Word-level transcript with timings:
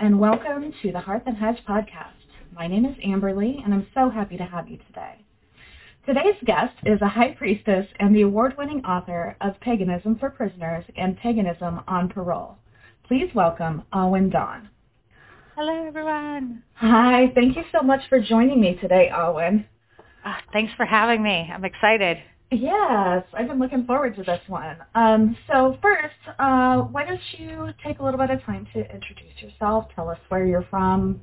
and 0.00 0.18
welcome 0.18 0.72
to 0.82 0.92
the 0.92 1.00
Hearth 1.00 1.22
and 1.26 1.36
Hedge 1.36 1.58
podcast. 1.68 2.14
My 2.54 2.66
name 2.66 2.84
is 2.84 2.96
Amberle, 3.04 3.64
and 3.64 3.72
I'm 3.72 3.86
so 3.94 4.10
happy 4.10 4.36
to 4.36 4.44
have 4.44 4.68
you 4.68 4.78
today. 4.88 5.24
Today's 6.06 6.36
guest 6.44 6.74
is 6.84 7.00
a 7.00 7.08
high 7.08 7.32
priestess 7.32 7.86
and 8.00 8.14
the 8.14 8.22
award-winning 8.22 8.84
author 8.84 9.36
of 9.40 9.58
Paganism 9.60 10.18
for 10.18 10.30
Prisoners 10.30 10.84
and 10.96 11.16
Paganism 11.18 11.80
on 11.86 12.08
Parole. 12.08 12.56
Please 13.06 13.30
welcome 13.34 13.82
Awyn 13.92 14.30
Dawn. 14.30 14.68
Hello, 15.54 15.86
everyone. 15.86 16.62
Hi, 16.74 17.30
thank 17.34 17.56
you 17.56 17.62
so 17.70 17.82
much 17.82 18.00
for 18.08 18.20
joining 18.20 18.60
me 18.60 18.76
today, 18.80 19.10
Awyn. 19.14 19.64
Uh, 20.24 20.34
thanks 20.52 20.72
for 20.76 20.86
having 20.86 21.22
me. 21.22 21.50
I'm 21.52 21.64
excited. 21.64 22.18
Yes, 22.50 23.24
I've 23.32 23.48
been 23.48 23.58
looking 23.58 23.84
forward 23.84 24.16
to 24.16 24.22
this 24.22 24.40
one. 24.46 24.76
Um, 24.94 25.36
so 25.50 25.76
first, 25.82 26.38
uh, 26.38 26.78
why 26.82 27.04
don't 27.04 27.20
you 27.38 27.68
take 27.84 27.98
a 27.98 28.04
little 28.04 28.18
bit 28.18 28.30
of 28.30 28.42
time 28.44 28.66
to 28.74 28.80
introduce 28.80 29.40
yourself, 29.40 29.86
tell 29.94 30.08
us 30.08 30.18
where 30.28 30.46
you're 30.46 30.66
from, 30.70 31.20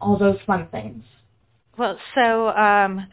all 0.00 0.16
those 0.16 0.38
fun 0.46 0.68
things. 0.70 1.04
Well, 1.76 1.98
so 2.14 2.48
um, 2.50 3.06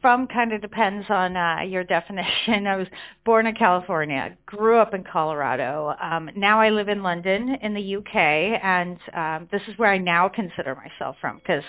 from 0.00 0.26
kind 0.26 0.52
of 0.52 0.60
depends 0.60 1.06
on 1.08 1.36
uh, 1.36 1.60
your 1.66 1.84
definition. 1.84 2.66
I 2.66 2.76
was 2.76 2.86
born 3.24 3.46
in 3.46 3.54
California, 3.54 4.36
grew 4.46 4.78
up 4.78 4.94
in 4.94 5.04
Colorado. 5.04 5.94
Um, 6.00 6.30
now 6.34 6.60
I 6.60 6.70
live 6.70 6.88
in 6.88 7.02
London 7.02 7.56
in 7.62 7.74
the 7.74 7.96
UK, 7.96 8.16
and 8.16 8.98
um, 9.14 9.48
this 9.52 9.62
is 9.68 9.78
where 9.78 9.92
I 9.92 9.98
now 9.98 10.28
consider 10.28 10.74
myself 10.74 11.16
from 11.20 11.38
because 11.38 11.64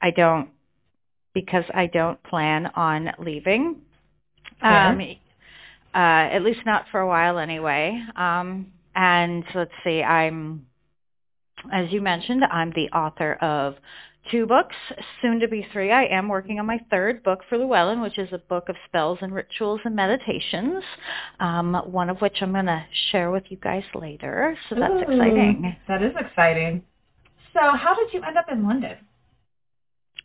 I 0.00 0.10
don't 0.10 0.48
because 1.34 1.64
I 1.74 1.86
don't 1.86 2.22
plan 2.24 2.66
on 2.74 3.10
leaving. 3.18 3.82
Um, 4.62 5.00
uh, 5.94 6.32
at 6.32 6.42
least 6.42 6.60
not 6.64 6.86
for 6.90 7.00
a 7.00 7.06
while 7.06 7.38
anyway. 7.38 8.00
Um, 8.16 8.68
and 8.94 9.44
let's 9.54 9.72
see, 9.84 10.02
I'm, 10.02 10.66
as 11.72 11.90
you 11.90 12.00
mentioned, 12.00 12.44
I'm 12.44 12.70
the 12.70 12.88
author 12.90 13.34
of 13.34 13.76
two 14.30 14.46
books, 14.46 14.76
soon 15.20 15.40
to 15.40 15.48
be 15.48 15.66
three. 15.72 15.90
I 15.90 16.04
am 16.04 16.28
working 16.28 16.60
on 16.60 16.66
my 16.66 16.78
third 16.90 17.22
book 17.22 17.40
for 17.48 17.58
Llewellyn, 17.58 18.00
which 18.00 18.18
is 18.18 18.32
a 18.32 18.38
book 18.38 18.68
of 18.68 18.76
spells 18.86 19.18
and 19.20 19.34
rituals 19.34 19.80
and 19.84 19.96
meditations, 19.96 20.82
um, 21.40 21.74
one 21.86 22.08
of 22.08 22.20
which 22.20 22.36
I'm 22.40 22.52
going 22.52 22.66
to 22.66 22.84
share 23.10 23.30
with 23.30 23.44
you 23.48 23.56
guys 23.56 23.84
later. 23.94 24.56
So 24.68 24.76
that's 24.76 24.92
Ooh, 24.92 24.98
exciting. 24.98 25.76
That 25.88 26.02
is 26.02 26.12
exciting. 26.18 26.82
So 27.52 27.60
how 27.76 27.94
did 27.94 28.12
you 28.14 28.22
end 28.22 28.38
up 28.38 28.46
in 28.50 28.66
London? 28.66 28.96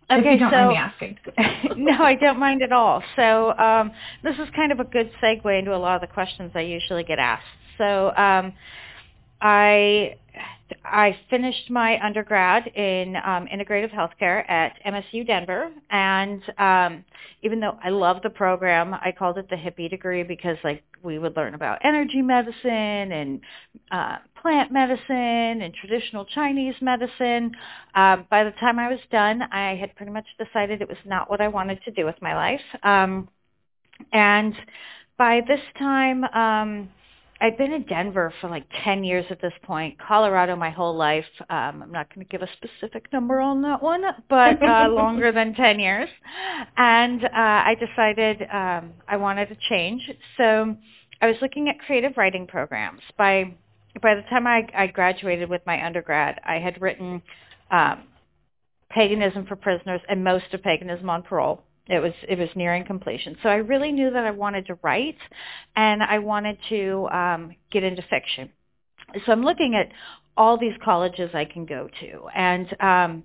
Okay, 0.10 0.20
if 0.20 0.34
you 0.34 0.40
don't 0.40 0.52
so 0.52 0.58
mind 0.58 0.70
me 0.70 0.76
asking. 0.78 1.18
no, 1.78 2.04
I 2.04 2.16
don't 2.16 2.40
mind 2.40 2.62
at 2.64 2.72
all. 2.72 3.04
So 3.16 3.52
um, 3.58 3.92
this 4.24 4.36
is 4.38 4.48
kind 4.56 4.72
of 4.72 4.80
a 4.80 4.86
good 4.86 5.12
segue 5.22 5.60
into 5.60 5.76
a 5.76 5.78
lot 5.78 5.96
of 5.96 6.02
the 6.02 6.14
questions 6.14 6.52
I 6.56 6.62
usually 6.62 7.04
get 7.04 7.20
asked. 7.20 7.44
So 7.78 8.16
um, 8.16 8.54
I 9.42 10.16
I 10.86 11.18
finished 11.30 11.70
my 11.70 12.04
undergrad 12.04 12.68
in 12.68 13.16
um, 13.18 13.48
integrative 13.48 13.92
healthcare 13.92 14.50
at 14.50 14.74
MSU 14.86 15.26
Denver, 15.26 15.72
and 15.90 16.42
um, 16.58 17.06
even 17.42 17.60
though 17.60 17.78
I 17.84 17.90
love 17.90 18.22
the 18.24 18.30
program, 18.30 18.94
I 18.94 19.14
called 19.18 19.38
it 19.38 19.50
the 19.50 19.56
hippie 19.56 19.90
degree 19.90 20.24
because 20.24 20.58
like 20.64 20.84
we 21.04 21.20
would 21.20 21.36
learn 21.36 21.54
about 21.54 21.80
energy 21.84 22.22
medicine 22.22 23.12
and 23.12 23.42
uh, 23.92 24.18
plant 24.42 24.72
medicine 24.72 25.62
and 25.62 25.74
traditional 25.74 26.26
Chinese 26.26 26.76
medicine. 26.82 27.52
Um, 27.96 28.26
by 28.30 28.44
the 28.44 28.52
time 28.52 28.80
I 28.80 28.90
was 28.90 29.00
done, 29.12 29.42
I 29.52 29.76
had 29.76 29.96
pretty 29.96 30.12
much 30.12 30.26
decided 30.38 30.82
it 30.82 30.88
was 30.88 30.98
not 31.06 31.30
what 31.30 31.42
I 31.42 31.48
wanted 31.48 31.84
to 31.86 31.92
do 31.92 32.06
with 32.06 32.22
my 32.22 32.36
life, 32.36 32.62
um, 32.84 33.30
and 34.14 34.54
by 35.18 35.42
this 35.48 35.62
time. 35.78 36.24
Um, 36.26 36.90
I've 37.40 37.58
been 37.58 37.72
in 37.72 37.84
Denver 37.84 38.34
for 38.42 38.50
like 38.50 38.66
10 38.84 39.04
years 39.04 39.26
at 39.30 39.42
this 39.42 39.54
point, 39.64 39.98
Colorado 40.00 40.56
my 40.56 40.70
whole 40.70 40.96
life. 40.96 41.26
Um, 41.50 41.84
I'm 41.84 41.92
not 41.92 42.14
going 42.14 42.26
to 42.26 42.30
give 42.30 42.42
a 42.42 42.50
specific 42.54 43.12
number 43.14 43.40
on 43.40 43.62
that 43.62 43.82
one, 43.82 44.04
but 44.30 44.62
uh, 44.62 44.88
longer 44.92 45.32
than 45.32 45.54
10 45.54 45.80
years. 45.80 46.10
And 46.78 47.24
uh, 47.24 47.30
I 47.34 47.76
decided 47.80 48.42
um, 48.52 48.94
I 49.08 49.18
wanted 49.18 49.50
to 49.50 49.58
change. 49.70 50.10
So 50.38 50.76
I 51.22 51.28
was 51.28 51.36
looking 51.42 51.70
at 51.70 51.80
creative 51.80 52.18
writing 52.18 52.48
programs. 52.48 53.02
By 53.18 53.56
by 54.02 54.14
the 54.14 54.22
time 54.24 54.46
I, 54.46 54.68
I 54.76 54.88
graduated 54.88 55.50
with 55.50 55.62
my 55.66 55.84
undergrad, 55.84 56.40
I 56.44 56.60
had 56.60 56.80
written 56.80 57.20
um, 57.72 58.04
Paganism 58.92 59.48
for 59.48 59.56
Prisoners 59.56 60.02
and 60.08 60.24
most 60.24 60.54
of 60.54 60.62
Paganism 60.62 61.10
on 61.10 61.24
Parole 61.24 61.64
it 61.90 62.00
was 62.00 62.14
it 62.28 62.38
was 62.38 62.50
nearing 62.56 62.86
completion. 62.86 63.38
So 63.44 63.50
I 63.50 63.56
really 63.56 63.92
knew 63.92 64.12
that 64.12 64.26
I 64.26 64.32
wanted 64.32 64.68
to 64.68 64.78
write, 64.82 65.18
and 65.76 66.04
I 66.04 66.20
wanted 66.20 66.58
to 66.70 67.08
um, 67.12 67.56
get 67.72 67.84
into 67.84 68.02
fiction. 68.10 68.50
So 69.26 69.32
I'm 69.32 69.44
looking 69.44 69.76
at 69.76 69.92
all 70.36 70.58
these 70.58 70.76
colleges 70.84 71.32
I 71.34 71.46
can 71.46 71.66
go 71.66 71.90
to, 72.02 72.28
and 72.36 72.82
um, 72.82 73.24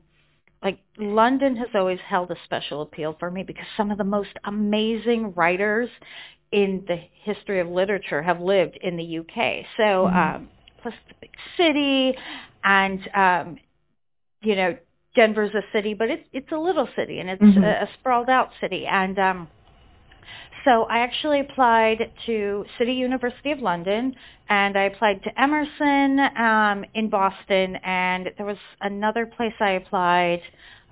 like 0.62 0.78
London 0.96 1.56
has 1.56 1.68
always 1.74 1.98
held 2.06 2.30
a 2.30 2.36
special 2.44 2.82
appeal 2.82 3.16
for 3.18 3.30
me 3.30 3.42
because 3.42 3.66
some 3.76 3.90
of 3.90 3.98
the 3.98 4.04
most 4.04 4.30
amazing 4.44 5.32
writers 5.34 5.88
in 6.52 6.84
the 6.86 6.96
history 7.24 7.60
of 7.60 7.68
literature 7.68 8.22
have 8.22 8.40
lived 8.40 8.78
in 8.82 8.96
the 8.96 9.18
UK. 9.18 9.64
So 9.76 9.82
mm-hmm. 9.82 10.16
um, 10.16 10.48
plus 10.82 10.94
the 11.08 11.14
big 11.20 11.30
city, 11.56 12.16
and 12.62 13.00
um, 13.14 13.58
you 14.42 14.54
know 14.54 14.76
Denver's 15.14 15.54
a 15.54 15.62
city, 15.72 15.94
but 15.94 16.10
it's 16.10 16.24
it's 16.32 16.52
a 16.52 16.56
little 16.56 16.88
city 16.96 17.20
and 17.20 17.30
it's 17.30 17.42
mm-hmm. 17.42 17.62
a, 17.62 17.84
a 17.84 17.88
sprawled 17.98 18.30
out 18.30 18.50
city. 18.60 18.86
And 18.86 19.18
um, 19.18 19.48
so 20.64 20.84
I 20.84 21.00
actually 21.00 21.40
applied 21.40 22.12
to 22.26 22.64
City 22.78 22.92
University 22.92 23.50
of 23.50 23.60
London, 23.60 24.14
and 24.48 24.76
I 24.76 24.84
applied 24.84 25.22
to 25.24 25.40
Emerson 25.40 26.20
um, 26.36 26.84
in 26.94 27.10
Boston, 27.10 27.76
and 27.82 28.30
there 28.36 28.46
was 28.46 28.58
another 28.80 29.26
place 29.26 29.54
I 29.60 29.72
applied. 29.72 30.42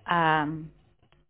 Um, 0.06 0.70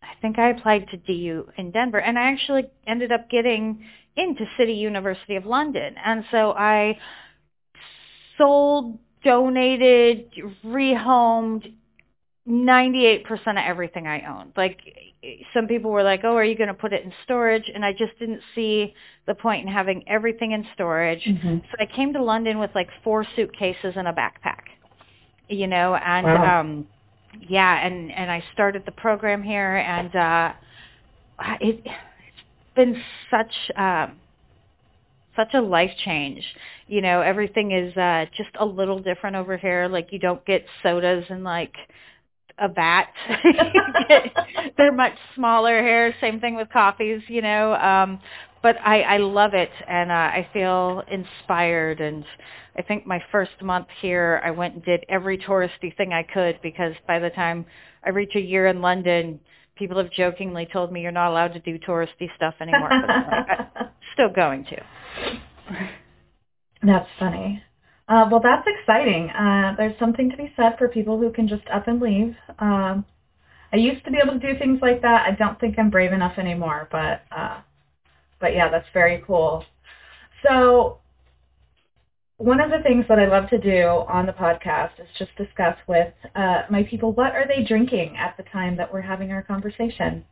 I 0.03 0.15
think 0.23 0.39
I 0.39 0.51
applied 0.51 0.87
to 0.89 0.97
DU 0.97 1.49
in 1.59 1.71
Denver, 1.71 2.01
and 2.01 2.19
I 2.19 2.33
actually 2.33 2.71
ended 2.87 3.13
up 3.13 3.29
getting 3.29 3.85
into 4.17 4.45
City 4.57 4.73
University 4.73 5.37
of 5.37 5.45
London. 5.45 5.95
And 6.03 6.25
so 6.31 6.53
I 6.53 6.99
sold, 8.39 8.99
donated, 9.23 10.31
rehomed, 10.65 11.75
98% 12.49 13.23
of 13.31 13.57
everything 13.57 14.07
I 14.07 14.23
owned. 14.27 14.53
Like 14.57 14.81
some 15.53 15.67
people 15.67 15.91
were 15.91 16.03
like, 16.03 16.21
"Oh, 16.25 16.35
are 16.37 16.45
you 16.45 16.57
going 16.57 16.69
to 16.69 16.75
put 16.75 16.93
it 16.93 17.05
in 17.05 17.13
storage?" 17.25 17.71
And 17.73 17.85
I 17.85 17.93
just 17.93 18.19
didn't 18.19 18.41
see 18.55 18.95
the 19.27 19.35
point 19.35 19.67
in 19.67 19.73
having 19.73 20.05
everything 20.09 20.53
in 20.53 20.67
storage. 20.75 21.23
Mm-hmm. 21.25 21.59
So 21.59 21.77
I 21.79 21.87
came 21.87 22.13
to 22.15 22.23
London 22.23 22.59
with 22.59 22.71
like 22.75 22.89
four 23.05 23.27
suitcases 23.37 23.95
and 23.97 24.09
a 24.09 24.13
backpack. 24.13 24.63
You 25.49 25.67
know, 25.67 25.95
and 25.95 26.27
wow. 26.27 26.61
um 26.61 26.87
yeah, 27.49 27.87
and 27.87 28.11
and 28.11 28.31
I 28.31 28.43
started 28.53 28.85
the 28.87 28.93
program 28.93 29.43
here 29.43 29.77
and 29.77 30.17
uh 30.17 30.53
it 31.61 31.81
it's 31.85 32.75
been 32.75 33.03
such 33.31 33.53
um 33.77 34.17
such 35.37 35.53
a 35.55 35.61
life 35.61 35.93
change. 36.05 36.43
You 36.89 37.03
know, 37.03 37.21
everything 37.21 37.73
is 37.73 37.95
uh 37.97 38.25
just 38.35 38.51
a 38.59 38.65
little 38.65 39.01
different 39.01 39.37
over 39.37 39.59
here. 39.59 39.89
Like 39.89 40.09
you 40.13 40.19
don't 40.19 40.45
get 40.47 40.65
sodas 40.83 41.27
and 41.29 41.45
like 41.45 41.75
a 42.61 42.69
vat. 42.69 43.07
They're 44.77 44.93
much 44.93 45.15
smaller 45.35 45.83
here. 45.83 46.15
Same 46.21 46.41
thing 46.41 46.57
with 46.57 46.69
coffees, 46.71 47.23
you 47.29 47.43
know. 47.43 47.75
Um, 47.75 48.21
but 48.63 48.77
I, 48.85 49.03
I 49.03 49.17
love 49.17 49.55
it, 49.55 49.71
and 49.89 50.11
uh, 50.11 50.15
I 50.15 50.47
feel 50.53 51.03
inspired. 51.11 52.01
And 52.01 52.25
I 52.77 52.83
think 52.83 53.07
my 53.07 53.23
first 53.33 53.63
month 53.63 53.87
here, 54.01 54.41
I 54.45 54.51
went 54.51 54.75
and 54.75 54.85
did 54.85 55.05
every 55.09 55.39
touristy 55.39 55.97
thing 55.97 56.13
I 56.13 56.23
could 56.23 56.61
because 56.63 56.93
by 57.07 57.19
the 57.19 57.31
time 57.31 57.65
I 58.05 58.11
reach 58.11 58.33
a 58.37 58.41
year 58.41 58.67
in 58.67 58.83
London, 58.83 59.41
people 59.77 59.97
have 59.97 60.13
jokingly 60.13 60.69
told 60.71 60.93
me 60.93 61.01
you're 61.01 61.11
not 61.11 61.31
allowed 61.31 61.55
to 61.55 61.61
do 61.61 61.79
touristy 61.79 62.29
stuff 62.37 62.55
anymore. 62.61 62.91
But 62.91 63.11
I'm 63.11 63.89
still 64.13 64.31
going 64.31 64.67
to. 64.67 64.83
That's 66.83 67.09
funny. 67.19 67.63
Uh, 68.11 68.29
well, 68.31 68.41
that's 68.41 68.67
exciting. 68.69 69.31
Uh, 69.31 69.75
there's 69.79 69.99
something 69.99 70.31
to 70.31 70.37
be 70.37 70.53
said 70.57 70.77
for 70.79 70.89
people 70.89 71.19
who 71.19 71.33
can 71.33 71.49
just 71.49 71.65
up 71.73 71.89
and 71.89 72.03
leave. 72.03 72.37
Um, 72.59 73.07
I 73.73 73.77
used 73.77 74.05
to 74.07 74.13
be 74.13 74.19
able 74.23 74.41
to 74.41 74.53
do 74.53 74.59
things 74.59 74.81
like 74.83 75.03
that. 75.03 75.27
I 75.27 75.33
don't 75.33 75.61
think 75.61 75.79
I'm 75.79 75.91
brave 75.91 76.13
enough 76.13 76.39
anymore, 76.39 76.89
but 76.93 77.23
uh, 77.31 77.63
but 78.41 78.55
yeah, 78.55 78.71
that's 78.71 78.89
very 78.95 79.23
cool. 79.27 79.65
So 80.47 81.01
one 82.39 82.61
of 82.61 82.71
the 82.71 82.81
things 82.83 83.07
that 83.09 83.21
I 83.21 83.27
love 83.29 83.51
to 83.51 83.59
do 83.59 83.87
on 84.09 84.27
the 84.27 84.33
podcast 84.33 84.99
is 85.01 85.09
just 85.19 85.37
discuss 85.37 85.77
with 85.89 86.15
uh, 86.35 86.63
my 86.71 86.83
people 86.85 87.13
what 87.13 87.35
are 87.35 87.47
they 87.47 87.65
drinking 87.65 88.17
at 88.17 88.37
the 88.39 88.45
time 88.45 88.77
that 88.79 88.93
we're 88.93 89.03
having 89.03 89.33
our 89.33 89.43
conversation. 89.43 90.25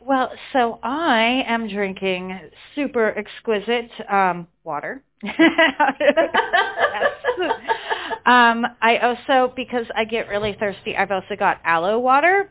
Well, 0.00 0.32
so 0.54 0.78
I 0.82 1.44
am 1.46 1.68
drinking 1.68 2.38
super 2.74 3.08
exquisite 3.18 3.90
um, 4.10 4.48
water. 4.64 5.02
um, 8.24 8.66
I 8.80 8.96
also, 9.02 9.52
because 9.54 9.84
I 9.94 10.04
get 10.04 10.28
really 10.28 10.56
thirsty, 10.58 10.96
I've 10.96 11.10
also 11.10 11.36
got 11.38 11.60
aloe 11.64 11.98
water. 11.98 12.50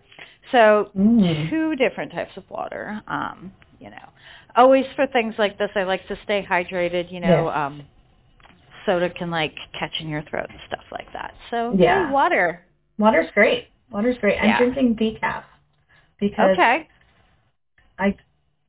So 0.52 0.92
mm. 0.96 1.50
two 1.50 1.76
different 1.76 2.12
types 2.12 2.38
of 2.38 2.48
water. 2.52 3.02
Um, 3.08 3.52
you 3.80 3.90
know, 3.90 4.10
always 4.56 4.86
for 4.96 5.08
things 5.08 5.34
like 5.40 5.58
this, 5.58 5.72
I 5.76 5.84
like 5.84 6.08
to 6.08 6.18
stay 6.24 6.46
hydrated. 6.48 7.12
You 7.12 7.20
know, 7.20 7.48
yeah. 7.48 7.66
um, 7.66 7.84
soda 8.86 9.10
can 9.10 9.32
like 9.32 9.56
catch 9.78 9.94
in 10.00 10.08
your 10.08 10.22
throat 10.24 10.48
and 10.50 10.60
stuff 10.68 10.84
like 10.92 11.12
that. 11.14 11.34
So 11.50 11.76
Yeah. 11.78 12.08
hey, 12.08 12.14
water. 12.14 12.64
Water's 13.00 13.32
great. 13.34 13.70
Water's 13.92 14.18
great. 14.20 14.38
I'm 14.40 14.50
Yeah. 14.50 14.58
drinking 14.58 14.96
decaf 14.98 15.44
because 16.20 16.52
Okay. 16.52 16.88
I 18.00 18.16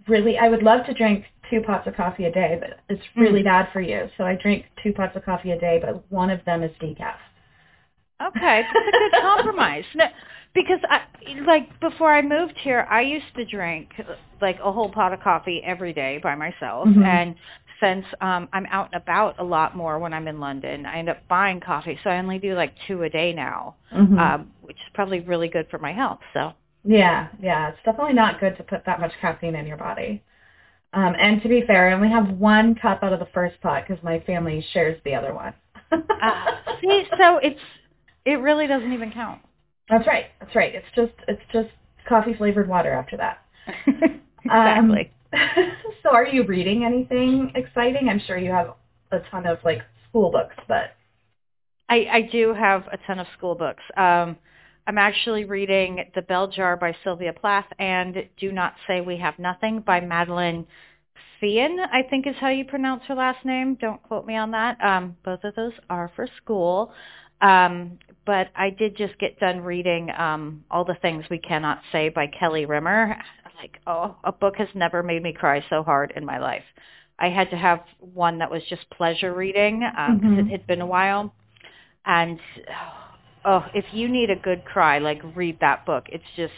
really 0.09 0.39
I 0.39 0.49
would 0.49 0.63
love 0.63 0.85
to 0.87 0.95
drink 0.95 1.25
two 1.51 1.61
pots 1.63 1.87
of 1.87 1.97
coffee 1.97 2.25
a 2.27 2.33
day, 2.33 2.59
but 2.61 2.81
it's 2.89 3.05
Mm. 3.17 3.21
really 3.23 3.43
bad 3.43 3.69
for 3.73 3.81
you. 3.81 4.09
So 4.17 4.25
I 4.25 4.35
drink 4.35 4.67
two 4.83 4.93
pots 4.93 5.17
of 5.17 5.25
coffee 5.25 5.53
a 5.53 5.59
day, 5.59 5.81
but 5.83 6.11
one 6.11 6.31
of 6.31 6.45
them 6.45 6.63
is 6.63 6.73
decaf. 6.81 7.17
Okay, 8.23 8.63
that's 8.63 8.89
a 8.89 8.99
good 8.99 9.21
compromise. 9.23 9.85
No, 9.95 10.07
because 10.55 10.81
I 10.89 11.03
like 11.47 11.79
before 11.81 12.13
I 12.13 12.23
moved 12.23 12.59
here, 12.59 12.87
I 12.91 13.01
used 13.03 13.35
to 13.37 13.45
drink 13.45 13.89
like 14.41 14.59
a 14.63 14.71
whole 14.73 14.91
pot 14.91 15.13
of 15.13 15.21
coffee 15.21 15.63
every 15.65 15.93
day 15.93 16.19
by 16.23 16.35
myself, 16.35 16.89
Mhm. 16.89 17.05
and 17.05 17.35
since 17.81 18.05
um 18.21 18.49
I'm 18.53 18.67
out 18.67 18.91
and 18.93 19.01
about 19.03 19.37
a 19.39 19.45
lot 19.45 19.75
more 19.77 19.99
when 19.99 20.13
I'm 20.13 20.29
in 20.29 20.39
London, 20.41 20.85
I 20.87 20.99
end 20.99 21.09
up 21.09 21.27
buying 21.29 21.61
coffee, 21.61 21.99
so 22.03 22.11
I 22.11 22.19
only 22.19 22.39
do 22.39 22.55
like 22.55 22.75
two 22.87 23.03
a 23.05 23.09
day 23.09 23.33
now, 23.33 23.77
Mhm. 23.93 24.19
um, 24.19 24.53
which 24.61 24.77
is 24.77 24.89
probably 24.93 25.21
really 25.21 25.49
good 25.49 25.69
for 25.71 25.79
my 25.79 25.93
health. 25.93 26.21
So 26.35 26.53
Yeah, 26.85 27.29
yeah, 27.41 27.69
it's 27.71 27.79
definitely 27.85 28.15
not 28.15 28.41
good 28.41 28.57
to 28.57 28.63
put 28.63 28.85
that 28.87 29.01
much 29.01 29.13
caffeine 29.21 29.55
in 29.55 29.67
your 29.67 29.77
body. 29.77 30.23
Um, 30.93 31.15
and 31.19 31.43
to 31.43 31.49
be 31.49 31.63
fair, 31.67 31.91
I 31.91 31.93
only 31.95 32.09
have 32.11 32.31
one 32.39 32.75
cup 32.75 33.03
out 33.03 33.13
of 33.13 33.21
the 33.21 33.29
first 33.35 33.61
pot 33.61 33.85
because 33.87 34.03
my 34.03 34.21
family 34.21 34.65
shares 34.73 35.01
the 35.05 35.15
other 35.15 35.35
one. 35.35 35.55
uh, 35.93 36.47
see, 36.81 37.05
so 37.19 37.39
it's 37.39 37.61
it 38.25 38.41
really 38.41 38.67
doesn't 38.67 38.93
even 38.93 39.13
count. 39.13 39.41
That's 39.89 40.07
right. 40.07 40.27
That's 40.41 40.55
right. 40.55 40.75
It's 40.75 40.87
just 40.97 41.13
it's 41.29 41.43
just 41.53 41.69
coffee 42.09 42.35
flavored 42.35 42.69
water 42.69 42.93
after 42.93 43.17
that. 43.19 43.43
exactly. 44.45 45.13
Um, 45.33 45.41
so 46.03 46.11
are 46.11 46.27
you 46.27 46.45
reading 46.45 46.85
anything 46.85 47.53
exciting? 47.55 48.09
I'm 48.09 48.21
sure 48.27 48.39
you 48.39 48.51
have 48.51 48.75
a 49.13 49.21
ton 49.31 49.47
of 49.47 49.59
like 49.65 49.83
school 50.09 50.31
books, 50.31 50.57
but 50.69 50.97
I, 51.89 52.07
I 52.11 52.23
do 52.23 52.55
have 52.55 52.87
a 52.93 52.99
ton 53.07 53.19
of 53.19 53.27
school 53.37 53.55
books. 53.55 53.83
Um, 53.97 54.37
I'm 54.87 54.99
actually 54.99 55.45
reading 55.45 56.05
The 56.15 56.23
Bell 56.23 56.49
Jar 56.49 56.77
by 56.77 56.95
Sylvia 57.05 57.33
Plath 57.33 57.67
and 57.79 58.29
Do 58.39 58.51
Not 58.53 58.75
Say 58.87 59.01
We 59.01 59.17
Have 59.19 59.39
Nothing 59.39 59.81
by 59.81 60.01
Madeleine 60.01 60.67
Fian, 61.39 61.79
I 61.93 62.03
think 62.03 62.27
is 62.27 62.35
how 62.41 62.49
you 62.49 62.65
pronounce 62.65 63.03
her 63.07 63.15
last 63.15 63.45
name. 63.45 63.77
Don't 63.81 64.03
quote 64.03 64.27
me 64.27 64.37
on 64.37 64.51
that. 64.51 64.83
Um, 64.85 65.17
both 65.25 65.45
of 65.45 65.55
those 65.55 65.73
are 65.89 66.11
for 66.17 66.27
school. 66.43 66.93
Um, 67.41 67.99
but 68.27 68.49
I 68.55 68.71
did 68.71 68.97
just 68.97 69.19
get 69.19 69.39
done 69.41 69.61
reading 69.61 70.11
um, 70.19 70.65
All 70.71 70.85
the 70.85 70.97
Things 71.01 71.25
We 71.31 71.39
Cannot 71.39 71.81
Say 71.93 72.09
by 72.11 72.27
Kelly 72.27 72.67
Rimmer. 72.67 73.17
Like, 73.59 73.79
oh, 73.87 74.17
a 74.25 74.33
book 74.33 74.57
has 74.57 74.69
never 74.75 75.03
made 75.03 75.23
me 75.23 75.33
cry 75.33 75.65
so 75.69 75.83
hard 75.83 76.13
in 76.17 76.25
my 76.25 76.39
life. 76.39 76.65
I 77.19 77.29
had 77.29 77.51
to 77.51 77.57
have 77.57 77.81
one 77.99 78.39
that 78.39 78.51
was 78.51 78.63
just 78.69 78.89
pleasure 78.91 79.35
reading 79.35 79.81
because 79.81 80.21
Mhm. 80.23 80.39
it 80.47 80.51
had 80.51 80.67
been 80.67 80.81
a 80.81 80.87
while. 80.87 81.35
And 82.07 82.41
oh, 82.71 83.10
if 83.75 83.85
you 83.93 84.09
need 84.09 84.31
a 84.31 84.37
good 84.37 84.65
cry, 84.65 84.99
like 84.99 85.21
read 85.35 85.59
that 85.61 85.87
book. 85.87 86.07
It's 86.11 86.25
just 86.37 86.53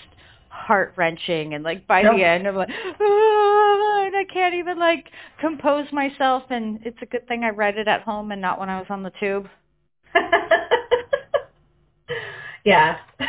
heart 0.49 0.93
wrenching 0.97 1.55
and 1.55 1.65
like 1.65 1.87
by 1.87 2.03
Yep. 2.03 2.13
the 2.17 2.25
end 2.25 2.47
I'm 2.47 2.55
like 2.57 2.69
"Ah," 2.71 4.03
and 4.05 4.17
I 4.17 4.25
can't 4.33 4.55
even 4.55 4.79
like 4.79 5.07
compose 5.41 5.87
myself 5.93 6.45
and 6.51 6.79
it's 6.85 6.99
a 7.03 7.07
good 7.07 7.27
thing 7.27 7.43
I 7.45 7.51
read 7.51 7.79
it 7.79 7.89
at 7.89 8.03
home 8.03 8.31
and 8.33 8.41
not 8.41 8.61
when 8.61 8.69
I 8.69 8.79
was 8.79 8.87
on 8.91 9.03
the 9.03 9.13
tube. 9.19 9.49
yeah. 12.65 12.99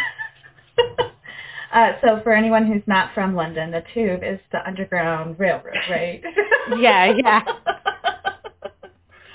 uh, 1.74 1.92
so 2.02 2.20
for 2.24 2.34
anyone 2.34 2.66
who's 2.68 2.84
not 2.88 3.14
from 3.14 3.36
London, 3.36 3.72
the 3.72 3.84
tube 3.94 4.22
is 4.24 4.40
the 4.52 4.66
Underground 4.68 5.40
Railroad, 5.40 5.78
right? 5.90 6.22
Yeah, 6.80 7.12
yeah. 7.18 7.42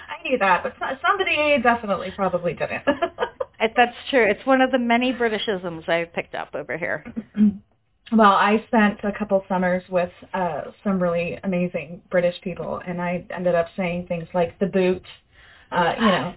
I 0.08 0.22
knew 0.24 0.38
that, 0.38 0.62
but 0.62 0.74
so- 0.78 0.96
somebody 1.06 1.60
definitely 1.62 2.10
probably 2.16 2.54
didn't. 2.54 2.82
That's 3.58 3.96
true. 4.10 4.24
It's 4.28 4.44
one 4.46 4.60
of 4.60 4.70
the 4.70 4.78
many 4.78 5.12
Britishisms 5.12 5.88
I've 5.88 6.12
picked 6.12 6.34
up 6.34 6.54
over 6.54 6.76
here. 6.76 7.04
well, 8.12 8.32
I 8.32 8.64
spent 8.68 9.00
a 9.02 9.12
couple 9.16 9.44
summers 9.48 9.82
with 9.88 10.10
uh, 10.32 10.62
some 10.84 11.02
really 11.02 11.38
amazing 11.44 12.00
British 12.10 12.40
people, 12.42 12.80
and 12.86 13.00
I 13.00 13.24
ended 13.34 13.54
up 13.54 13.66
saying 13.76 14.06
things 14.06 14.28
like 14.32 14.58
the 14.58 14.66
boot, 14.66 15.02
uh, 15.72 15.94
you 15.98 16.06
know, 16.06 16.34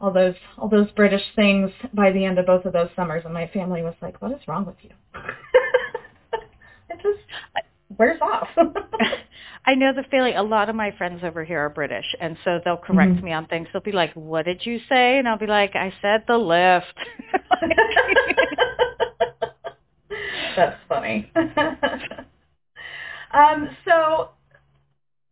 all 0.00 0.12
those 0.12 0.34
all 0.58 0.68
those 0.68 0.90
British 0.92 1.22
things 1.36 1.70
by 1.92 2.10
the 2.10 2.24
end 2.24 2.38
of 2.38 2.46
both 2.46 2.64
of 2.64 2.72
those 2.72 2.88
summers, 2.96 3.22
and 3.24 3.34
my 3.34 3.46
family 3.48 3.82
was 3.82 3.94
like, 4.02 4.20
"What 4.20 4.32
is 4.32 4.48
wrong 4.48 4.66
with 4.66 4.76
you?" 4.82 4.90
it 6.90 7.00
just 7.02 7.20
wears 7.98 8.20
off. 8.20 8.48
I 9.66 9.74
know 9.74 9.92
the 9.92 10.04
feeling. 10.10 10.36
A 10.36 10.42
lot 10.42 10.68
of 10.68 10.76
my 10.76 10.90
friends 10.96 11.22
over 11.24 11.44
here 11.44 11.60
are 11.60 11.68
British, 11.68 12.04
and 12.20 12.36
so 12.44 12.60
they'll 12.64 12.76
correct 12.76 13.16
Mhm. 13.16 13.22
me 13.22 13.32
on 13.32 13.46
things. 13.46 13.68
They'll 13.72 13.82
be 13.82 13.92
like, 13.92 14.12
"What 14.14 14.44
did 14.44 14.64
you 14.66 14.78
say?" 14.88 15.18
And 15.18 15.28
I'll 15.28 15.38
be 15.38 15.46
like, 15.46 15.74
"I 15.74 15.92
said 16.02 16.24
the 16.26 16.38
lift." 16.38 16.94
That's 20.56 20.76
funny. 20.88 21.30
um, 23.32 23.68
so, 23.84 24.30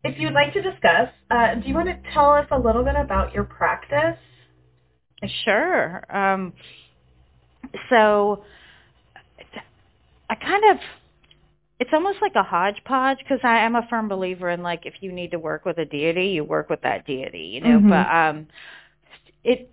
if 0.04 0.18
you'd 0.18 0.32
like 0.32 0.52
to 0.54 0.62
discuss, 0.62 1.08
uh, 1.30 1.54
do 1.56 1.68
you 1.68 1.74
want 1.74 1.88
to 1.88 1.98
tell 2.12 2.32
us 2.32 2.46
a 2.50 2.58
little 2.58 2.84
bit 2.84 2.96
about 2.96 3.32
your 3.32 3.44
practice? 3.44 4.16
Sure. 5.44 6.02
Um, 6.14 6.52
so 7.88 8.44
I 10.30 10.34
kind 10.34 10.64
of, 10.70 10.78
it's 11.82 11.90
almost 11.92 12.18
like 12.22 12.36
a 12.36 12.44
hodgepodge 12.44 13.18
because 13.18 13.40
I 13.42 13.58
am 13.58 13.74
a 13.74 13.84
firm 13.90 14.08
believer 14.08 14.50
in 14.50 14.62
like 14.62 14.86
if 14.86 14.94
you 15.00 15.10
need 15.10 15.32
to 15.32 15.40
work 15.40 15.64
with 15.64 15.78
a 15.78 15.84
deity, 15.84 16.26
you 16.26 16.44
work 16.44 16.70
with 16.70 16.80
that 16.82 17.04
deity, 17.04 17.40
you 17.54 17.60
know. 17.60 17.80
Mhm. 17.80 17.88
But 17.88 18.08
um, 18.14 18.46
it, 19.42 19.68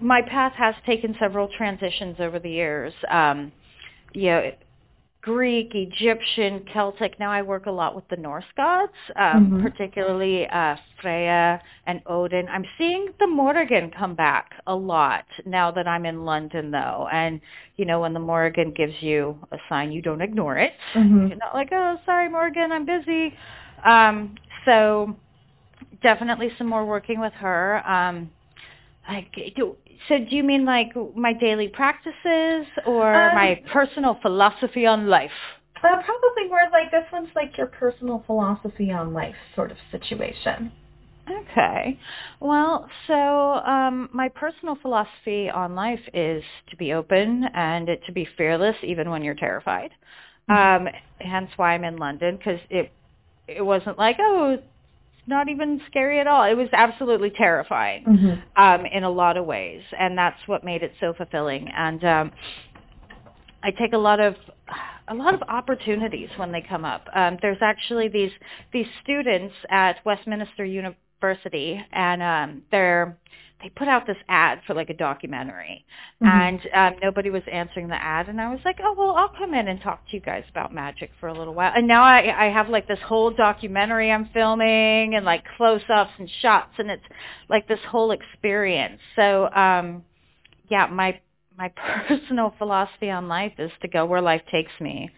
my 0.00 0.20
path 0.20 0.52
has 0.52 0.74
taken 0.84 1.16
several 1.18 1.48
transitions 1.48 2.16
over 2.20 2.38
the 2.38 2.50
years. 2.50 2.92
Um, 3.08 3.50
you 4.12 4.26
know, 4.26 4.52
Greek, 5.20 5.74
Egyptian, 5.74 6.64
Celtic. 6.72 7.18
Now 7.18 7.30
I 7.32 7.42
work 7.42 7.66
a 7.66 7.70
lot 7.70 7.96
with 7.96 8.06
the 8.08 8.16
Norse 8.16 8.44
gods, 8.56 8.92
um, 9.16 9.50
Mhm. 9.50 9.62
particularly 9.62 10.48
uh, 10.48 10.76
Freya 11.00 11.60
and 11.86 12.00
Odin. 12.06 12.48
I'm 12.48 12.64
seeing 12.78 13.12
the 13.18 13.26
Morrigan 13.26 13.90
come 13.90 14.14
back 14.14 14.54
a 14.68 14.74
lot 14.74 15.24
now 15.44 15.72
that 15.72 15.88
I'm 15.88 16.06
in 16.06 16.24
London, 16.24 16.70
though. 16.70 17.08
And 17.10 17.40
you 17.76 17.84
know, 17.84 18.00
when 18.00 18.12
the 18.12 18.20
Morrigan 18.20 18.70
gives 18.70 19.02
you 19.02 19.38
a 19.50 19.58
sign, 19.68 19.90
you 19.92 20.02
don't 20.02 20.20
ignore 20.20 20.56
it. 20.56 20.74
Mhm. 20.94 21.28
You're 21.28 21.38
not 21.38 21.54
like, 21.54 21.70
oh, 21.72 21.98
sorry, 22.06 22.28
Morgan, 22.28 22.70
I'm 22.72 22.84
busy. 22.84 23.36
Um, 23.84 24.36
so 24.64 25.16
definitely 26.00 26.50
some 26.58 26.66
more 26.68 26.84
working 26.84 27.20
with 27.20 27.32
her. 27.34 27.82
Um, 27.86 28.30
like, 29.08 29.32
so 30.06 30.18
do 30.18 30.36
you 30.36 30.44
mean 30.44 30.64
like 30.64 30.92
my 31.16 31.32
daily 31.32 31.68
practices 31.68 32.66
or 32.86 33.28
Um, 33.28 33.34
my 33.34 33.60
personal 33.72 34.18
philosophy 34.22 34.86
on 34.86 35.08
life? 35.08 35.30
Uh, 35.76 36.02
probably 36.02 36.48
more 36.48 36.68
like 36.72 36.90
this 36.90 37.04
one's 37.12 37.28
like 37.34 37.56
your 37.56 37.68
personal 37.68 38.22
philosophy 38.26 38.90
on 38.90 39.12
life 39.12 39.36
sort 39.54 39.70
of 39.70 39.76
situation. 39.90 40.72
Okay. 41.30 41.98
Well, 42.40 42.88
so 43.06 43.14
um, 43.14 44.08
my 44.12 44.28
personal 44.28 44.76
philosophy 44.80 45.50
on 45.50 45.74
life 45.74 46.00
is 46.14 46.42
to 46.70 46.76
be 46.76 46.94
open 46.94 47.44
and 47.54 47.88
it 47.88 48.00
to 48.06 48.12
be 48.12 48.26
fearless 48.36 48.76
even 48.82 49.10
when 49.10 49.22
you're 49.22 49.34
terrified. 49.34 49.90
Um, 50.48 50.88
hence 51.20 51.50
why 51.56 51.74
I'm 51.74 51.84
in 51.84 51.98
London 51.98 52.36
because 52.38 52.60
it 52.70 52.90
it 53.46 53.60
wasn't 53.60 53.98
like 53.98 54.16
oh 54.18 54.56
not 55.28 55.48
even 55.48 55.80
scary 55.86 56.18
at 56.20 56.26
all. 56.26 56.42
It 56.44 56.54
was 56.54 56.68
absolutely 56.72 57.30
terrifying 57.30 58.04
Mhm. 58.04 58.42
um, 58.56 58.86
in 58.86 59.04
a 59.04 59.10
lot 59.10 59.36
of 59.36 59.44
ways, 59.44 59.82
and 59.98 60.16
that's 60.16 60.40
what 60.48 60.64
made 60.64 60.82
it 60.82 60.92
so 61.00 61.12
fulfilling. 61.12 61.68
And 61.68 62.04
um, 62.04 62.32
I 63.62 63.70
take 63.70 63.92
a 63.92 63.98
lot 63.98 64.20
of 64.20 64.36
a 65.10 65.14
lot 65.14 65.32
of 65.34 65.42
opportunities 65.48 66.28
when 66.36 66.52
they 66.52 66.60
come 66.60 66.84
up. 66.84 67.08
Um, 67.14 67.38
there's 67.40 67.62
actually 67.62 68.08
these 68.08 68.32
these 68.72 68.86
students 69.02 69.54
at 69.70 70.04
Westminster 70.04 70.64
University, 70.64 71.82
and 71.92 72.22
um, 72.22 72.62
they're 72.70 73.16
they 73.62 73.68
put 73.70 73.88
out 73.88 74.06
this 74.06 74.16
ad 74.28 74.60
for 74.66 74.74
like 74.74 74.88
a 74.90 74.94
documentary, 74.94 75.84
Mhm. 76.22 76.28
and 76.28 76.68
um, 76.74 77.00
nobody 77.02 77.30
was 77.30 77.42
answering 77.48 77.88
the 77.88 78.00
ad, 78.02 78.28
and 78.28 78.40
I 78.40 78.50
was 78.50 78.60
like, 78.64 78.78
oh 78.82 78.94
well, 78.96 79.16
I'll 79.16 79.28
come 79.30 79.54
in 79.54 79.68
and 79.68 79.80
talk 79.80 80.06
to 80.08 80.12
you 80.16 80.20
guys 80.20 80.44
about 80.50 80.72
magic 80.72 81.10
for 81.18 81.28
a 81.28 81.32
little 81.32 81.54
while. 81.54 81.72
And 81.74 81.86
now 81.88 82.02
I 82.02 82.46
I 82.46 82.50
have 82.50 82.68
like 82.68 82.86
this 82.86 83.00
whole 83.00 83.30
documentary 83.30 84.10
I'm 84.12 84.26
filming 84.26 85.14
and 85.14 85.24
like 85.24 85.44
close-ups 85.56 86.12
and 86.18 86.30
shots, 86.40 86.74
and 86.78 86.90
it's 86.90 87.04
like 87.48 87.66
this 87.66 87.80
whole 87.90 88.12
experience. 88.12 89.00
So 89.16 89.50
um, 89.52 90.04
yeah, 90.68 90.86
my 90.86 91.20
my 91.56 91.68
personal 92.08 92.54
philosophy 92.58 93.10
on 93.10 93.28
life 93.28 93.54
is 93.58 93.72
to 93.82 93.88
go 93.88 94.06
where 94.06 94.20
life 94.22 94.42
takes 94.50 94.72
me 94.80 95.10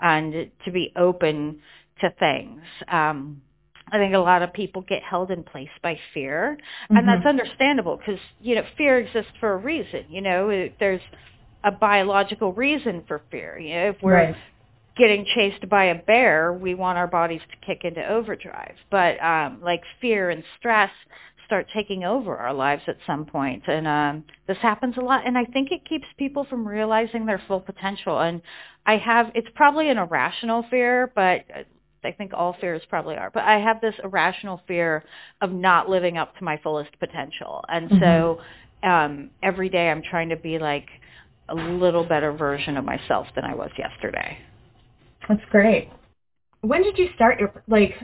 and 0.00 0.50
to 0.64 0.70
be 0.70 0.92
open 0.96 1.60
to 2.00 2.10
things. 2.20 2.62
Um, 2.86 3.42
I 3.92 3.98
think 3.98 4.14
a 4.14 4.18
lot 4.18 4.42
of 4.42 4.52
people 4.52 4.82
get 4.82 5.02
held 5.02 5.30
in 5.30 5.42
place 5.44 5.70
by 5.82 5.98
fear, 6.14 6.58
and 6.90 7.08
that's 7.08 7.24
understandable 7.26 7.96
because 7.96 8.20
you 8.40 8.54
know 8.54 8.64
fear 8.76 8.98
exists 8.98 9.32
for 9.40 9.52
a 9.52 9.56
reason. 9.56 10.04
You 10.08 10.20
know, 10.20 10.48
It- 10.50 10.78
there's 10.78 11.02
a 11.64 11.72
biological 11.72 12.52
reason 12.52 13.02
for 13.08 13.20
fear. 13.30 13.58
You 13.58 13.74
know, 13.74 13.88
if 13.90 14.02
we're 14.02 14.12
Right. 14.14 14.36
getting 14.96 15.24
chased 15.26 15.68
by 15.68 15.84
a 15.84 15.94
bear, 15.94 16.52
we 16.52 16.74
want 16.74 16.98
our 16.98 17.06
bodies 17.06 17.40
to 17.50 17.56
kick 17.66 17.84
into 17.84 18.06
overdrive. 18.06 18.76
But 18.90 19.22
um, 19.22 19.60
like 19.62 19.82
fear 20.00 20.30
and 20.30 20.42
stress, 20.58 20.90
start 21.46 21.66
taking 21.72 22.04
over 22.04 22.36
our 22.36 22.52
lives 22.52 22.82
at 22.88 22.96
some. 23.06 23.26
And 23.66 23.86
um, 23.88 24.24
this 24.46 24.58
happens 24.58 24.96
a 24.98 25.00
lot. 25.00 25.26
And 25.26 25.38
I 25.38 25.44
think 25.46 25.72
it 25.72 25.84
keeps 25.88 26.06
people 26.18 26.44
from 26.44 26.66
realizing 26.68 27.24
their 27.26 27.40
full 27.48 27.60
potential. 27.60 28.20
And 28.20 28.42
I 28.86 28.98
have, 28.98 29.30
it's 29.34 29.48
probably 29.54 29.88
an 29.88 29.98
irrational 29.98 30.64
fear, 30.70 31.10
but 31.14 31.44
I 32.04 32.12
think 32.12 32.32
all 32.34 32.56
fears 32.60 32.82
probably 32.88 33.16
are. 33.16 33.30
But 33.30 33.44
I 33.44 33.58
have 33.58 33.80
this 33.80 33.94
irrational 34.02 34.62
fear 34.66 35.04
of 35.40 35.52
not 35.52 35.88
living 35.88 36.16
up 36.16 36.36
to 36.38 36.44
my 36.44 36.58
fullest 36.62 36.98
potential. 36.98 37.64
And 37.68 37.90
mm-hmm. 37.90 38.00
so 38.00 38.40
um, 38.88 39.30
every 39.42 39.68
day 39.68 39.90
I'm 39.90 40.02
trying 40.02 40.28
to 40.28 40.36
be 40.36 40.58
like 40.58 40.86
a 41.48 41.54
little 41.54 42.04
better 42.04 42.32
version 42.32 42.76
of 42.76 42.84
myself 42.84 43.26
than 43.34 43.44
I 43.44 43.54
was 43.54 43.70
yesterday. 43.78 44.38
That's 45.28 45.44
great. 45.50 45.90
When 46.60 46.82
did 46.82 46.98
you 46.98 47.08
start 47.14 47.38
your, 47.40 47.52
like, 47.68 47.94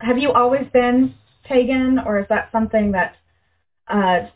have 0.00 0.18
you 0.18 0.32
always 0.32 0.66
been 0.72 1.14
pagan, 1.44 1.98
or 2.04 2.20
is 2.20 2.26
that 2.28 2.50
something 2.52 2.92
that 2.92 3.16
uh, 3.88 4.28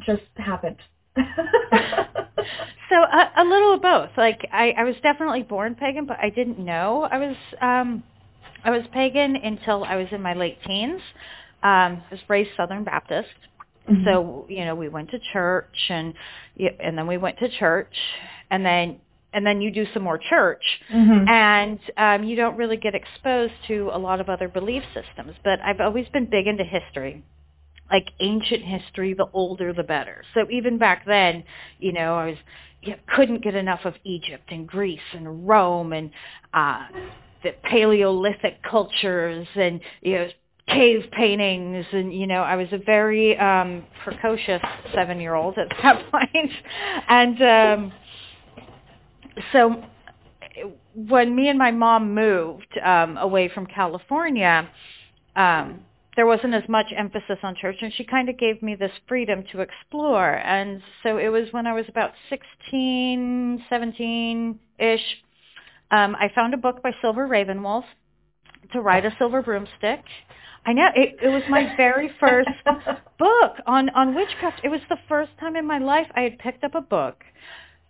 just 0.00 0.22
happened? 0.36 0.76
so 2.90 2.96
a, 2.96 3.32
a 3.38 3.44
little 3.44 3.74
of 3.74 3.82
both. 3.82 4.10
Like 4.16 4.46
I, 4.52 4.72
I 4.76 4.84
was 4.84 4.94
definitely 5.02 5.42
born 5.42 5.74
pagan, 5.74 6.06
but 6.06 6.18
I 6.20 6.30
didn't 6.30 6.58
know 6.58 7.08
I 7.10 7.18
was 7.18 7.36
um, 7.60 8.02
I 8.64 8.70
was 8.70 8.82
pagan 8.92 9.36
until 9.36 9.84
I 9.84 9.96
was 9.96 10.08
in 10.10 10.22
my 10.22 10.34
late 10.34 10.58
teens. 10.66 11.00
Um, 11.62 12.02
I 12.02 12.06
was 12.10 12.20
raised 12.28 12.50
Southern 12.56 12.84
Baptist, 12.84 13.28
mm-hmm. 13.88 14.04
so 14.04 14.46
you 14.48 14.64
know 14.64 14.74
we 14.74 14.88
went 14.88 15.10
to 15.10 15.18
church 15.32 15.76
and 15.88 16.14
and 16.80 16.96
then 16.96 17.06
we 17.06 17.16
went 17.16 17.38
to 17.38 17.48
church, 17.58 17.94
and 18.50 18.64
then 18.64 19.00
and 19.32 19.46
then 19.46 19.60
you 19.60 19.70
do 19.70 19.86
some 19.92 20.02
more 20.02 20.18
church 20.18 20.62
mm-hmm. 20.92 21.28
and 21.28 21.78
um, 21.96 22.26
you 22.26 22.34
don't 22.34 22.56
really 22.56 22.76
get 22.76 22.94
exposed 22.94 23.52
to 23.66 23.90
a 23.92 23.98
lot 23.98 24.20
of 24.20 24.28
other 24.28 24.48
belief 24.48 24.82
systems. 24.94 25.34
But 25.44 25.60
I've 25.60 25.80
always 25.80 26.06
been 26.08 26.26
big 26.30 26.46
into 26.46 26.64
history. 26.64 27.22
Like 27.90 28.08
ancient 28.20 28.64
history, 28.64 29.14
the 29.14 29.26
older 29.32 29.72
the 29.72 29.82
better. 29.82 30.22
So 30.34 30.46
even 30.50 30.78
back 30.78 31.04
then, 31.06 31.44
you 31.78 31.92
know, 31.92 32.14
I 32.14 32.26
was 32.26 32.36
you 32.82 32.94
couldn't 33.14 33.42
get 33.42 33.54
enough 33.54 33.80
of 33.84 33.94
Egypt 34.04 34.44
and 34.50 34.66
Greece 34.66 35.00
and 35.12 35.48
Rome 35.48 35.92
and 35.92 36.10
uh, 36.54 36.86
the 37.42 37.52
Paleolithic 37.64 38.62
cultures 38.62 39.46
and 39.54 39.80
you 40.02 40.14
know 40.14 40.28
cave 40.68 41.04
paintings 41.12 41.86
and 41.92 42.12
you 42.12 42.26
know 42.26 42.42
I 42.42 42.56
was 42.56 42.68
a 42.72 42.78
very 42.78 43.38
um 43.38 43.86
precocious 44.04 44.60
7-year-old 44.94 45.56
at 45.56 45.68
that 45.82 46.10
point 46.10 46.52
and 47.08 47.42
um 47.42 47.92
so 49.52 49.82
when 50.94 51.34
me 51.34 51.48
and 51.48 51.58
my 51.58 51.70
mom 51.70 52.14
moved 52.14 52.78
um, 52.84 53.16
away 53.16 53.48
from 53.48 53.66
California, 53.66 54.68
um, 55.36 55.80
there 56.18 56.26
wasn't 56.26 56.52
as 56.52 56.68
much 56.68 56.86
emphasis 56.96 57.38
on 57.44 57.54
church, 57.54 57.76
and 57.80 57.92
she 57.94 58.02
kind 58.02 58.28
of 58.28 58.36
gave 58.36 58.60
me 58.60 58.74
this 58.74 58.90
freedom 59.06 59.44
to 59.52 59.60
explore. 59.60 60.34
And 60.38 60.82
so 61.04 61.16
it 61.16 61.28
was 61.28 61.46
when 61.52 61.64
I 61.64 61.72
was 61.72 61.84
about 61.88 62.10
16, 62.28 63.64
17-ish, 63.70 65.00
um, 65.92 66.16
I 66.16 66.28
found 66.34 66.54
a 66.54 66.56
book 66.56 66.82
by 66.82 66.90
Silver 67.00 67.28
Ravenwolf 67.28 67.84
to 68.72 68.80
ride 68.80 69.04
a 69.04 69.14
silver 69.16 69.42
broomstick. 69.42 70.02
I 70.66 70.72
know 70.72 70.88
it, 70.96 71.18
it 71.22 71.28
was 71.28 71.44
my 71.48 71.72
very 71.76 72.10
first 72.18 72.50
book 73.20 73.52
on 73.68 73.88
on 73.90 74.12
witchcraft. 74.12 74.62
It 74.64 74.70
was 74.70 74.80
the 74.88 74.98
first 75.08 75.30
time 75.38 75.54
in 75.54 75.64
my 75.64 75.78
life 75.78 76.08
I 76.16 76.22
had 76.22 76.40
picked 76.40 76.64
up 76.64 76.74
a 76.74 76.80
book 76.80 77.22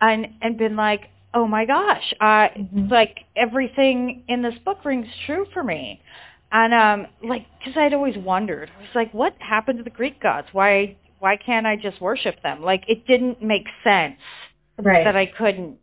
and 0.03 0.27
and 0.43 0.59
been 0.59 0.77
like, 0.77 1.05
oh 1.33 1.47
my 1.47 1.65
gosh, 1.65 2.13
uh, 2.21 2.25
mm-hmm. 2.25 2.89
like 2.89 3.21
everything 3.37 4.25
in 4.29 4.43
this 4.43 4.55
book 4.67 4.85
rings 4.85 5.07
true 5.25 5.47
for 5.55 5.65
me. 5.65 6.03
And 6.51 6.73
um, 6.73 7.07
like, 7.23 7.47
because 7.59 7.75
I'd 7.77 7.95
always 7.95 8.17
wondered, 8.17 8.71
I 8.77 8.81
was 8.81 8.91
like, 8.95 9.13
what 9.13 9.35
happened 9.39 9.79
to 9.79 9.85
the 9.85 9.91
Greek 9.91 10.21
gods? 10.21 10.49
Why, 10.53 10.97
why 11.19 11.37
can't 11.37 11.67
I 11.67 11.77
just 11.77 12.01
worship 12.01 12.43
them? 12.43 12.63
Like, 12.63 12.85
it 12.89 13.07
didn't 13.07 13.43
make 13.43 13.67
sense 13.85 14.17
right. 14.79 15.05
that 15.05 15.17
I 15.17 15.27
couldn't 15.27 15.77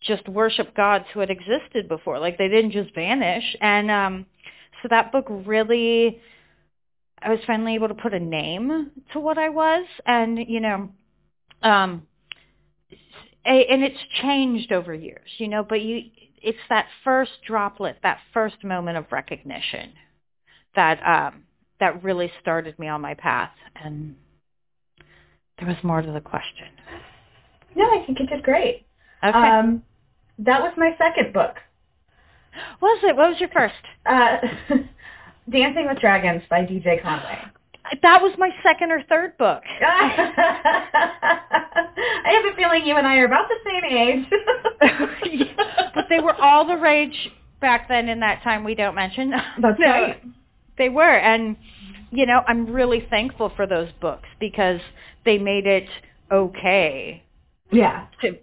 just 0.00 0.26
worship 0.28 0.74
gods 0.74 1.04
who 1.12 1.20
had 1.20 1.30
existed 1.30 1.88
before. 1.88 2.18
Like, 2.18 2.38
they 2.38 2.48
didn't 2.48 2.70
just 2.70 2.94
vanish. 2.94 3.56
And 3.60 3.90
um, 3.90 4.26
so 4.82 4.88
that 4.88 5.12
book 5.12 5.26
really, 5.28 6.18
I 7.20 7.30
was 7.30 7.40
finally 7.46 7.74
able 7.74 7.88
to 7.88 7.94
put 7.94 8.14
a 8.14 8.20
name 8.20 8.92
to 9.12 9.20
what 9.20 9.36
I 9.36 9.50
was, 9.50 9.84
and 10.06 10.38
you 10.38 10.60
know, 10.60 10.90
um, 11.62 12.06
and 13.44 13.82
it's 13.82 13.98
changed 14.22 14.72
over 14.72 14.92
years, 14.92 15.28
you 15.38 15.48
know, 15.48 15.62
but 15.62 15.80
you, 15.80 16.02
it's 16.42 16.58
that 16.68 16.86
first 17.04 17.32
droplet, 17.46 17.98
that 18.02 18.18
first 18.32 18.62
moment 18.64 18.98
of 18.98 19.06
recognition 19.10 19.92
that, 20.76 21.00
um, 21.06 21.42
that 21.80 22.02
really 22.02 22.30
started 22.40 22.78
me 22.78 22.88
on 22.88 23.00
my 23.00 23.14
path. 23.14 23.50
And 23.74 24.16
there 25.58 25.68
was 25.68 25.76
more 25.82 26.02
to 26.02 26.12
the 26.12 26.20
question. 26.20 26.68
No, 27.74 27.84
I 27.84 28.04
think 28.06 28.20
you 28.20 28.26
did 28.26 28.42
great. 28.42 28.86
Okay. 29.22 29.36
Um, 29.36 29.82
that 30.38 30.62
was 30.62 30.72
my 30.76 30.96
second 30.98 31.32
book. 31.32 31.56
Was 32.80 32.98
it? 33.02 33.16
What 33.16 33.30
was 33.30 33.40
your 33.40 33.50
first? 33.50 33.74
Uh, 34.06 34.38
Dancing 35.50 35.86
with 35.86 35.98
Dragons 36.00 36.42
by 36.48 36.60
DJ 36.60 37.02
Conway. 37.02 37.38
That 38.02 38.20
was 38.22 38.34
my 38.38 38.50
second 38.62 38.90
or 38.90 39.02
third 39.08 39.36
book. 39.36 39.62
I 39.80 40.32
have 42.24 42.52
a 42.52 42.56
feeling 42.56 42.84
you 42.84 42.96
and 42.96 43.06
I 43.06 43.18
are 43.18 43.26
about 43.26 43.48
the 43.48 43.56
same 43.64 43.84
age. 43.84 44.26
but 45.94 46.06
they 46.08 46.18
were 46.18 46.34
all 46.34 46.66
the 46.66 46.76
rage 46.76 47.30
back 47.60 47.88
then 47.88 48.08
in 48.08 48.20
that 48.20 48.42
time 48.42 48.64
we 48.64 48.74
don't 48.74 48.94
mention. 48.94 49.30
That's 49.30 49.78
right. 49.78 50.20
They 50.78 50.88
were. 50.88 51.16
And, 51.16 51.56
you 52.10 52.26
know, 52.26 52.42
I'm 52.46 52.66
really 52.66 53.06
thankful 53.08 53.52
for 53.54 53.66
those 53.66 53.88
books 54.00 54.28
because 54.40 54.80
they 55.24 55.38
made 55.38 55.66
it 55.66 55.88
okay. 56.30 57.22
Yeah. 57.70 58.06
To 58.22 58.38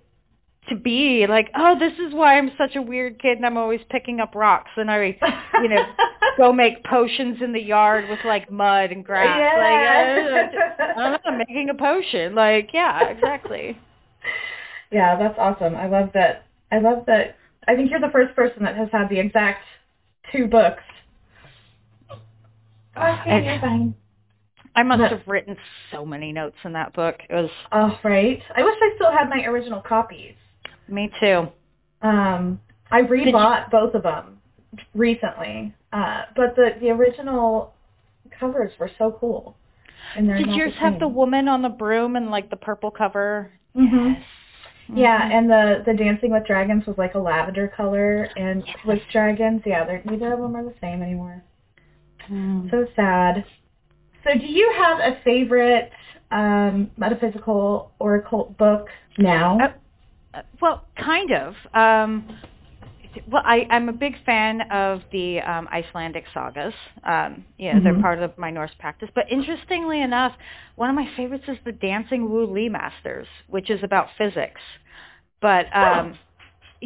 to 0.70 0.76
be 0.76 1.28
like, 1.28 1.50
oh, 1.56 1.78
this 1.78 1.92
is 2.00 2.14
why 2.14 2.38
I'm 2.38 2.50
such 2.58 2.78
a 2.78 2.82
weird 2.82 3.20
kid 3.22 3.36
and 3.38 3.46
I'm 3.46 3.58
always 3.58 3.82
picking 3.90 4.22
up 4.22 4.34
rocks 4.34 4.72
and 4.78 4.90
I, 4.90 5.18
you 5.62 5.68
know, 5.68 5.84
go 6.38 6.54
make 6.54 6.86
potions 6.86 7.42
in 7.42 7.52
the 7.52 7.62
yard 7.62 8.10
with 8.10 8.20
like 8.24 8.50
mud 8.50 8.92
and 8.92 9.04
grass. 9.04 9.38
Yeah. 9.38 10.48
Like, 10.80 10.98
uh, 10.98 11.18
I'm 11.26 11.38
making 11.38 11.70
a 11.70 11.74
potion. 11.74 12.34
Like, 12.34 12.70
yeah, 12.74 13.10
exactly. 13.10 13.78
Yeah, 14.92 15.18
that's 15.18 15.36
awesome. 15.40 15.76
I 15.76 15.88
love 15.88 16.12
that. 16.14 16.46
I 16.72 16.78
love 16.78 17.06
that. 17.08 17.36
I 17.68 17.76
think 17.76 17.90
you're 17.90 18.00
the 18.00 18.12
first 18.12 18.36
person 18.36 18.64
that 18.64 18.76
has 18.76 18.90
had 18.92 19.10
the 19.10 19.20
exact 19.20 19.64
two 20.32 20.46
books. 20.46 20.84
Okay, 22.98 23.46
you're 23.46 23.60
fine. 23.60 23.96
I 24.76 24.84
must 24.84 25.02
have 25.02 25.22
written 25.28 25.56
so 25.92 26.06
many 26.06 26.32
notes 26.32 26.56
in 26.64 26.74
that 26.74 26.94
book. 26.94 27.16
It 27.30 27.34
was 27.34 27.50
Oh, 27.72 28.00
right. 28.04 28.42
I 28.56 28.64
wish 28.64 28.76
I 28.82 28.92
still 28.96 29.12
had 29.12 29.30
my 29.30 29.46
original 29.46 29.82
copies. 29.82 30.34
Me 30.88 31.12
too. 31.20 31.48
Um, 32.02 32.60
I 32.92 33.02
rebought 33.02 33.72
both 33.72 33.94
of 33.94 34.04
them 34.04 34.40
recently, 34.94 35.74
uh, 35.92 36.24
but 36.36 36.56
the 36.56 36.72
the 36.82 36.90
original 36.90 37.74
covers 38.40 38.72
were 38.80 38.92
so 38.98 39.16
cool. 39.20 39.56
And 40.16 40.28
Did 40.28 40.56
yours 40.56 40.74
have 40.80 41.00
the 41.00 41.08
woman 41.08 41.48
on 41.48 41.62
the 41.62 41.70
broom 41.70 42.16
and 42.16 42.30
like 42.30 42.50
the 42.50 42.56
purple 42.56 42.92
cover? 42.92 43.52
Mm-hmm. 43.76 44.08
Yes. 44.08 44.24
Mm-hmm. 44.90 44.98
Yeah, 44.98 45.30
and 45.32 45.50
the 45.50 45.84
the 45.86 45.94
Dancing 45.94 46.32
with 46.32 46.46
Dragons 46.46 46.86
was 46.86 46.98
like 46.98 47.16
a 47.16 47.20
lavender 47.20 47.72
color, 47.76 48.28
and 48.36 48.64
yes. 48.66 48.76
with 48.86 49.00
dragons, 49.12 49.62
yeah, 49.66 49.86
neither 50.04 50.34
of 50.34 50.40
them 50.40 50.56
are 50.56 50.64
the 50.64 50.74
same 50.82 51.02
anymore. 51.02 51.42
Mm. 52.30 52.70
So 52.72 52.86
sad. 52.96 53.46
So, 54.24 54.40
do 54.40 54.46
you 54.46 54.74
have 54.78 55.00
a 55.00 55.20
favorite 55.24 55.92
um, 56.32 56.90
metaphysical 56.98 57.92
or 58.00 58.16
occult 58.16 58.58
book 58.58 58.88
now? 59.18 59.60
Uh, 60.34 60.42
well, 60.62 60.86
kind 60.98 61.32
of. 61.32 61.54
Um, 61.74 62.40
well, 63.30 63.44
I, 63.46 63.68
I'm 63.70 63.90
a 63.90 63.94
big 63.94 64.16
fan 64.26 64.62
of 64.72 65.02
the 65.12 65.40
um, 65.42 65.68
Icelandic 65.72 66.26
sagas. 66.34 66.74
Um, 67.04 67.46
you 67.58 67.68
know, 67.68 67.76
mm-hmm. 67.76 67.84
they're 67.84 68.02
part 68.02 68.20
of 68.20 68.38
my 68.38 68.50
Norse 68.50 68.72
practice. 68.80 69.10
But 69.14 69.32
interestingly 69.32 70.02
enough, 70.02 70.34
one 70.76 70.90
of 70.90 70.96
my 70.96 71.08
favorites 71.16 71.46
is 71.48 71.58
the 71.66 71.72
Dancing 71.72 72.30
Wu 72.30 72.46
Li 72.46 72.70
Masters, 72.70 73.28
which 73.48 73.70
is 73.70 73.84
about 73.84 74.08
physics. 74.18 74.62
But 75.42 75.66
um, 75.76 76.18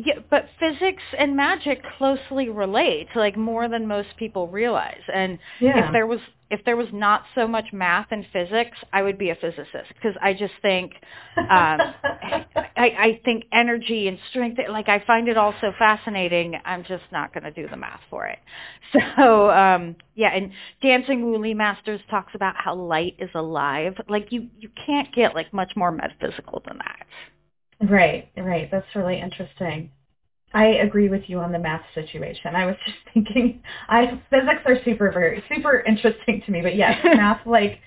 yeah, 0.05 0.19
but 0.29 0.47
physics 0.59 1.01
and 1.17 1.35
magic 1.35 1.81
closely 1.97 2.49
relate, 2.49 3.07
like 3.15 3.35
more 3.35 3.67
than 3.67 3.87
most 3.87 4.09
people 4.17 4.47
realize. 4.47 5.01
And 5.11 5.39
yeah. 5.59 5.87
if 5.87 5.91
there 5.91 6.05
was 6.05 6.19
if 6.51 6.63
there 6.65 6.77
was 6.77 6.87
not 6.93 7.23
so 7.33 7.47
much 7.47 7.73
math 7.73 8.07
and 8.11 8.25
physics, 8.31 8.77
I 8.93 9.01
would 9.01 9.17
be 9.17 9.31
a 9.31 9.35
physicist 9.35 9.89
because 9.95 10.15
I 10.21 10.33
just 10.33 10.53
think 10.61 10.93
um, 11.37 11.47
I, 11.49 12.45
I 12.77 13.21
think 13.25 13.45
energy 13.51 14.07
and 14.07 14.19
strength. 14.29 14.59
Like 14.69 14.87
I 14.87 15.03
find 15.05 15.27
it 15.27 15.35
all 15.35 15.55
so 15.61 15.71
fascinating. 15.79 16.53
I'm 16.63 16.83
just 16.83 17.03
not 17.11 17.33
going 17.33 17.43
to 17.43 17.51
do 17.51 17.67
the 17.67 17.77
math 17.77 18.01
for 18.09 18.27
it. 18.27 18.39
So 19.17 19.49
um, 19.49 19.97
yeah, 20.15 20.29
and 20.33 20.51
Dancing 20.81 21.41
Li 21.41 21.53
Masters 21.53 21.99
talks 22.09 22.33
about 22.35 22.55
how 22.55 22.75
light 22.75 23.15
is 23.19 23.29
alive. 23.35 23.95
Like 24.07 24.31
you 24.31 24.47
you 24.59 24.69
can't 24.85 25.13
get 25.13 25.35
like 25.35 25.51
much 25.53 25.73
more 25.75 25.91
metaphysical 25.91 26.61
than 26.65 26.77
that. 26.77 27.05
Right, 27.81 28.29
right. 28.35 28.69
That's 28.71 28.87
really 28.95 29.19
interesting. 29.19 29.91
I 30.53 30.65
agree 30.65 31.09
with 31.09 31.23
you 31.27 31.39
on 31.39 31.51
the 31.51 31.59
math 31.59 31.83
situation. 31.93 32.55
I 32.55 32.65
was 32.65 32.75
just 32.85 32.97
thinking, 33.13 33.61
I 33.89 34.21
physics 34.29 34.61
are 34.65 34.77
super 34.83 35.11
very 35.11 35.43
super 35.53 35.81
interesting 35.81 36.41
to 36.45 36.51
me, 36.51 36.61
but 36.61 36.75
yes, 36.75 36.97
math 37.03 37.45
like 37.45 37.79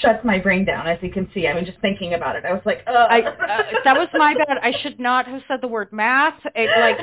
shuts 0.00 0.24
my 0.24 0.38
brain 0.38 0.64
down. 0.64 0.86
As 0.86 0.98
you 1.02 1.10
can 1.10 1.28
see, 1.34 1.46
I 1.46 1.54
mean, 1.54 1.64
just 1.64 1.80
thinking 1.80 2.14
about 2.14 2.36
it, 2.36 2.44
I 2.44 2.52
was 2.52 2.62
like, 2.64 2.82
Ugh. 2.86 2.94
I 2.96 3.20
uh, 3.22 3.62
that 3.84 3.96
was 3.96 4.08
my 4.14 4.34
bad. 4.34 4.58
I 4.62 4.72
should 4.82 4.98
not 4.98 5.26
have 5.26 5.42
said 5.46 5.60
the 5.60 5.68
word 5.68 5.92
math. 5.92 6.40
It, 6.54 6.70
like 6.80 6.98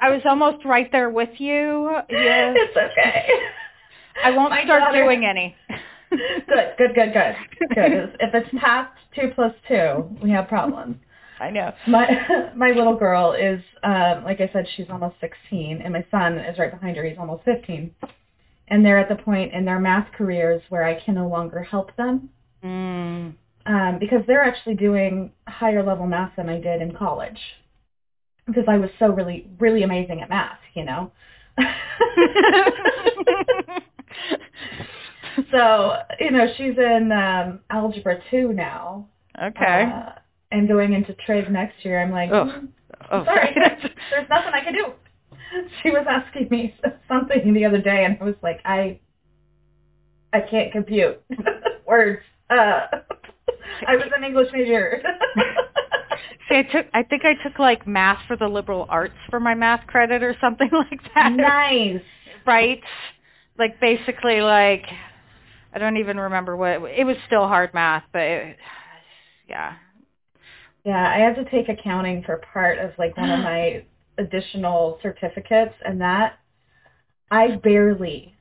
I 0.00 0.10
was 0.10 0.22
almost 0.24 0.64
right 0.64 0.90
there 0.90 1.10
with 1.10 1.38
you. 1.38 1.90
Yes. 2.08 2.56
It's 2.58 2.76
okay. 2.76 3.28
I 4.24 4.30
won't 4.30 4.50
my 4.50 4.64
start 4.64 4.82
daughter... 4.82 5.04
doing 5.04 5.24
any. 5.24 5.54
good, 6.10 6.74
good, 6.78 6.94
good, 6.94 7.12
good, 7.12 7.36
good. 7.74 8.16
If 8.20 8.34
it's 8.34 8.48
past 8.60 8.92
two 9.14 9.30
plus 9.34 9.54
two, 9.68 10.08
we 10.22 10.30
have 10.30 10.48
problems. 10.48 10.96
I 11.42 11.50
know. 11.50 11.72
My 11.88 12.06
my 12.56 12.70
little 12.70 12.96
girl 12.96 13.32
is, 13.32 13.60
um, 13.82 14.22
like 14.24 14.40
I 14.40 14.48
said, 14.52 14.66
she's 14.76 14.86
almost 14.88 15.16
16, 15.20 15.82
and 15.82 15.92
my 15.92 16.06
son 16.10 16.38
is 16.38 16.58
right 16.58 16.70
behind 16.70 16.96
her. 16.96 17.04
He's 17.04 17.18
almost 17.18 17.44
15, 17.44 17.92
and 18.68 18.84
they're 18.84 18.98
at 18.98 19.08
the 19.08 19.22
point 19.22 19.52
in 19.52 19.64
their 19.64 19.80
math 19.80 20.12
careers 20.12 20.62
where 20.68 20.84
I 20.84 21.02
can 21.04 21.16
no 21.16 21.28
longer 21.28 21.62
help 21.62 21.96
them 21.96 22.30
mm. 22.62 23.34
um, 23.66 23.98
because 23.98 24.20
they're 24.26 24.44
actually 24.44 24.76
doing 24.76 25.32
higher 25.48 25.82
level 25.82 26.06
math 26.06 26.36
than 26.36 26.48
I 26.48 26.60
did 26.60 26.80
in 26.80 26.94
college 26.94 27.40
because 28.46 28.64
I 28.68 28.78
was 28.78 28.90
so 29.00 29.06
really 29.06 29.48
really 29.58 29.82
amazing 29.82 30.20
at 30.20 30.28
math, 30.28 30.60
you 30.74 30.84
know. 30.84 31.10
so 35.50 35.96
you 36.20 36.30
know 36.30 36.46
she's 36.56 36.78
in 36.78 37.10
um, 37.10 37.58
algebra 37.68 38.20
two 38.30 38.52
now. 38.52 39.08
Okay. 39.42 39.90
Uh, 39.92 40.12
and 40.52 40.68
going 40.68 40.92
into 40.92 41.14
trade 41.26 41.50
next 41.50 41.84
year, 41.84 42.00
I'm 42.00 42.12
like, 42.12 42.30
oh, 42.30 42.44
mm, 42.44 42.68
oh 43.10 43.24
sorry, 43.24 43.50
there's 43.54 44.28
nothing 44.28 44.52
I 44.54 44.60
can 44.62 44.74
do. 44.74 44.86
She 45.82 45.90
was 45.90 46.06
asking 46.08 46.48
me 46.50 46.74
something 47.08 47.52
the 47.52 47.66
other 47.66 47.80
day, 47.80 48.06
and 48.06 48.16
I 48.18 48.24
was 48.24 48.36
like, 48.42 48.60
I, 48.64 49.00
I 50.32 50.40
can't 50.40 50.72
compute 50.72 51.22
words. 51.86 52.22
Uh, 52.48 52.86
I 53.86 53.96
was 53.96 54.06
an 54.16 54.24
English 54.24 54.48
major. 54.50 55.02
See, 56.48 56.56
I 56.56 56.62
took, 56.62 56.86
I 56.94 57.02
think 57.02 57.26
I 57.26 57.34
took 57.42 57.58
like 57.58 57.86
math 57.86 58.20
for 58.26 58.36
the 58.36 58.48
liberal 58.48 58.86
arts 58.88 59.14
for 59.28 59.40
my 59.40 59.54
math 59.54 59.86
credit 59.86 60.22
or 60.22 60.34
something 60.40 60.70
like 60.72 61.00
that. 61.14 61.32
Nice. 61.32 62.00
Right? 62.46 62.80
Like 63.58 63.78
basically 63.78 64.40
like, 64.40 64.86
I 65.74 65.78
don't 65.78 65.98
even 65.98 66.18
remember 66.18 66.56
what, 66.56 66.82
it 66.90 67.04
was 67.04 67.16
still 67.26 67.46
hard 67.46 67.74
math, 67.74 68.04
but 68.12 68.22
it, 68.22 68.56
yeah, 69.48 69.74
yeah, 70.84 71.12
I 71.14 71.18
had 71.18 71.36
to 71.36 71.44
take 71.50 71.68
accounting 71.68 72.22
for 72.24 72.40
part 72.52 72.78
of 72.78 72.92
like 72.98 73.16
one 73.16 73.30
of 73.30 73.38
my 73.44 73.84
additional 74.18 74.98
certificates 75.02 75.74
and 75.84 76.00
that 76.00 76.38
I 77.30 77.56
barely 77.56 78.34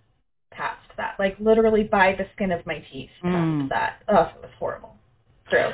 passed 0.51 0.79
that. 0.97 1.15
Like 1.19 1.37
literally 1.39 1.83
by 1.83 2.13
the 2.17 2.25
skin 2.35 2.51
of 2.51 2.65
my 2.65 2.83
teeth 2.91 3.09
passed 3.21 3.33
mm. 3.35 3.69
that. 3.69 4.01
Oh, 4.07 4.31
it 4.35 4.41
was 4.41 4.51
horrible. 4.59 4.95
Gross. 5.47 5.73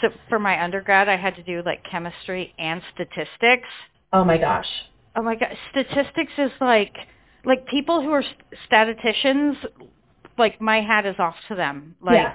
So 0.00 0.08
for 0.28 0.38
my 0.38 0.62
undergrad 0.62 1.08
I 1.08 1.16
had 1.16 1.36
to 1.36 1.42
do 1.42 1.62
like 1.64 1.84
chemistry 1.90 2.54
and 2.58 2.82
statistics. 2.94 3.68
Oh 4.12 4.24
my 4.24 4.38
gosh. 4.38 4.66
Oh 5.14 5.22
my 5.22 5.36
god, 5.36 5.56
statistics 5.70 6.32
is 6.38 6.50
like 6.60 6.94
like 7.44 7.66
people 7.66 8.02
who 8.02 8.10
are 8.10 8.24
statisticians 8.66 9.56
like 10.38 10.60
my 10.60 10.80
hat 10.80 11.06
is 11.06 11.16
off 11.18 11.36
to 11.48 11.54
them. 11.54 11.96
Like 12.00 12.34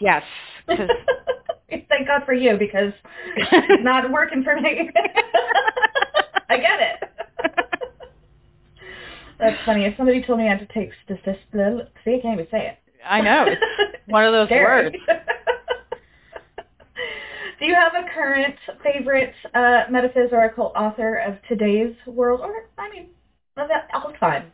yeah. 0.00 0.22
yes, 0.68 0.76
cuz 0.76 0.90
Thank 1.68 2.06
God 2.06 2.22
for 2.24 2.32
you 2.32 2.56
because 2.56 2.92
it's 3.36 3.82
not 3.82 4.10
working 4.12 4.44
for 4.44 4.60
me. 4.60 4.90
I 6.48 6.56
get 6.58 6.80
it. 6.80 7.02
That's 9.38 9.62
funny. 9.66 9.84
If 9.84 9.96
somebody 9.96 10.22
told 10.22 10.38
me 10.38 10.46
I 10.46 10.50
had 10.56 10.60
to 10.60 10.72
take 10.72 10.90
statistics, 11.04 11.42
see, 12.04 12.14
I 12.14 12.20
can't 12.20 12.40
even 12.40 12.46
say 12.50 12.68
it. 12.68 12.78
I 13.04 13.20
know. 13.20 13.46
It's 13.46 13.62
one 14.06 14.24
of 14.24 14.32
those 14.32 14.50
words. 14.50 14.96
Do 17.58 17.64
you 17.64 17.74
have 17.74 17.94
a 17.94 18.04
current 18.12 18.56
favorite 18.82 19.32
uh, 19.54 19.84
metaphysical 19.90 20.72
author 20.76 21.16
of 21.16 21.36
today's 21.48 21.94
world, 22.06 22.40
or 22.42 22.68
I 22.78 22.90
mean, 22.90 23.08
of 23.56 23.70
all 23.94 24.12
time? 24.20 24.52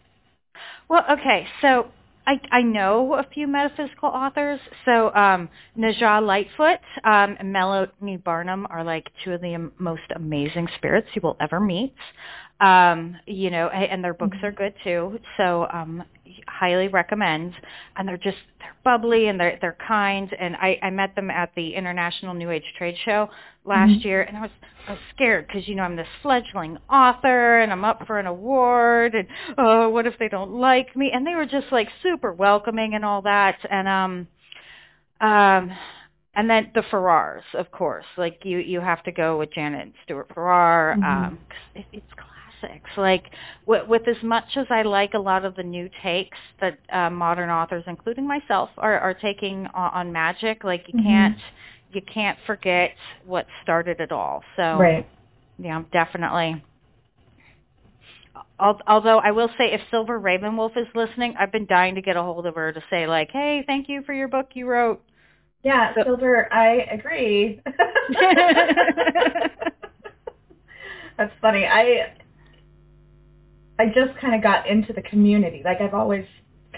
Well, 0.89 1.05
okay. 1.11 1.47
So 1.61 1.91
I, 2.27 2.41
I 2.51 2.63
know 2.63 3.15
a 3.15 3.27
few 3.35 3.47
metaphysical 3.47 4.09
authors. 4.09 4.61
So 4.85 5.13
um, 5.15 5.49
Najah 5.77 6.25
Lightfoot 6.25 6.81
um, 7.05 7.37
and 7.39 7.53
Melanie 7.53 8.17
Barnum 8.17 8.67
are 8.71 8.85
like 8.85 9.09
two 9.25 9.33
of 9.33 9.41
the 9.41 9.71
most 9.79 10.03
amazing 10.15 10.69
spirits 10.77 11.09
you 11.15 11.21
will 11.23 11.37
ever 11.41 11.59
meet. 11.61 11.95
Um, 12.61 13.17
you 13.27 13.51
know, 13.51 13.69
and 13.69 14.05
their 14.05 14.15
books 14.15 14.37
are 14.43 14.53
good 14.53 14.75
too. 14.85 15.19
So 15.37 15.67
um, 15.73 16.05
highly 16.49 16.89
recommend. 16.89 17.55
And 17.97 18.09
they're 18.09 18.17
just 18.17 18.39
they're 18.59 18.77
bubbly 18.85 19.29
and 19.29 19.39
they're 19.39 19.59
they're 19.61 19.77
kind. 19.87 20.33
And 20.39 20.57
I, 20.57 20.79
I 20.83 20.91
met 20.91 21.15
them 21.15 21.31
at 21.31 21.51
the 21.55 21.75
International 21.75 22.35
New 22.35 22.51
Age 22.51 22.65
Trade 22.77 22.97
Show 23.05 23.29
last 23.65 23.91
mm-hmm. 23.91 24.09
year, 24.09 24.23
and 24.23 24.37
I 24.37 24.43
was 24.43 24.51
I 24.89 24.93
was 24.93 25.01
scared 25.15 25.47
because 25.47 25.69
you 25.69 25.75
know 25.75 25.83
I'm 25.83 25.97
this 25.97 26.07
fledgling 26.23 26.79
author 26.91 27.61
and 27.61 27.73
I'm 27.73 27.85
up 27.85 28.07
for 28.07 28.19
an 28.19 28.27
award, 28.27 29.15
and 29.15 29.29
oh, 29.59 29.89
what 29.89 30.07
if 30.07 30.19
they 30.19 30.29
don't 30.29 30.53
like 30.53 30.95
me? 30.97 31.11
And 31.13 31.27
they 31.27 31.35
were 31.35 31.47
just 31.47 31.67
like 31.71 31.89
super 32.03 32.33
welcoming 32.33 32.95
and 32.95 33.05
all 33.05 33.23
that. 33.23 33.59
And 33.71 33.89
um, 33.89 34.29
um, 35.21 35.73
and 36.35 36.49
then 36.49 36.71
the 36.75 36.83
Farrars, 36.91 37.43
of 37.55 37.71
course. 37.71 38.07
Like 38.17 38.41
you, 38.45 38.59
you 38.59 38.81
have 38.81 39.03
to 39.05 39.13
go 39.13 39.39
with 39.39 39.53
Janet 39.53 39.83
and 39.83 39.93
Stewart 40.05 40.29
Farrar. 40.35 40.95
Mm-hmm. 40.97 41.05
Um, 41.05 41.39
cause 41.49 41.59
it, 41.75 41.87
it's 41.93 42.13
classics. 42.63 42.91
Like 42.97 43.25
with, 43.67 43.89
with 43.89 44.09
as 44.09 44.23
much 44.23 44.57
as 44.57 44.67
I 44.71 44.83
like 44.83 45.15
a 45.15 45.19
lot 45.19 45.45
of 45.45 45.55
the 45.57 45.63
new 45.63 45.89
takes 46.03 46.39
that 46.61 46.79
uh, 46.93 47.11
modern 47.11 47.51
authors, 47.51 47.85
including 47.87 48.27
myself, 48.27 48.71
are, 48.79 48.99
are 48.99 49.15
taking 49.15 49.67
on, 49.75 49.91
on 49.93 50.13
magic, 50.13 50.65
like 50.65 50.85
you 50.89 50.95
mm-hmm. 50.99 51.09
can't 51.09 51.39
you 51.93 52.03
can't 52.03 52.39
forget 52.47 52.93
what 53.27 53.47
started 53.63 54.01
it 54.01 54.13
all. 54.13 54.43
So 54.57 54.79
right. 54.79 55.07
yeah, 55.59 55.83
definitely. 55.93 56.63
Although 58.59 59.19
I 59.19 59.33
will 59.33 59.49
say, 59.59 59.73
if 59.73 59.81
Silver 59.91 60.21
Ravenwolf 60.21 60.77
is 60.77 60.87
listening, 60.95 61.35
I've 61.39 61.51
been 61.51 61.67
dying 61.67 61.97
to 61.97 62.03
get 62.03 62.17
a 62.17 62.23
hold 62.23 62.47
of 62.47 62.55
her 62.55 62.73
to 62.73 62.81
say 62.91 63.07
like, 63.09 63.31
"Hey, 63.31 63.65
thank 63.67 63.89
you 63.89 64.03
for 64.07 64.13
your 64.15 64.29
book 64.29 64.51
you 64.55 64.67
wrote." 64.67 65.03
Yeah, 65.65 65.93
so- 65.95 66.05
Silver, 66.05 66.53
I 66.53 66.87
agree. 66.93 67.61
That's 71.19 71.33
funny. 71.41 71.67
I 71.67 72.15
I 73.83 73.87
just 73.87 74.17
kind 74.21 74.33
of 74.37 74.43
got 74.45 74.69
into 74.69 74.93
the 74.93 75.03
community. 75.03 75.61
Like 75.65 75.81
I've 75.81 75.93
always 75.95 76.25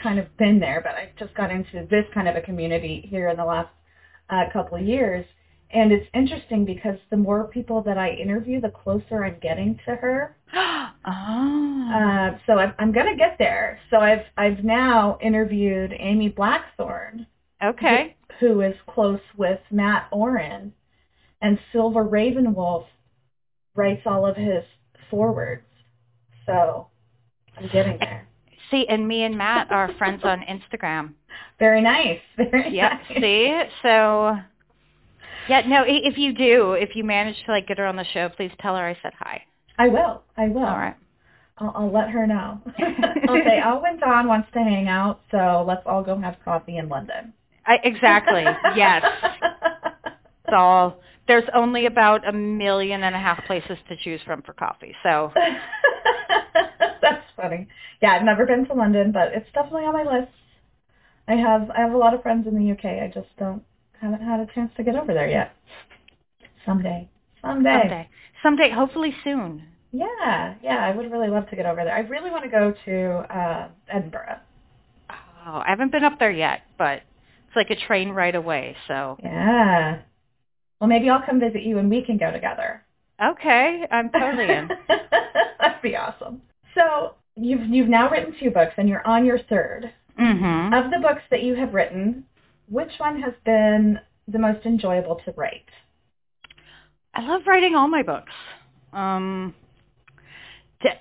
kind 0.02 0.18
of 0.18 0.34
been 0.38 0.58
there, 0.58 0.80
but 0.82 0.92
I 0.94 1.10
just 1.18 1.34
got 1.34 1.50
into 1.50 1.86
this 1.90 2.06
kind 2.14 2.28
of 2.28 2.34
a 2.34 2.40
community 2.40 3.06
here 3.10 3.28
in 3.28 3.36
the 3.36 3.44
last 3.44 3.68
uh, 4.30 4.44
couple 4.54 4.78
of 4.78 4.86
years. 4.86 5.26
And 5.70 5.92
it's 5.92 6.06
interesting 6.14 6.64
because 6.64 6.96
the 7.10 7.18
more 7.18 7.44
people 7.48 7.82
that 7.82 7.98
I 7.98 8.12
interview, 8.12 8.58
the 8.58 8.70
closer 8.70 9.22
I'm 9.22 9.38
getting 9.40 9.78
to 9.86 9.96
her. 9.96 10.36
oh. 10.54 10.90
Uh, 11.84 12.38
so 12.46 12.54
I'm, 12.54 12.72
I'm 12.78 12.92
going 12.92 13.06
to 13.06 13.16
get 13.16 13.36
there. 13.38 13.78
So 13.90 13.98
I've 13.98 14.24
I've 14.36 14.64
now 14.64 15.16
interviewed 15.20 15.94
Amy 15.96 16.28
Blackthorn. 16.28 17.26
Okay. 17.62 18.16
Who, 18.40 18.54
who 18.54 18.60
is 18.62 18.74
close 18.88 19.20
with 19.36 19.60
Matt 19.70 20.10
Auryn, 20.10 20.72
and 21.40 21.58
Silver 21.72 22.04
Ravenwolf 22.04 22.86
writes 23.76 24.02
all 24.06 24.26
of 24.26 24.34
his 24.34 24.64
forewords. 25.08 25.66
So 26.46 26.88
I'm 27.56 27.68
getting 27.68 27.98
there. 27.98 28.26
See, 28.70 28.86
and 28.88 29.06
me 29.06 29.22
and 29.24 29.36
Matt 29.36 29.70
are 29.70 29.92
friends 29.98 30.22
on 30.24 30.40
Instagram. 30.40 31.12
Very 31.58 31.80
nice. 31.80 32.20
Very 32.36 32.74
yep. 32.74 32.92
nice. 33.08 33.20
See, 33.20 33.62
so 33.82 34.36
yeah, 35.48 35.62
no. 35.66 35.84
If 35.86 36.16
you 36.18 36.32
do, 36.32 36.72
if 36.72 36.96
you 36.96 37.04
manage 37.04 37.36
to 37.46 37.52
like 37.52 37.68
get 37.68 37.78
her 37.78 37.86
on 37.86 37.96
the 37.96 38.04
show, 38.12 38.28
please 38.30 38.50
tell 38.60 38.76
her 38.76 38.86
I 38.86 38.98
said 39.02 39.12
hi. 39.18 39.42
I 39.78 39.88
will. 39.88 40.22
I 40.36 40.48
will. 40.48 40.64
All 40.64 40.78
right. 40.78 40.96
I'll, 41.58 41.72
I'll 41.76 41.92
let 41.92 42.10
her 42.10 42.26
know. 42.26 42.60
I'll 43.28 43.42
say, 43.44 43.60
Dawn 44.00 44.26
wants 44.26 44.48
to 44.54 44.58
hang 44.58 44.88
out, 44.88 45.20
so 45.30 45.64
let's 45.66 45.82
all 45.86 46.02
go 46.02 46.18
have 46.18 46.36
coffee 46.44 46.78
in 46.78 46.88
London. 46.88 47.32
I, 47.66 47.78
exactly. 47.84 48.44
yes. 48.76 49.04
It's 50.46 50.52
all. 50.54 51.00
There's 51.26 51.48
only 51.54 51.86
about 51.86 52.28
a 52.28 52.32
million 52.32 53.02
and 53.02 53.14
a 53.14 53.18
half 53.18 53.42
places 53.46 53.78
to 53.88 53.96
choose 53.96 54.20
from 54.26 54.42
for 54.42 54.52
coffee, 54.52 54.94
so. 55.02 55.32
That's 57.04 57.24
funny. 57.36 57.68
Yeah, 58.00 58.12
I've 58.14 58.24
never 58.24 58.46
been 58.46 58.66
to 58.66 58.72
London, 58.74 59.12
but 59.12 59.32
it's 59.34 59.50
definitely 59.52 59.82
on 59.84 59.92
my 59.92 60.04
list. 60.04 60.32
I 61.28 61.34
have 61.34 61.70
I 61.70 61.80
have 61.80 61.92
a 61.92 61.98
lot 61.98 62.14
of 62.14 62.22
friends 62.22 62.46
in 62.46 62.54
the 62.54 62.72
UK. 62.72 63.02
I 63.02 63.10
just 63.12 63.28
don't 63.38 63.62
haven't 64.00 64.22
had 64.22 64.40
a 64.40 64.46
chance 64.54 64.72
to 64.76 64.82
get 64.82 64.96
over 64.96 65.12
there 65.12 65.28
yet. 65.28 65.54
Someday. 66.64 67.08
Someday. 67.42 67.70
Someday. 67.70 68.08
Someday, 68.42 68.70
hopefully 68.70 69.14
soon. 69.22 69.66
Yeah, 69.92 70.54
yeah, 70.62 70.78
I 70.78 70.94
would 70.96 71.12
really 71.12 71.28
love 71.28 71.48
to 71.50 71.56
get 71.56 71.66
over 71.66 71.84
there. 71.84 71.94
I 71.94 72.00
really 72.00 72.30
want 72.30 72.44
to 72.44 72.50
go 72.50 72.74
to 72.86 73.34
uh 73.34 73.68
Edinburgh. 73.88 74.38
Oh, 75.10 75.62
I 75.64 75.68
haven't 75.68 75.92
been 75.92 76.04
up 76.04 76.18
there 76.18 76.30
yet, 76.30 76.62
but 76.78 77.02
it's 77.46 77.56
like 77.56 77.70
a 77.70 77.76
train 77.76 78.10
right 78.10 78.34
away, 78.34 78.76
so. 78.88 79.18
Yeah. 79.22 80.00
Well, 80.80 80.88
maybe 80.88 81.08
I'll 81.10 81.24
come 81.24 81.38
visit 81.38 81.62
you 81.62 81.78
and 81.78 81.90
we 81.90 82.02
can 82.02 82.16
go 82.16 82.30
together. 82.32 82.82
Okay, 83.22 83.86
I'm 83.90 84.10
totally 84.10 84.50
in. 84.50 84.68
That'd 84.88 85.82
be 85.82 85.96
awesome. 85.96 86.42
So 86.74 87.14
you've 87.36 87.66
you've 87.68 87.88
now 87.88 88.10
written 88.10 88.34
two 88.38 88.50
books, 88.50 88.74
and 88.76 88.88
you're 88.88 89.06
on 89.06 89.24
your 89.24 89.38
third. 89.38 89.92
Mhm. 90.18 90.72
Of 90.72 90.90
the 90.90 90.98
books 91.00 91.22
that 91.30 91.42
you 91.42 91.54
have 91.56 91.74
written, 91.74 92.24
which 92.68 92.92
one 92.98 93.20
has 93.20 93.34
been 93.44 93.98
the 94.28 94.38
most 94.38 94.64
enjoyable 94.64 95.16
to 95.24 95.32
write? 95.32 95.68
I 97.14 97.22
love 97.26 97.42
writing 97.46 97.74
all 97.74 97.88
my 97.88 98.02
books. 98.02 98.32
Um, 98.92 99.54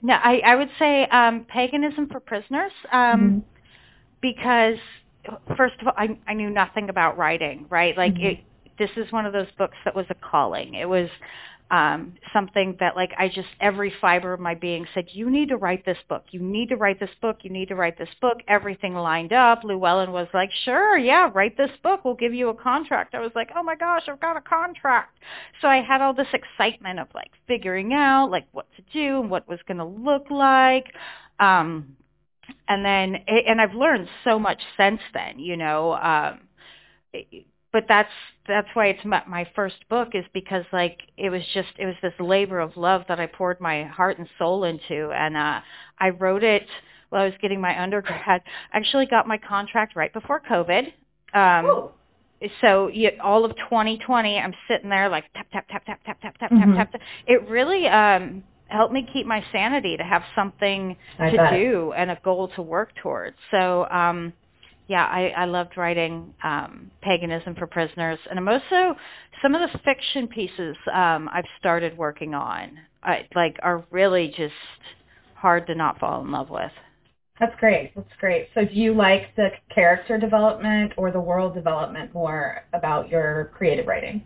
no, 0.01 0.13
I, 0.15 0.41
I 0.45 0.55
would 0.55 0.69
say 0.79 1.05
um, 1.07 1.45
Paganism 1.45 2.07
for 2.09 2.19
Prisoners 2.19 2.71
um, 2.91 3.19
Mhm. 3.19 3.43
because, 4.21 4.77
first 5.57 5.75
of 5.81 5.88
all, 5.88 5.93
I, 5.97 6.17
I 6.27 6.33
knew 6.33 6.49
nothing 6.49 6.89
about 6.89 7.17
writing, 7.17 7.65
right? 7.69 7.95
Like, 7.97 8.13
Mhm. 8.15 8.23
it, 8.23 8.39
this 8.77 8.91
is 8.97 9.12
one 9.12 9.25
of 9.25 9.33
those 9.33 9.51
books 9.57 9.77
that 9.86 9.93
was 9.95 10.05
a 10.09 10.15
calling. 10.15 10.73
It 10.75 10.88
was 10.88 11.09
um, 11.71 12.13
something 12.32 12.78
that, 12.80 12.95
like, 12.95 13.12
I 13.17 13.28
just, 13.28 13.47
every 13.60 13.91
fiber 13.99 14.34
of 14.34 14.39
my 14.39 14.54
being 14.54 14.86
said, 14.93 15.08
you 15.12 15.30
need 15.30 15.49
to 15.49 15.58
write 15.58 15.86
this 15.86 15.97
book. 16.08 16.26
You 16.32 16.39
need 16.39 16.69
to 16.69 16.76
write 16.76 16.99
this 16.99 17.10
book. 17.21 17.39
You 17.41 17.49
need 17.49 17.69
to 17.69 17.76
write 17.76 17.97
this 17.97 18.10
book. 18.21 18.39
Everything 18.47 18.93
lined 18.93 19.34
up. 19.34 19.63
Llewellyn 19.63 20.12
was 20.12 20.28
like, 20.34 20.52
sure, 20.65 20.97
yeah, 20.97 21.32
write 21.34 21.58
this 21.58 21.71
book. 21.82 22.06
We'll 22.06 22.13
give 22.13 22.34
you 22.34 22.49
a 22.49 22.54
contract. 22.54 23.15
I 23.15 23.19
was 23.19 23.32
like, 23.34 23.49
oh 23.56 23.63
my 23.63 23.76
gosh, 23.76 24.04
I've 24.08 24.19
got 24.19 24.38
a 24.38 24.41
contract. 24.41 25.17
So 25.62 25.67
I 25.67 25.82
had 25.82 26.02
all 26.02 26.13
this 26.13 26.28
excitement 26.34 26.99
of 26.99 27.08
like 27.15 27.32
figuring 27.47 27.93
out 27.93 28.30
like 28.30 28.45
what 28.52 28.67
to 28.76 28.84
do 28.93 29.21
and 29.21 29.30
what 29.30 29.47
was 29.47 29.60
going 29.67 29.78
to 29.78 29.86
look 29.86 30.30
like. 30.30 30.93
Um, 31.39 31.95
and 32.67 32.86
then, 32.86 33.15
and 33.28 33.60
I've 33.60 33.73
learned 33.73 34.08
so 34.23 34.38
much 34.38 34.62
since 34.78 34.99
then, 35.13 35.39
you 35.39 35.58
know, 35.58 35.93
um, 35.93 36.41
but 37.73 37.86
that's, 37.89 38.09
that's 38.47 38.67
why 38.75 38.88
it's 38.88 39.03
my, 39.03 39.21
my 39.27 39.45
first 39.55 39.75
book 39.89 40.09
is 40.13 40.23
because 40.33 40.63
like 40.71 40.99
it 41.17 41.29
was 41.29 41.41
just, 41.53 41.69
it 41.77 41.86
was 41.86 41.95
this 42.01 42.13
labor 42.19 42.59
of 42.59 42.77
love 42.77 43.03
that 43.09 43.19
I 43.19 43.25
poured 43.25 43.59
my 43.59 43.83
heart 43.83 44.19
and 44.19 44.27
soul 44.39 44.63
into. 44.63 45.12
And, 45.12 45.36
uh, 45.36 45.59
I 45.99 46.09
wrote 46.09 46.43
it 46.43 46.65
while 47.09 47.23
I 47.23 47.25
was 47.25 47.33
getting 47.41 47.59
my 47.59 47.81
undergrad. 47.81 48.41
I 48.73 48.77
actually 48.77 49.07
got 49.07 49.27
my 49.27 49.38
contract 49.38 49.95
right 49.95 50.13
before 50.13 50.39
COVID. 50.49 50.88
Um, 51.33 51.65
Oh. 51.65 51.91
so 52.62 52.88
you, 52.89 53.09
all 53.23 53.45
of 53.45 53.55
2020, 53.55 54.38
I'm 54.38 54.53
sitting 54.67 54.89
there 54.89 55.09
like 55.09 55.25
tap 55.33 55.47
tap 55.51 55.67
tap 55.69 55.83
tap 55.86 55.99
tap 56.05 56.19
tap 56.21 56.38
tap 56.39 56.51
Mhm. 56.51 56.75
tap 56.75 56.91
tap. 56.91 57.01
It 57.27 57.41
really 57.47 57.88
um 57.88 58.43
helped 58.67 58.93
me 58.93 59.07
keep 59.13 59.25
my 59.25 59.43
sanity 59.51 59.95
to 59.97 60.03
have 60.03 60.23
something 60.36 60.97
I 61.19 61.29
to 61.29 61.38
do 61.59 61.93
and 61.95 62.12
a 62.12 62.17
goal 62.23 62.47
to 62.49 62.62
work 62.62 62.93
towards. 62.95 63.38
So 63.51 63.88
um 63.89 64.33
yeah, 64.87 65.05
I, 65.05 65.29
I 65.29 65.45
loved 65.45 65.77
writing 65.77 66.33
um, 66.43 66.91
Paganism 67.01 67.55
for 67.55 67.67
Prisoners, 67.67 68.19
and 68.29 68.37
I'm 68.37 68.47
also 68.47 68.95
some 69.41 69.55
of 69.55 69.71
the 69.71 69.79
fiction 69.79 70.27
pieces 70.27 70.75
um, 70.93 71.29
I've 71.31 71.45
started 71.59 71.97
working 71.97 72.33
on, 72.33 72.77
I, 73.01 73.27
like, 73.35 73.57
are 73.63 73.85
really 73.91 74.29
just 74.35 74.53
hard 75.35 75.67
to 75.67 75.75
not 75.75 75.99
fall 75.99 76.21
in 76.21 76.31
love 76.31 76.49
with. 76.49 76.71
That's 77.39 77.57
great. 77.59 77.93
That's 77.95 78.07
great. 78.19 78.49
So 78.53 78.63
do 78.63 78.73
you 78.73 78.93
like 78.93 79.35
the 79.35 79.49
character 79.73 80.17
development 80.17 80.93
or 80.97 81.11
the 81.11 81.19
world 81.19 81.55
development 81.55 82.13
more 82.13 82.63
about 82.73 83.09
your 83.09 83.51
creative 83.55 83.87
writing? 83.87 84.23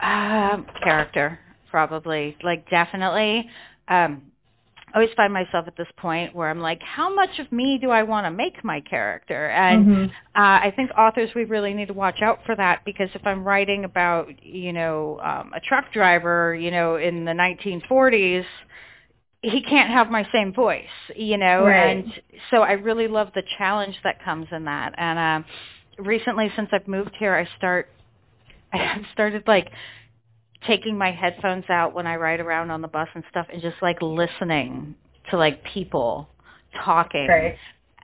Um, 0.00 0.66
character, 0.82 1.38
probably. 1.70 2.36
Like 2.42 2.68
definitely. 2.70 3.48
Um, 3.88 4.22
I 4.92 4.98
always 4.98 5.14
find 5.16 5.32
myself 5.32 5.66
at 5.66 5.76
this 5.76 5.88
point 5.98 6.34
where 6.34 6.48
I'm 6.48 6.60
like, 6.60 6.82
how 6.82 7.14
much 7.14 7.38
of 7.38 7.50
me 7.52 7.78
do 7.78 7.90
I 7.90 8.02
want 8.02 8.26
to 8.26 8.30
make 8.30 8.64
my 8.64 8.80
character? 8.80 9.48
And 9.50 9.86
Mhm. 9.86 10.10
uh, 10.10 10.12
I 10.34 10.72
think 10.74 10.90
authors 10.96 11.34
we 11.34 11.44
really 11.44 11.74
need 11.74 11.88
to 11.88 11.94
watch 11.94 12.22
out 12.22 12.44
for 12.46 12.56
that 12.56 12.84
because 12.84 13.10
if 13.14 13.26
I'm 13.26 13.44
writing 13.44 13.84
about, 13.84 14.42
you 14.42 14.72
know, 14.72 15.20
um, 15.22 15.52
a 15.54 15.60
truck 15.60 15.92
driver, 15.92 16.54
you 16.54 16.70
know, 16.70 16.96
in 16.96 17.24
the 17.24 17.32
1940s, 17.34 18.46
he 19.42 19.62
can't 19.62 19.90
have 19.90 20.10
my 20.10 20.26
same 20.32 20.52
voice, 20.52 20.84
you 21.16 21.36
know, 21.38 21.66
Right. 21.66 22.04
and 22.04 22.22
so 22.50 22.62
I 22.62 22.72
really 22.72 23.08
love 23.08 23.28
the 23.34 23.42
challenge 23.58 23.96
that 24.04 24.22
comes 24.24 24.48
in 24.52 24.64
that. 24.64 24.94
And 24.98 25.18
um, 25.18 25.44
recently, 26.04 26.50
since 26.56 26.70
I've 26.72 26.88
moved 26.88 27.14
here, 27.18 27.34
I 27.34 27.46
start, 27.56 27.88
I've 28.72 29.04
started 29.12 29.44
like 29.46 29.70
taking 30.66 30.96
my 30.98 31.10
headphones 31.12 31.64
out 31.68 31.94
when 31.94 32.06
I 32.06 32.16
ride 32.16 32.40
around 32.40 32.70
on 32.70 32.82
the 32.82 32.88
bus 32.88 33.08
and 33.14 33.24
stuff, 33.30 33.46
and 33.52 33.62
just 33.62 33.76
like 33.82 34.00
listening 34.02 34.94
to 35.30 35.36
like 35.36 35.62
people 35.64 36.28
talking 36.84 37.26
Great. 37.26 37.56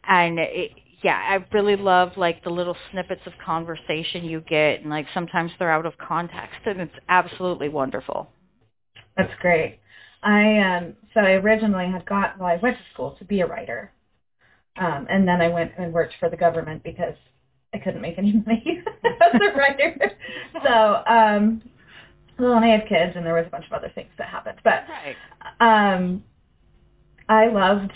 and 0.06 0.38
it, 0.38 0.70
yeah, 1.02 1.16
I 1.16 1.44
really 1.54 1.76
love 1.76 2.12
like 2.16 2.42
the 2.44 2.50
little 2.50 2.76
snippets 2.90 3.20
of 3.26 3.32
conversation 3.44 4.24
you 4.24 4.40
get, 4.40 4.80
and 4.80 4.90
like 4.90 5.06
sometimes 5.12 5.52
they're 5.58 5.70
out 5.70 5.86
of 5.86 5.98
context, 5.98 6.60
and 6.64 6.80
it's 6.80 6.94
absolutely 7.08 7.68
wonderful. 7.68 8.28
That's 9.16 9.32
great. 9.40 9.80
I 10.22 10.58
um 10.60 10.94
so 11.12 11.20
I 11.20 11.32
originally 11.32 11.90
had 11.90 12.06
got 12.06 12.38
well 12.38 12.48
I 12.48 12.56
went 12.56 12.76
to 12.78 12.82
school 12.92 13.16
to 13.18 13.24
be 13.24 13.40
a 13.42 13.46
writer. 13.46 13.92
Um 14.76 15.06
and 15.10 15.28
then 15.28 15.40
I 15.42 15.48
went 15.48 15.72
and 15.78 15.92
worked 15.92 16.14
for 16.18 16.30
the 16.30 16.36
government 16.36 16.82
because 16.82 17.14
I 17.74 17.78
couldn't 17.78 18.00
make 18.00 18.18
any 18.18 18.32
money 18.46 18.82
as 19.04 19.40
a 19.40 19.56
writer. 19.56 20.12
So 20.64 21.02
um 21.06 21.62
well 22.38 22.54
and 22.54 22.64
I 22.64 22.68
had 22.68 22.88
kids 22.88 23.12
and 23.16 23.24
there 23.24 23.34
was 23.34 23.46
a 23.46 23.50
bunch 23.50 23.66
of 23.66 23.72
other 23.72 23.90
things 23.94 24.10
that 24.18 24.28
happened. 24.28 24.58
But 24.64 24.84
Right. 24.88 25.16
um 25.60 26.24
I 27.28 27.46
loved 27.46 27.92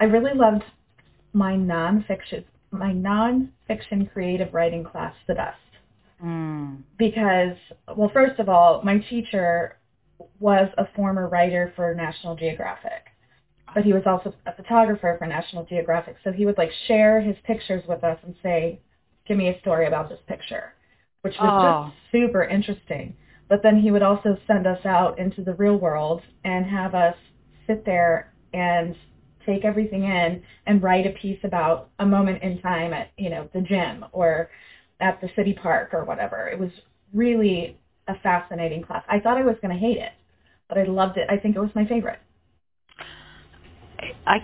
I 0.00 0.04
really 0.04 0.34
loved 0.34 0.64
my 1.32 1.54
nonfiction 1.54 2.44
my 2.70 2.92
nonfiction 2.92 4.10
creative 4.12 4.52
writing 4.52 4.84
class 4.84 5.14
the 5.26 5.34
best 5.34 5.58
Mm. 6.24 6.78
because 6.96 7.56
well 7.94 8.08
first 8.08 8.40
of 8.40 8.48
all 8.48 8.80
my 8.82 8.96
teacher 9.10 9.76
was 10.40 10.70
a 10.78 10.86
former 10.96 11.28
writer 11.28 11.74
for 11.76 11.94
National 11.94 12.34
Geographic 12.34 13.10
but 13.74 13.84
he 13.84 13.92
was 13.92 14.02
also 14.06 14.32
a 14.46 14.54
photographer 14.54 15.14
for 15.18 15.26
National 15.26 15.64
Geographic 15.64 16.16
so 16.24 16.32
he 16.32 16.46
would 16.46 16.56
like 16.56 16.70
share 16.88 17.20
his 17.20 17.36
pictures 17.44 17.82
with 17.86 18.02
us 18.02 18.18
and 18.24 18.34
say 18.42 18.80
give 19.28 19.36
me 19.36 19.48
a 19.50 19.60
story 19.60 19.86
about 19.86 20.08
this 20.08 20.20
picture 20.26 20.72
which 21.26 21.40
was 21.40 21.50
Oh. 21.52 21.84
just 21.92 22.12
super 22.12 22.44
interesting 22.44 23.14
but 23.48 23.62
then 23.62 23.78
he 23.80 23.90
would 23.90 24.02
also 24.02 24.36
send 24.46 24.66
us 24.66 24.84
out 24.84 25.18
into 25.18 25.42
the 25.42 25.54
real 25.54 25.76
world 25.76 26.22
and 26.44 26.66
have 26.66 26.94
us 26.94 27.14
sit 27.66 27.84
there 27.84 28.32
and 28.52 28.96
take 29.44 29.64
everything 29.64 30.04
in 30.04 30.42
and 30.66 30.82
write 30.82 31.06
a 31.06 31.10
piece 31.10 31.38
about 31.44 31.90
a 32.00 32.06
moment 32.06 32.42
in 32.42 32.60
time 32.60 32.92
at 32.92 33.10
you 33.16 33.30
know 33.30 33.48
the 33.54 33.60
gym 33.60 34.04
or 34.12 34.50
at 35.00 35.20
the 35.20 35.28
city 35.36 35.52
park 35.52 35.90
or 35.92 36.04
whatever. 36.04 36.48
It 36.48 36.58
was 36.58 36.70
really 37.14 37.78
a 38.08 38.18
fascinating 38.20 38.82
class. 38.82 39.04
I 39.08 39.20
thought 39.20 39.36
I 39.36 39.42
was 39.42 39.56
going 39.62 39.74
to 39.74 39.80
hate 39.80 39.98
it, 39.98 40.12
but 40.68 40.78
I 40.78 40.84
loved 40.84 41.18
it. 41.18 41.26
I 41.30 41.36
think 41.36 41.54
it 41.56 41.60
was 41.60 41.70
my 41.74 41.86
favorite. 41.86 42.18
I, 44.26 44.38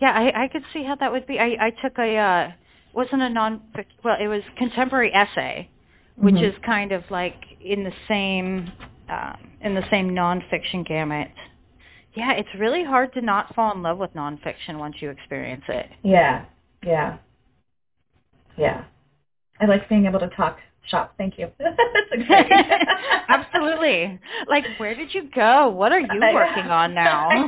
yeah, 0.00 0.10
I, 0.12 0.44
I 0.44 0.48
could 0.48 0.62
see 0.72 0.84
how 0.84 0.96
that 0.96 1.12
would 1.12 1.26
be. 1.26 1.38
I, 1.38 1.56
I 1.66 1.70
took 1.70 1.98
a, 1.98 2.16
uh, 2.16 2.52
wasn't 2.96 3.20
a 3.20 3.28
non, 3.28 3.60
well, 4.02 4.16
it 4.18 4.26
was 4.26 4.42
contemporary 4.56 5.14
essay, 5.14 5.68
which 6.16 6.34
Mhm. 6.36 6.42
is 6.44 6.58
kind 6.64 6.92
of 6.92 7.08
like 7.10 7.44
in 7.60 7.84
the 7.84 7.92
same, 8.08 8.72
um, 9.08 9.50
in 9.60 9.74
the 9.74 9.86
same 9.90 10.10
nonfiction 10.10 10.84
gamut. 10.84 11.30
Yeah, 12.14 12.32
it's 12.32 12.52
really 12.54 12.82
hard 12.82 13.12
to 13.12 13.20
not 13.20 13.54
fall 13.54 13.74
in 13.74 13.82
love 13.82 13.98
with 13.98 14.14
nonfiction 14.14 14.78
once 14.78 15.02
you 15.02 15.10
experience 15.10 15.64
it. 15.68 15.90
Yeah, 16.02 16.46
yeah, 16.82 17.18
yeah. 18.56 18.84
I 19.60 19.66
like 19.66 19.86
being 19.90 20.06
able 20.06 20.20
to 20.20 20.28
talk 20.28 20.58
shop. 20.86 21.14
Thank 21.18 21.38
you. 21.38 21.50
Absolutely. 23.28 24.18
Like, 24.48 24.64
where 24.78 24.94
did 24.94 25.12
you 25.12 25.24
go? 25.34 25.68
What 25.68 25.92
are 25.92 26.00
you 26.00 26.20
working 26.32 26.70
on 26.70 26.94
now? 26.94 27.46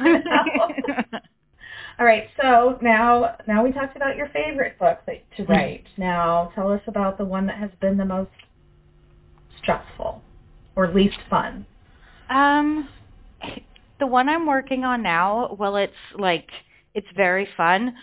All 1.98 2.06
right, 2.06 2.28
so 2.40 2.78
now 2.82 3.36
now 3.48 3.64
we 3.64 3.72
talked 3.72 3.96
about 3.96 4.16
your 4.16 4.28
favorite 4.28 4.78
book 4.78 5.00
that, 5.06 5.24
to 5.36 5.44
Mm-hmm. 5.50 5.52
write. 5.52 5.84
Now 5.96 6.52
tell 6.54 6.70
us 6.72 6.82
about 6.86 7.18
the 7.18 7.24
one 7.24 7.46
that 7.46 7.58
has 7.58 7.70
been 7.80 7.96
the 7.96 8.04
most 8.04 8.30
stressful 9.62 10.22
or 10.76 10.88
least 10.92 11.18
fun. 11.30 11.66
um, 12.30 12.88
the 14.00 14.06
one 14.06 14.28
I'm 14.28 14.46
working 14.46 14.84
on 14.84 15.02
now, 15.02 15.56
well, 15.58 15.76
it's 15.76 15.92
like 16.18 16.48
it's 16.94 17.06
very 17.16 17.48
fun. 17.56 17.94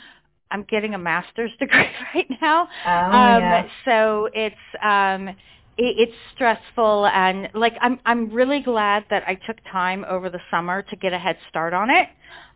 I'm 0.52 0.64
getting 0.70 0.94
a 0.94 0.98
master's 0.98 1.52
degree 1.60 1.88
right 2.16 2.28
now. 2.42 2.68
Oh 2.86 3.28
um 3.40 3.40
yeah. 3.40 3.68
so 3.86 4.30
it's 4.34 4.56
um 4.84 5.30
it, 5.30 5.36
it's 5.78 6.14
stressful 6.34 7.08
and 7.08 7.50
like 7.54 7.74
I'm 7.82 8.00
I'm 8.06 8.32
really 8.32 8.62
glad 8.62 9.06
that 9.10 9.24
I 9.28 9.36
took 9.36 9.58
time 9.72 10.06
over 10.10 10.30
the 10.30 10.40
summer 10.52 10.82
to 10.84 10.96
get 10.96 11.14
a 11.14 11.20
head 11.20 11.38
start 11.50 11.74
on 11.74 11.90
it. 11.90 12.08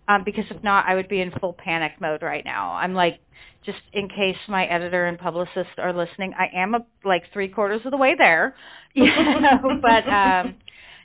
Um 0.10 0.24
because 0.26 0.46
if 0.50 0.62
not 0.64 0.86
I 0.88 0.96
would 0.96 1.08
be 1.08 1.22
in 1.22 1.32
full 1.40 1.54
panic 1.54 1.94
mode 2.02 2.22
right 2.22 2.44
now. 2.44 2.74
I'm 2.74 2.94
like 2.94 3.20
just 3.66 3.80
in 3.94 4.10
case 4.10 4.38
my 4.48 4.66
editor 4.66 5.06
and 5.06 5.18
publicist 5.18 5.78
are 5.78 5.94
listening, 5.94 6.34
I 6.38 6.50
am 6.54 6.74
a, 6.76 6.80
like 7.06 7.24
three 7.32 7.48
quarters 7.48 7.82
of 7.86 7.92
the 7.92 7.98
way 7.98 8.16
there. 8.18 8.56
You 8.94 9.06
know, 9.40 9.80
but 9.82 10.08
um 10.10 10.56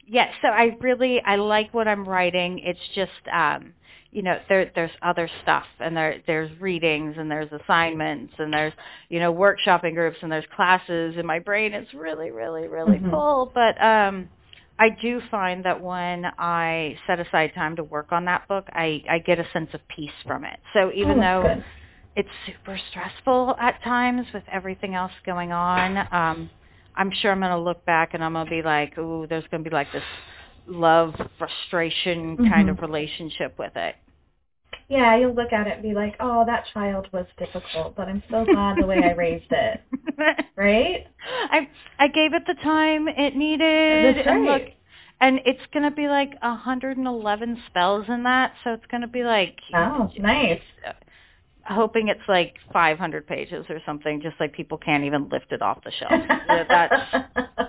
yeah, 0.07 0.31
so 0.43 0.49
I 0.49 0.77
really 0.81 1.21
I 1.25 1.37
like 1.37 1.73
what 1.73 1.87
I'm 1.87 2.09
writing. 2.09 2.59
It's 2.59 2.81
just 2.95 3.13
um 3.33 3.75
you 4.15 4.23
know 4.23 4.39
there 4.49 4.71
there's 4.75 4.93
other 5.03 5.29
stuff 5.43 5.67
and 5.81 5.95
there 5.97 6.23
there's 6.27 6.51
readings 6.61 7.17
and 7.19 7.31
there's 7.31 7.51
assignments 7.53 8.33
and 8.39 8.53
there's 8.53 8.73
you 9.09 9.19
know 9.19 9.35
workshopping 9.35 9.95
groups 9.95 10.17
and 10.23 10.31
there's 10.31 10.45
classes 10.55 11.17
and 11.19 11.27
my 11.27 11.41
brain 11.41 11.75
is 11.75 11.93
really 11.93 12.31
really 12.31 12.69
really 12.69 12.99
mm-hmm. 12.99 13.11
full 13.11 13.51
but 13.53 13.83
um 13.85 14.29
I 14.79 14.89
do 14.91 15.21
find 15.31 15.65
that 15.65 15.81
when 15.81 16.27
I 16.39 16.97
set 17.07 17.21
aside 17.21 17.53
time 17.55 17.77
to 17.77 17.85
work 17.85 18.13
on 18.13 18.25
that 18.27 18.49
book 18.49 18.67
I 18.73 19.03
I 19.09 19.19
get 19.19 19.39
a 19.39 19.47
sense 19.53 19.71
of 19.75 19.81
peace 19.89 20.11
from 20.27 20.45
it 20.45 20.59
so 20.73 20.91
even 20.93 21.19
oh, 21.19 21.21
though 21.21 21.55
good. 21.55 21.65
it's 22.17 22.29
super 22.47 22.79
stressful 22.91 23.57
at 23.61 23.83
times 23.83 24.27
with 24.35 24.45
everything 24.53 24.95
else 24.95 25.13
going 25.25 25.53
on 25.53 25.99
um 26.13 26.51
I'm 26.97 27.11
sure 27.11 27.33
I'm 27.33 27.41
going 27.41 27.51
to 27.51 27.59
look 27.59 27.85
back 27.85 28.15
and 28.15 28.23
I'm 28.23 28.35
going 28.35 28.47
to 28.47 28.51
be 28.51 28.63
like, 28.63 28.97
ooh, 28.99 29.27
there's 29.29 29.45
going 29.51 29.65
to 29.65 29.69
be 29.69 29.75
like 29.75 29.91
this 29.93 30.05
love 30.67 31.13
frustration 31.39 32.37
mm-hmm. 32.37 32.49
kind 32.49 32.71
of 32.71 32.81
relationship 32.81 33.59
with 33.59 33.73
it 33.77 33.97
yeah, 34.89 35.17
you'll 35.17 35.35
look 35.35 35.53
at 35.53 35.67
it 35.67 35.75
and 35.75 35.83
be 35.83 35.95
like, 35.95 36.15
oh, 36.21 36.45
that 36.47 36.65
child 36.73 37.09
was 37.13 37.27
difficult, 37.39 37.97
but 37.97 38.09
I'm 38.09 38.23
so 38.31 38.45
glad 38.45 38.77
the 38.81 38.87
way 38.87 38.99
I 39.03 39.13
raised 39.13 39.51
it. 39.51 39.81
Right? 40.57 41.09
I 41.51 41.69
I 41.99 42.07
gave 42.07 42.35
it 42.35 42.45
the 42.47 42.55
time 42.55 43.09
it 43.09 43.35
needed. 43.35 44.17
That's 44.17 44.27
right. 44.29 44.37
And 44.37 44.45
look, 44.45 44.63
and 45.21 45.41
it's 45.45 45.61
gonna 45.73 45.91
be 45.91 46.07
like 46.07 46.41
111 46.41 47.63
spells 47.67 48.07
in 48.09 48.23
that, 48.23 48.53
so 48.63 48.73
it's 48.73 48.87
gonna 48.91 49.09
be 49.09 49.25
like. 49.25 49.59
Oh, 49.75 50.11
nice. 50.19 50.61
Uh, 50.87 50.93
hoping 51.65 52.09
it's 52.09 52.21
like 52.29 52.55
500 52.73 53.27
pages 53.27 53.67
or 53.69 53.81
something, 53.85 54.23
just 54.23 54.37
like 54.39 54.53
people 54.53 54.79
can't 54.79 55.03
even 55.03 55.29
lift 55.29 55.51
it 55.51 55.63
off 55.63 55.83
the 55.83 55.91
shelf. 55.91 56.13
That's. 56.69 56.95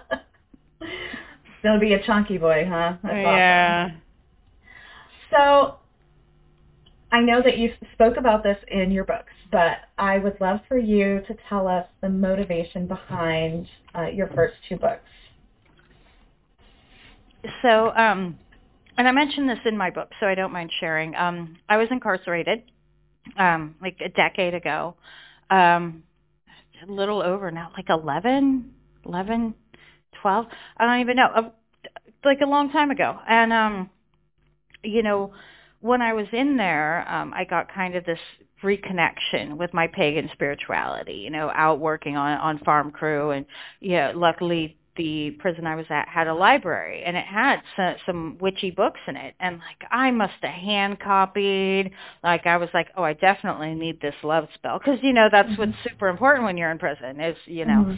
It'll 1.63 1.79
be 1.79 1.93
a 1.93 2.05
chunky 2.05 2.37
boy, 2.37 2.67
huh? 2.69 2.97
That's 3.01 3.15
yeah. 3.15 3.89
Awesome. 3.89 4.01
So 5.31 5.75
I 7.15 7.21
know 7.21 7.41
that 7.41 7.57
you 7.57 7.71
spoke 7.93 8.17
about 8.17 8.43
this 8.43 8.57
in 8.67 8.91
your 8.91 9.05
books, 9.05 9.31
but 9.49 9.77
I 9.97 10.17
would 10.17 10.35
love 10.41 10.59
for 10.67 10.77
you 10.77 11.21
to 11.29 11.35
tell 11.47 11.65
us 11.65 11.87
the 12.01 12.09
motivation 12.09 12.87
behind 12.87 13.67
uh, 13.97 14.07
your 14.07 14.27
first 14.35 14.55
two 14.67 14.75
books. 14.75 14.99
So, 17.61 17.95
um, 17.95 18.37
and 18.97 19.07
I 19.07 19.13
mentioned 19.13 19.47
this 19.47 19.59
in 19.63 19.77
my 19.77 19.91
book, 19.91 20.09
so 20.19 20.25
I 20.25 20.35
don't 20.35 20.51
mind 20.51 20.69
sharing. 20.81 21.15
Um, 21.15 21.55
I 21.69 21.77
was 21.77 21.87
incarcerated 21.89 22.63
um, 23.37 23.75
like 23.81 23.95
a 24.03 24.09
decade 24.09 24.53
ago, 24.53 24.95
um, 25.49 26.03
a 26.85 26.91
little 26.91 27.21
over 27.21 27.49
now, 27.49 27.71
like 27.77 27.87
11, 27.87 28.73
11, 29.05 29.53
12. 30.21 30.45
I 30.75 30.85
don't 30.85 30.99
even 30.99 31.15
know, 31.15 31.29
uh, 31.33 31.49
like 32.25 32.41
a 32.41 32.45
long 32.45 32.73
time 32.73 32.91
ago. 32.91 33.17
And, 33.25 33.53
um, 33.53 33.89
you 34.83 35.01
know, 35.01 35.31
when 35.85 36.01
I 36.01 36.13
was 36.13 36.25
in 36.33 36.57
there, 36.57 37.07
um, 37.07 37.31
I 37.35 37.45
got 37.45 37.71
kind 37.71 37.95
of 37.95 38.05
this 38.05 38.19
reconnection 38.63 39.55
with 39.55 39.71
my 39.71 39.85
pagan 39.87 40.29
spirituality, 40.33 41.13
you 41.13 41.29
know, 41.29 41.51
out 41.53 41.79
working 41.79 42.17
on 42.17 42.39
on 42.39 42.57
farm 42.59 42.89
crew 42.89 43.29
and 43.29 43.45
you 43.79 43.91
know, 43.91 44.11
luckily 44.15 44.77
the 44.97 45.31
prison 45.39 45.67
I 45.67 45.75
was 45.75 45.85
at 45.89 46.07
had 46.07 46.27
a 46.27 46.33
library 46.33 47.03
and 47.05 47.15
it 47.15 47.25
had 47.25 47.61
some, 47.75 47.95
some 48.05 48.37
witchy 48.39 48.71
books 48.71 48.99
in 49.07 49.15
it 49.15 49.35
and 49.39 49.57
like 49.57 49.87
I 49.91 50.09
must 50.09 50.33
have 50.41 50.53
hand 50.53 50.99
copied 50.99 51.91
like 52.23 52.47
I 52.47 52.57
was 52.57 52.69
like 52.73 52.87
oh 52.95 53.03
I 53.03 53.13
definitely 53.13 53.75
need 53.75 54.01
this 54.01 54.15
love 54.23 54.47
spell 54.55 54.79
because 54.79 54.99
you 55.03 55.13
know 55.13 55.27
that's 55.29 55.49
mm-hmm. 55.49 55.71
what's 55.71 55.77
super 55.83 56.07
important 56.07 56.45
when 56.45 56.57
you're 56.57 56.71
in 56.71 56.79
prison 56.79 57.19
is 57.19 57.35
you 57.45 57.65
know 57.65 57.85
mm-hmm. 57.85 57.95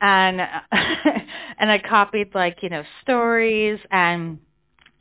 and 0.00 0.40
and 1.58 1.70
I 1.70 1.78
copied 1.78 2.34
like 2.34 2.58
you 2.62 2.68
know 2.68 2.82
stories 3.02 3.78
and 3.92 4.40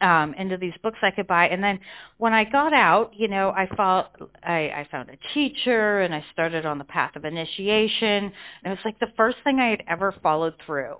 um, 0.01 0.33
into 0.35 0.57
these 0.57 0.73
books 0.81 0.97
I 1.01 1.11
could 1.11 1.27
buy. 1.27 1.47
And 1.47 1.63
then 1.63 1.79
when 2.17 2.33
I 2.33 2.43
got 2.43 2.73
out, 2.73 3.11
you 3.15 3.27
know, 3.27 3.49
I 3.49 3.67
felt 3.75 4.07
I, 4.43 4.69
I 4.69 4.87
found 4.91 5.09
a 5.09 5.33
teacher 5.33 6.01
and 6.01 6.13
I 6.13 6.23
started 6.31 6.65
on 6.65 6.77
the 6.77 6.83
path 6.85 7.15
of 7.15 7.25
initiation. 7.25 8.31
And 8.63 8.65
it 8.65 8.69
was 8.69 8.79
like 8.85 8.99
the 8.99 9.13
first 9.17 9.37
thing 9.43 9.59
I 9.59 9.69
had 9.69 9.83
ever 9.87 10.13
followed 10.23 10.55
through 10.65 10.95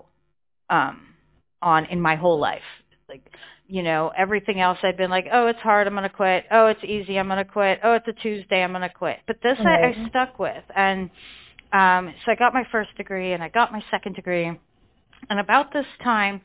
um, 0.68 1.14
on 1.62 1.86
in 1.86 2.00
my 2.00 2.16
whole 2.16 2.38
life. 2.38 2.62
Like, 3.08 3.26
you 3.66 3.82
know, 3.82 4.12
everything 4.16 4.60
else 4.60 4.78
I'd 4.82 4.96
been 4.96 5.10
like, 5.10 5.26
oh, 5.32 5.46
it's 5.46 5.58
hard, 5.60 5.86
I'm 5.86 5.94
going 5.94 6.02
to 6.02 6.14
quit. 6.14 6.44
Oh, 6.50 6.66
it's 6.66 6.82
easy, 6.84 7.18
I'm 7.18 7.28
going 7.28 7.44
to 7.44 7.50
quit. 7.50 7.80
Oh, 7.82 7.94
it's 7.94 8.08
a 8.08 8.12
Tuesday, 8.12 8.62
I'm 8.62 8.72
going 8.72 8.82
to 8.82 8.88
quit. 8.88 9.18
But 9.26 9.36
this 9.42 9.58
I, 9.60 9.94
I 10.04 10.08
stuck 10.08 10.38
with. 10.38 10.64
And 10.74 11.10
um, 11.72 12.12
so 12.24 12.32
I 12.32 12.34
got 12.34 12.52
my 12.52 12.64
first 12.70 12.94
degree 12.96 13.32
and 13.32 13.42
I 13.42 13.48
got 13.48 13.72
my 13.72 13.82
second 13.90 14.16
degree. 14.16 14.50
And 15.28 15.40
about 15.40 15.72
this 15.72 15.86
time, 16.02 16.40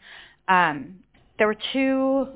um, 0.48 1.00
there 1.38 1.48
were 1.48 1.58
two 1.74 2.28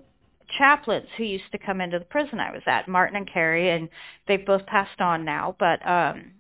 chaplains 0.58 1.08
who 1.18 1.24
used 1.24 1.52
to 1.52 1.58
come 1.58 1.82
into 1.82 2.00
the 2.00 2.06
prison 2.06 2.40
I 2.40 2.52
was 2.52 2.64
at, 2.66 2.88
Martin 2.88 3.16
and 3.16 3.32
Carrie, 3.32 3.70
and 3.70 3.90
they've 4.28 4.46
both 4.46 4.66
passed 4.66 5.02
on 5.02 5.26
now, 5.26 5.56
but 5.60 5.86
um 5.88 6.32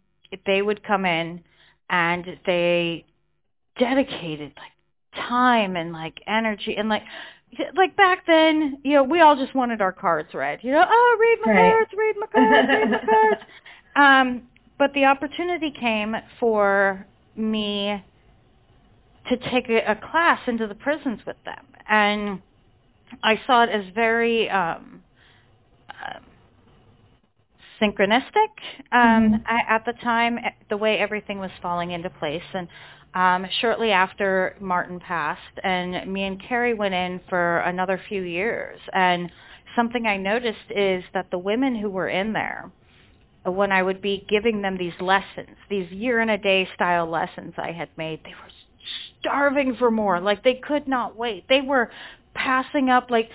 they 0.45 0.61
would 0.61 0.83
come 0.83 1.05
in 1.05 1.43
and 1.89 2.25
they 2.45 3.05
dedicated 3.79 4.53
like 4.57 5.25
time 5.27 5.75
and 5.75 5.91
like 5.91 6.21
energy 6.27 6.75
and 6.77 6.89
like 6.89 7.03
like 7.75 7.95
back 7.97 8.25
then, 8.27 8.77
you 8.83 8.93
know, 8.93 9.03
we 9.03 9.21
all 9.21 9.35
just 9.35 9.55
wanted 9.55 9.81
our 9.81 9.91
cards 9.91 10.33
read. 10.33 10.59
You 10.61 10.71
know, 10.71 10.85
oh, 10.87 11.17
read 11.19 11.37
my 11.45 11.51
right. 11.51 11.71
cards, 11.71 11.91
read 11.97 12.15
my 12.19 12.27
cards, 12.27 12.67
read 12.69 12.91
my 12.91 12.99
cards. 12.99 13.41
Um, 13.95 14.43
but 14.77 14.93
the 14.93 15.05
opportunity 15.05 15.71
came 15.71 16.15
for 16.39 17.05
me 17.35 18.01
to 19.27 19.37
take 19.51 19.67
a, 19.67 19.79
a 19.91 19.95
class 19.95 20.39
into 20.47 20.67
the 20.67 20.75
prisons 20.75 21.19
with 21.25 21.35
them, 21.43 21.65
and 21.89 22.41
I 23.23 23.39
saw 23.45 23.63
it 23.63 23.69
as 23.69 23.85
very 23.93 24.49
um, 24.49 25.01
uh, 25.89 26.19
synchronistic 27.81 28.51
um, 28.91 29.01
mm-hmm. 29.01 29.35
I, 29.45 29.61
at 29.67 29.85
the 29.85 29.93
time, 30.01 30.37
eh, 30.37 30.49
the 30.69 30.77
way 30.77 30.97
everything 30.97 31.39
was 31.39 31.51
falling 31.61 31.91
into 31.91 32.09
place. 32.09 32.43
And 32.53 32.67
um, 33.13 33.49
shortly 33.61 33.91
after 33.91 34.55
Martin 34.59 34.99
passed, 34.99 35.41
and 35.63 36.11
me 36.11 36.23
and 36.23 36.41
Carrie 36.41 36.73
went 36.73 36.93
in 36.93 37.19
for 37.29 37.59
another 37.59 37.99
few 38.07 38.21
years. 38.21 38.79
And 38.93 39.31
something 39.75 40.05
I 40.05 40.17
noticed 40.17 40.57
is 40.69 41.03
that 41.13 41.31
the 41.31 41.37
women 41.37 41.75
who 41.75 41.89
were 41.89 42.09
in 42.09 42.33
there, 42.33 42.71
when 43.45 43.71
I 43.71 43.81
would 43.81 44.01
be 44.01 44.25
giving 44.29 44.61
them 44.61 44.77
these 44.77 44.93
lessons, 44.99 45.55
these 45.69 45.89
year-in-a-day 45.91 46.69
style 46.75 47.09
lessons 47.09 47.53
I 47.57 47.71
had 47.71 47.89
made, 47.97 48.21
they 48.23 48.31
were 48.31 48.51
starving 49.19 49.75
for 49.75 49.89
more. 49.89 50.19
Like 50.19 50.43
they 50.43 50.55
could 50.55 50.87
not 50.87 51.15
wait. 51.15 51.45
They 51.49 51.61
were 51.61 51.89
passing 52.33 52.89
up 52.89 53.09
like 53.09 53.29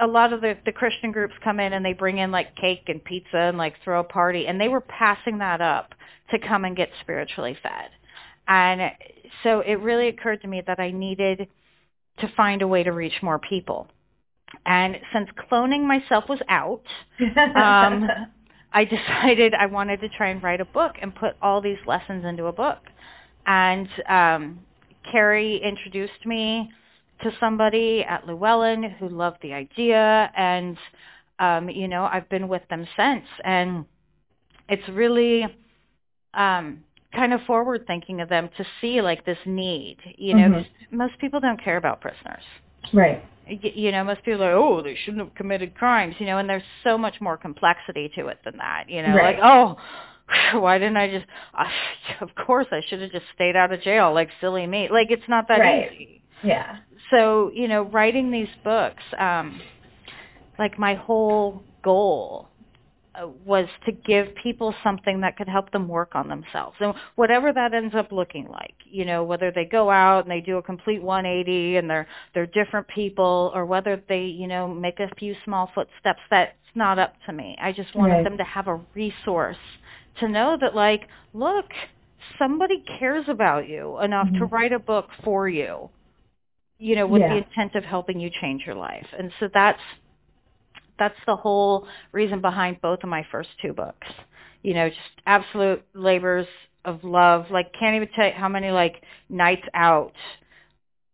a 0.00 0.06
lot 0.06 0.32
of 0.32 0.40
the 0.40 0.56
the 0.64 0.72
Christian 0.72 1.12
groups 1.12 1.34
come 1.42 1.60
in 1.60 1.72
and 1.72 1.84
they 1.84 1.92
bring 1.92 2.18
in 2.18 2.30
like 2.30 2.54
cake 2.56 2.84
and 2.88 3.02
pizza 3.02 3.36
and 3.36 3.58
like 3.58 3.74
throw 3.82 4.00
a 4.00 4.04
party 4.04 4.46
and 4.46 4.60
they 4.60 4.68
were 4.68 4.80
passing 4.80 5.38
that 5.38 5.60
up 5.60 5.94
to 6.30 6.38
come 6.38 6.64
and 6.64 6.76
get 6.76 6.90
spiritually 7.00 7.56
fed. 7.62 7.90
And 8.46 8.92
so 9.42 9.60
it 9.60 9.74
really 9.74 10.08
occurred 10.08 10.42
to 10.42 10.48
me 10.48 10.62
that 10.66 10.80
I 10.80 10.90
needed 10.90 11.48
to 12.20 12.32
find 12.36 12.62
a 12.62 12.68
way 12.68 12.82
to 12.82 12.92
reach 12.92 13.22
more 13.22 13.38
people. 13.38 13.88
And 14.66 14.96
since 15.12 15.28
cloning 15.50 15.86
myself 15.86 16.24
was 16.28 16.40
out, 16.48 16.82
um, 17.56 18.08
I 18.72 18.84
decided 18.84 19.54
I 19.54 19.66
wanted 19.66 20.00
to 20.00 20.08
try 20.08 20.28
and 20.28 20.42
write 20.42 20.60
a 20.60 20.64
book 20.64 20.96
and 21.00 21.14
put 21.14 21.36
all 21.40 21.60
these 21.60 21.78
lessons 21.86 22.24
into 22.24 22.46
a 22.46 22.52
book. 22.52 22.78
And 23.46 23.88
um, 24.08 24.60
Carrie 25.10 25.60
introduced 25.62 26.26
me 26.26 26.70
to 27.22 27.30
somebody 27.40 28.04
at 28.08 28.26
Llewellyn 28.26 28.82
who 28.98 29.08
loved 29.08 29.38
the 29.42 29.52
idea 29.52 30.30
and 30.36 30.76
um, 31.38 31.68
you 31.70 31.86
know, 31.86 32.04
I've 32.04 32.28
been 32.28 32.48
with 32.48 32.62
them 32.68 32.86
since 32.96 33.26
and 33.44 33.84
it's 34.68 34.88
really 34.88 35.46
um 36.34 36.84
kind 37.14 37.32
of 37.32 37.40
forward 37.46 37.86
thinking 37.86 38.20
of 38.20 38.28
them 38.28 38.50
to 38.56 38.64
see 38.80 39.00
like 39.00 39.24
this 39.24 39.38
need, 39.46 39.96
you 40.16 40.34
know, 40.34 40.48
mm-hmm. 40.48 40.96
most 40.96 41.18
people 41.18 41.40
don't 41.40 41.62
care 41.62 41.76
about 41.76 42.00
prisoners. 42.00 42.42
Right. 42.92 43.24
You 43.46 43.92
know, 43.92 44.04
most 44.04 44.22
people 44.24 44.42
are, 44.42 44.52
oh, 44.52 44.82
they 44.82 44.94
shouldn't 44.94 45.24
have 45.24 45.34
committed 45.34 45.74
crimes, 45.74 46.16
you 46.18 46.26
know, 46.26 46.38
and 46.38 46.48
there's 46.48 46.62
so 46.84 46.98
much 46.98 47.14
more 47.20 47.38
complexity 47.38 48.10
to 48.14 48.26
it 48.28 48.38
than 48.44 48.58
that, 48.58 48.84
you 48.88 49.02
know, 49.02 49.14
right. 49.14 49.38
like, 49.38 49.42
oh, 49.42 49.76
why 50.60 50.78
didn't 50.78 50.98
I 50.98 51.10
just, 51.10 51.26
I, 51.54 51.70
of 52.20 52.30
course 52.34 52.66
I 52.70 52.82
should 52.86 53.00
have 53.00 53.10
just 53.10 53.24
stayed 53.34 53.56
out 53.56 53.72
of 53.72 53.80
jail, 53.80 54.12
like 54.12 54.28
silly 54.40 54.66
me. 54.66 54.88
Like, 54.90 55.10
it's 55.10 55.28
not 55.28 55.48
that 55.48 55.60
right. 55.60 55.92
easy. 55.92 56.22
Yeah 56.42 56.78
so 57.10 57.50
you 57.54 57.68
know 57.68 57.82
writing 57.82 58.30
these 58.30 58.48
books 58.64 59.02
um 59.18 59.60
like 60.58 60.78
my 60.78 60.94
whole 60.94 61.62
goal 61.82 62.48
uh, 63.14 63.26
was 63.44 63.66
to 63.86 63.92
give 63.92 64.28
people 64.42 64.74
something 64.82 65.20
that 65.20 65.36
could 65.36 65.48
help 65.48 65.70
them 65.72 65.88
work 65.88 66.14
on 66.14 66.28
themselves 66.28 66.76
and 66.80 66.94
whatever 67.16 67.52
that 67.52 67.72
ends 67.72 67.94
up 67.94 68.12
looking 68.12 68.46
like 68.48 68.74
you 68.84 69.04
know 69.04 69.24
whether 69.24 69.50
they 69.50 69.64
go 69.64 69.90
out 69.90 70.24
and 70.24 70.30
they 70.30 70.40
do 70.40 70.58
a 70.58 70.62
complete 70.62 71.02
180 71.02 71.76
and 71.76 71.88
they're 71.88 72.06
they're 72.34 72.46
different 72.46 72.86
people 72.88 73.50
or 73.54 73.64
whether 73.64 74.02
they 74.08 74.24
you 74.24 74.46
know 74.46 74.68
make 74.68 75.00
a 75.00 75.08
few 75.16 75.34
small 75.44 75.70
footsteps 75.74 76.20
that's 76.30 76.52
not 76.74 76.98
up 76.98 77.14
to 77.26 77.32
me 77.32 77.56
i 77.60 77.72
just 77.72 77.94
wanted 77.94 78.14
right. 78.14 78.24
them 78.24 78.36
to 78.36 78.44
have 78.44 78.68
a 78.68 78.80
resource 78.94 79.56
to 80.20 80.28
know 80.28 80.56
that 80.60 80.74
like 80.74 81.08
look 81.32 81.66
somebody 82.38 82.84
cares 82.98 83.24
about 83.28 83.68
you 83.68 83.98
enough 84.00 84.26
mm-hmm. 84.26 84.38
to 84.38 84.44
write 84.46 84.72
a 84.72 84.78
book 84.78 85.08
for 85.24 85.48
you 85.48 85.88
you 86.78 86.94
know, 86.94 87.06
with 87.06 87.22
yeah. 87.22 87.30
the 87.30 87.36
intent 87.38 87.74
of 87.74 87.84
helping 87.84 88.20
you 88.20 88.30
change 88.40 88.62
your 88.64 88.76
life. 88.76 89.06
And 89.18 89.32
so 89.40 89.48
that's 89.52 89.80
that's 90.98 91.18
the 91.26 91.36
whole 91.36 91.86
reason 92.12 92.40
behind 92.40 92.80
both 92.80 93.00
of 93.02 93.08
my 93.08 93.24
first 93.30 93.50
two 93.62 93.72
books. 93.72 94.06
You 94.62 94.74
know, 94.74 94.88
just 94.88 95.00
absolute 95.26 95.82
labors 95.94 96.46
of 96.84 97.04
love. 97.04 97.46
Like 97.50 97.72
can't 97.78 97.96
even 97.96 98.08
tell 98.14 98.26
you 98.26 98.32
how 98.32 98.48
many 98.48 98.70
like 98.70 99.02
nights 99.28 99.66
out 99.74 100.12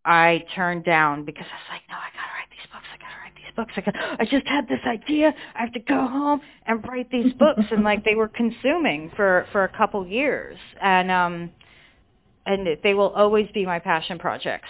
I 0.03 0.45
turned 0.55 0.85
down 0.85 1.25
because 1.25 1.45
I 1.51 1.55
was 1.55 1.69
like, 1.71 1.81
no, 1.89 1.95
I 1.95 2.09
gotta 2.13 2.33
write 2.37 2.49
these 2.51 2.71
books. 2.71 2.85
I 2.93 2.97
gotta 2.97 3.21
write 3.23 3.35
these 3.35 3.55
books. 3.55 3.73
I 3.75 3.81
got. 3.81 4.21
I 4.21 4.25
just 4.25 4.47
had 4.47 4.67
this 4.67 4.85
idea. 4.85 5.33
I 5.55 5.61
have 5.61 5.73
to 5.73 5.79
go 5.79 6.07
home 6.07 6.41
and 6.67 6.85
write 6.87 7.09
these 7.11 7.33
books, 7.33 7.63
and 7.71 7.83
like 7.83 8.05
they 8.05 8.15
were 8.15 8.27
consuming 8.27 9.11
for 9.15 9.47
for 9.51 9.63
a 9.63 9.69
couple 9.69 10.05
years, 10.07 10.57
and 10.81 11.09
um, 11.09 11.51
and 12.45 12.67
they 12.83 12.93
will 12.93 13.09
always 13.09 13.47
be 13.53 13.65
my 13.65 13.79
passion 13.79 14.19
projects. 14.19 14.69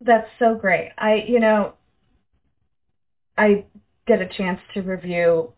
That's 0.00 0.28
so 0.38 0.54
great. 0.54 0.92
I, 0.98 1.24
you 1.28 1.40
know, 1.40 1.74
I 3.36 3.64
get 4.06 4.20
a 4.20 4.26
chance 4.26 4.60
to 4.74 4.82
review 4.82 5.52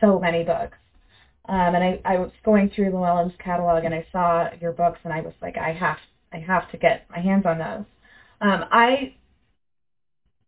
so 0.00 0.18
many 0.18 0.44
books. 0.44 0.78
Um, 1.48 1.74
and 1.74 1.84
I, 1.84 2.00
I 2.04 2.18
was 2.18 2.30
going 2.44 2.70
through 2.74 2.90
Llewellyn's 2.90 3.34
catalog 3.38 3.84
and 3.84 3.94
I 3.94 4.06
saw 4.12 4.48
your 4.60 4.72
books 4.72 4.98
and 5.04 5.12
I 5.12 5.20
was 5.20 5.34
like, 5.40 5.56
I 5.56 5.72
have, 5.72 5.98
I 6.32 6.38
have 6.38 6.70
to 6.72 6.76
get 6.76 7.06
my 7.10 7.20
hands 7.20 7.46
on 7.46 7.58
those. 7.58 7.84
Um, 8.40 8.64
I 8.70 9.14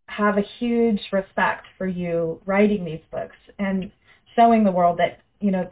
have 0.08 0.38
a 0.38 0.44
huge 0.58 1.00
respect 1.12 1.66
for 1.76 1.86
you 1.86 2.40
writing 2.46 2.84
these 2.84 3.00
books 3.12 3.36
and 3.58 3.90
showing 4.34 4.64
the 4.64 4.72
world 4.72 4.98
that, 4.98 5.20
you 5.40 5.50
know, 5.50 5.68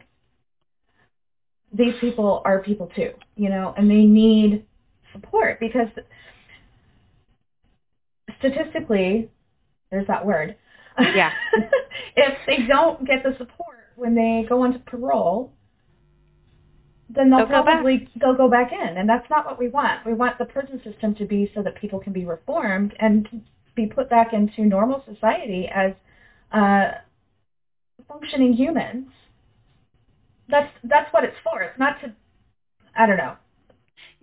these 1.73 1.93
people 1.99 2.41
are 2.45 2.59
people 2.61 2.89
too, 2.95 3.11
you 3.35 3.49
know, 3.49 3.73
and 3.77 3.89
they 3.89 4.05
need 4.05 4.65
support 5.13 5.59
because 5.59 5.89
statistically, 8.39 9.29
there's 9.91 10.07
that 10.07 10.25
word. 10.25 10.55
Yeah. 10.99 11.31
if 12.15 12.33
they 12.47 12.65
don't 12.67 13.05
get 13.05 13.23
the 13.23 13.35
support 13.37 13.77
when 13.95 14.15
they 14.15 14.45
go 14.47 14.63
onto 14.63 14.79
parole, 14.79 15.53
then 17.09 17.29
they'll, 17.29 17.47
they'll 17.47 17.63
probably 17.63 18.09
go 18.19 18.33
they'll 18.33 18.35
go 18.35 18.49
back 18.49 18.71
in, 18.71 18.97
and 18.97 19.07
that's 19.07 19.29
not 19.29 19.45
what 19.45 19.57
we 19.57 19.69
want. 19.69 20.05
We 20.05 20.13
want 20.13 20.37
the 20.37 20.45
prison 20.45 20.81
system 20.83 21.15
to 21.15 21.25
be 21.25 21.49
so 21.55 21.63
that 21.63 21.75
people 21.75 21.99
can 21.99 22.13
be 22.13 22.25
reformed 22.25 22.93
and 22.99 23.43
be 23.75 23.85
put 23.85 24.09
back 24.09 24.33
into 24.33 24.65
normal 24.65 25.03
society 25.11 25.69
as 25.73 25.93
uh, 26.51 26.91
functioning 28.07 28.53
humans. 28.53 29.07
That's 30.49 30.71
that's 30.83 31.11
what 31.13 31.23
it's 31.23 31.37
for. 31.43 31.61
It's 31.61 31.79
not 31.79 32.01
to 32.01 32.13
I 32.97 33.05
don't 33.05 33.17
know. 33.17 33.35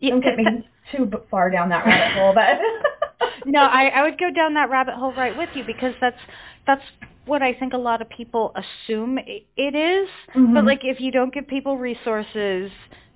Don't 0.02 0.22
get 0.22 0.36
me 0.36 0.44
too 0.92 1.10
far 1.30 1.50
down 1.50 1.70
that 1.70 1.86
rabbit 1.86 2.18
hole, 2.18 2.34
but 2.34 2.44
no, 3.46 3.60
I, 3.60 3.88
I 3.88 4.02
would 4.02 4.18
go 4.18 4.30
down 4.30 4.54
that 4.54 4.70
rabbit 4.70 4.94
hole 4.94 5.12
right 5.14 5.36
with 5.36 5.50
you 5.54 5.64
because 5.64 5.94
that's 6.00 6.18
that's 6.66 6.82
what 7.26 7.42
I 7.42 7.54
think 7.54 7.72
a 7.72 7.78
lot 7.78 8.02
of 8.02 8.08
people 8.10 8.54
assume 8.54 9.18
it 9.18 9.74
is. 9.74 10.08
Mm-hmm. 10.34 10.54
But 10.54 10.64
like 10.64 10.80
if 10.82 11.00
you 11.00 11.10
don't 11.10 11.32
give 11.32 11.46
people 11.46 11.78
resources, 11.78 12.70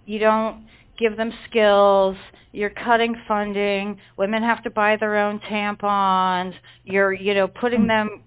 you 0.06 0.18
don't 0.18 0.66
give 0.98 1.16
them 1.16 1.32
skills, 1.48 2.16
you're 2.52 2.70
cutting 2.70 3.14
funding, 3.26 3.98
women 4.16 4.42
have 4.42 4.62
to 4.64 4.70
buy 4.70 4.96
their 4.96 5.16
own 5.16 5.38
tampons, 5.40 6.54
you're, 6.84 7.12
you 7.12 7.34
know, 7.34 7.48
putting 7.48 7.80
Mm-hmm. 7.80 8.08
them 8.08 8.22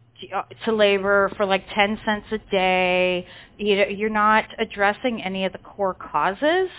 to 0.65 0.71
labor 0.71 1.31
for 1.35 1.47
like 1.47 1.63
10 1.73 1.99
cents 2.05 2.27
a 2.31 2.37
day, 2.51 3.25
you 3.57 3.75
know, 3.75 3.85
you're 3.87 4.07
not 4.07 4.45
addressing 4.59 5.23
any 5.23 5.45
of 5.45 5.51
the 5.51 5.57
core 5.57 5.95
causes 5.95 6.69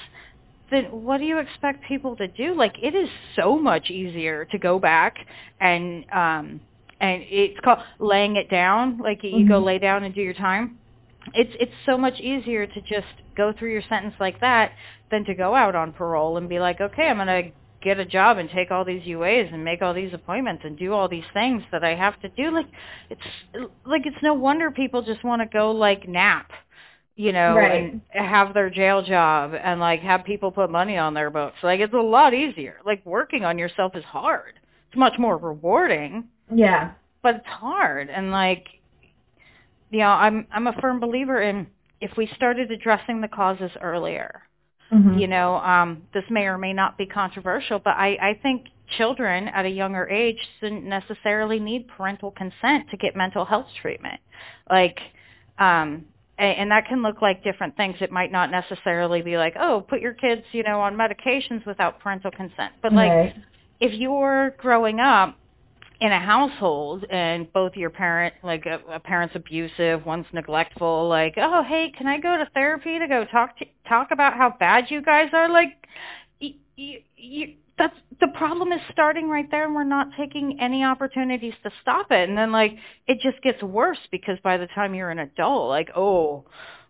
then 0.72 0.84
what 0.86 1.18
do 1.18 1.24
you 1.24 1.38
expect 1.38 1.84
people 1.86 2.16
to 2.16 2.28
do? 2.28 2.54
Like 2.54 2.74
it 2.82 2.94
is 2.94 3.08
so 3.36 3.58
much 3.58 3.90
easier 3.90 4.44
to 4.46 4.58
go 4.58 4.78
back 4.78 5.16
and 5.60 6.04
um 6.12 6.60
and 7.00 7.22
it's 7.28 7.58
called 7.60 7.80
laying 7.98 8.36
it 8.36 8.48
down. 8.50 8.98
Like 8.98 9.22
you 9.22 9.44
Mhm. 9.44 9.48
go 9.48 9.58
lay 9.58 9.78
down 9.78 10.04
and 10.04 10.14
do 10.14 10.22
your 10.22 10.34
time. 10.34 10.78
It's 11.34 11.54
it's 11.60 11.72
so 11.86 11.96
much 11.98 12.18
easier 12.20 12.66
to 12.66 12.80
just 12.82 13.06
go 13.36 13.52
through 13.52 13.72
your 13.72 13.82
sentence 13.82 14.14
like 14.20 14.40
that 14.40 14.72
than 15.10 15.24
to 15.26 15.34
go 15.34 15.54
out 15.54 15.74
on 15.74 15.92
parole 15.92 16.36
and 16.36 16.48
be 16.48 16.58
like, 16.58 16.80
okay, 16.80 17.08
I'm 17.08 17.18
gonna 17.18 17.50
get 17.82 17.98
a 17.98 18.04
job 18.04 18.38
and 18.38 18.48
take 18.50 18.70
all 18.70 18.84
these 18.84 19.02
UAs 19.02 19.52
and 19.52 19.64
make 19.64 19.82
all 19.82 19.92
these 19.92 20.14
appointments 20.14 20.64
and 20.64 20.78
do 20.78 20.92
all 20.92 21.08
these 21.08 21.24
things 21.34 21.62
that 21.72 21.84
I 21.84 21.94
have 21.94 22.20
to 22.20 22.28
do. 22.30 22.50
Like 22.50 22.66
it's 23.10 23.68
like 23.84 24.06
it's 24.06 24.22
no 24.22 24.34
wonder 24.34 24.70
people 24.70 25.02
just 25.02 25.24
want 25.24 25.42
to 25.42 25.46
go 25.46 25.72
like 25.72 26.08
nap 26.08 26.50
you 27.16 27.32
know, 27.32 27.54
Right. 27.54 27.92
and 27.92 28.00
have 28.26 28.54
their 28.54 28.70
jail 28.70 29.02
job 29.02 29.52
and 29.54 29.80
like 29.80 30.00
have 30.00 30.24
people 30.24 30.50
put 30.50 30.70
money 30.70 30.96
on 30.96 31.14
their 31.14 31.30
books. 31.30 31.56
Like 31.62 31.80
it's 31.80 31.92
a 31.94 31.98
lot 31.98 32.34
easier. 32.34 32.76
Like 32.86 33.04
working 33.04 33.44
on 33.44 33.58
yourself 33.58 33.94
is 33.94 34.04
hard. 34.04 34.54
It's 34.88 34.96
much 34.98 35.18
more 35.18 35.36
rewarding, 35.36 36.24
yeah. 36.54 36.92
but 37.22 37.36
it's 37.36 37.46
hard. 37.46 38.08
And 38.10 38.30
like, 38.30 38.66
you 39.90 39.98
know, 40.00 40.08
I'm 40.08 40.46
I'm 40.52 40.66
a 40.66 40.72
firm 40.80 41.00
believer 41.00 41.42
in 41.42 41.66
if 42.00 42.16
we 42.16 42.26
started 42.34 42.70
addressing 42.70 43.20
the 43.20 43.28
causes 43.28 43.70
earlier. 43.80 44.42
Mhm. 44.90 45.18
You 45.20 45.26
know, 45.26 45.56
um, 45.56 46.02
this 46.12 46.24
may 46.28 46.42
or 46.46 46.58
may 46.58 46.72
not 46.72 46.98
be 46.98 47.06
controversial, 47.06 47.78
but 47.78 47.96
I, 47.96 48.16
I 48.20 48.38
think 48.42 48.66
children 48.98 49.48
at 49.48 49.64
a 49.64 49.68
younger 49.70 50.06
age 50.08 50.36
shouldn't 50.60 50.84
necessarily 50.84 51.58
need 51.58 51.88
parental 51.88 52.30
consent 52.30 52.90
to 52.90 52.96
get 52.98 53.16
mental 53.16 53.44
health 53.46 53.68
treatment. 53.80 54.20
Like, 54.70 54.98
um, 55.58 56.04
and, 56.38 56.58
and 56.58 56.70
that 56.70 56.86
can 56.86 57.02
look 57.02 57.22
like 57.22 57.44
different 57.44 57.76
things. 57.76 57.96
It 58.00 58.10
might 58.10 58.32
not 58.32 58.50
necessarily 58.50 59.22
be 59.22 59.36
like, 59.36 59.54
oh, 59.58 59.84
put 59.88 60.00
your 60.00 60.14
kids, 60.14 60.42
you 60.52 60.62
know, 60.62 60.80
on 60.80 60.94
medications 60.94 61.64
without 61.66 62.00
parental 62.00 62.30
consent. 62.30 62.72
But 62.82 62.92
like, 62.92 63.10
right. 63.10 63.34
if 63.80 63.92
you're 63.94 64.54
growing 64.58 65.00
up 65.00 65.36
in 66.02 66.10
a 66.10 66.18
household 66.18 67.04
and 67.10 67.50
both 67.52 67.76
your 67.76 67.88
parent 67.88 68.34
like 68.42 68.66
a, 68.66 68.80
a 68.90 68.98
parent's 68.98 69.36
abusive 69.36 70.04
one's 70.04 70.26
neglectful 70.32 71.08
like 71.08 71.34
oh 71.36 71.62
hey 71.62 71.92
can 71.96 72.08
i 72.08 72.18
go 72.18 72.36
to 72.36 72.44
therapy 72.54 72.98
to 72.98 73.06
go 73.06 73.24
talk 73.26 73.56
to 73.56 73.64
talk 73.88 74.08
about 74.10 74.34
how 74.34 74.52
bad 74.58 74.86
you 74.90 75.00
guys 75.00 75.28
are 75.32 75.48
like 75.48 75.86
y- 76.40 76.56
y- 76.76 77.04
you, 77.16 77.54
that's 77.78 77.96
the 78.20 78.28
problem 78.28 78.70
is 78.72 78.80
starting 78.92 79.28
right 79.28 79.50
there 79.50 79.64
and 79.64 79.74
we're 79.74 79.84
not 79.84 80.08
taking 80.16 80.58
any 80.60 80.84
opportunities 80.84 81.54
to 81.62 81.70
stop 81.80 82.10
it. 82.10 82.28
And 82.28 82.36
then 82.36 82.52
like 82.52 82.72
it 83.06 83.18
just 83.22 83.42
gets 83.42 83.62
worse 83.62 83.98
because 84.10 84.38
by 84.42 84.56
the 84.56 84.66
time 84.68 84.94
you're 84.94 85.10
an 85.10 85.18
adult 85.20 85.68
like 85.68 85.90
oh 85.96 86.44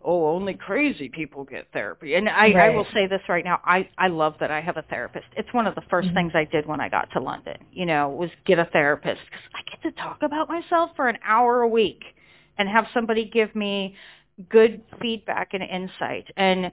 oh 0.05 0.27
only 0.35 0.55
crazy 0.55 1.09
people 1.09 1.45
get 1.45 1.68
therapy. 1.73 2.14
And 2.14 2.29
i 2.29 2.51
i 2.53 2.68
will 2.71 2.87
say 2.92 3.07
this 3.07 3.21
right 3.29 3.45
now 3.45 3.61
i 3.64 3.88
i 3.97 4.09
love 4.09 4.35
that 4.40 4.51
i 4.51 4.61
have 4.61 4.77
a 4.77 4.83
therapist. 4.83 5.27
It's 5.37 5.53
one 5.53 5.66
of 5.66 5.75
the 5.75 5.83
1st 5.83 6.11
Mhm. 6.11 6.14
things 6.14 6.33
i 6.35 6.45
did 6.45 6.66
when 6.66 6.81
i 6.81 6.88
got 6.88 7.09
to 7.12 7.21
london 7.21 7.59
you 7.73 7.87
know 7.87 8.09
was 8.09 8.31
get 8.45 8.59
a 8.59 8.64
therapist. 8.66 9.21
Because 9.25 9.45
i 9.55 9.61
get 9.71 9.83
to 9.85 10.03
talk 10.03 10.23
about 10.23 10.49
myself 10.49 10.90
for 10.97 11.09
an 11.09 11.18
hour 11.25 11.62
a 11.62 11.68
week 11.68 12.03
and 12.59 12.68
have 12.68 12.87
somebody 12.92 13.25
give 13.25 13.55
me 13.55 13.95
good 14.49 14.83
feedback 15.01 15.55
and 15.55 15.62
insight. 15.62 16.27
And 16.37 16.73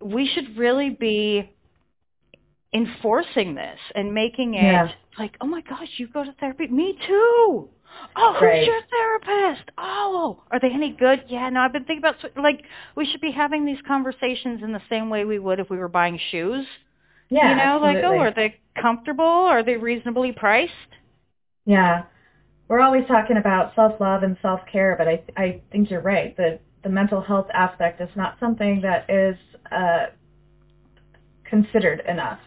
we 0.00 0.26
should 0.28 0.56
really 0.56 0.90
be 0.90 1.50
enforcing 2.72 3.54
this 3.54 3.78
and 3.94 4.14
making 4.14 4.54
it 4.54 4.62
Yeah. 4.62 4.88
like, 5.18 5.36
oh 5.40 5.46
my 5.46 5.60
gosh, 5.62 5.88
you 5.98 6.06
go 6.08 6.24
to 6.24 6.32
therapy? 6.32 6.66
Me 6.68 6.98
too. 7.06 7.68
Oh, 8.14 8.32
who's 8.34 8.42
Right. 8.42 8.64
your 8.64 8.80
therapist? 8.88 9.70
Oh, 9.76 10.42
are 10.52 10.60
they 10.60 10.70
any 10.70 10.90
good? 10.92 11.24
Yeah, 11.26 11.48
no, 11.50 11.60
I've 11.60 11.72
been 11.72 11.84
thinking 11.84 12.04
about 12.04 12.16
like 12.36 12.62
we 12.94 13.04
should 13.04 13.20
be 13.20 13.32
having 13.32 13.64
these 13.64 13.80
conversations 13.86 14.62
in 14.62 14.72
the 14.72 14.82
same 14.88 15.10
way 15.10 15.24
we 15.24 15.38
would 15.40 15.58
if 15.58 15.68
we 15.70 15.78
were 15.78 15.88
buying 15.88 16.18
shoes. 16.30 16.66
Yeah. 17.28 17.50
you 17.50 17.56
know, 17.56 17.78
like 17.80 17.98
oh, 18.04 18.18
are 18.18 18.32
they 18.34 18.56
comfortable? 18.80 19.24
Are 19.24 19.62
they 19.64 19.76
reasonably 19.76 20.32
priced? 20.32 20.72
Yeah. 21.66 22.04
We're 22.68 22.80
always 22.80 23.06
talking 23.08 23.36
about 23.36 23.74
self-love 23.74 24.22
and 24.22 24.36
self-care, 24.40 24.94
but 24.96 25.08
I 25.08 25.22
I 25.36 25.60
think 25.72 25.90
you're 25.90 26.00
right. 26.02 26.36
The 26.36 26.60
the 26.84 26.88
mental 26.88 27.20
health 27.20 27.48
aspect 27.52 28.00
is 28.00 28.08
not 28.16 28.38
something 28.38 28.80
that 28.82 29.10
is 29.10 29.36
uh, 29.72 30.06
considered 31.44 32.00
enough. 32.08 32.38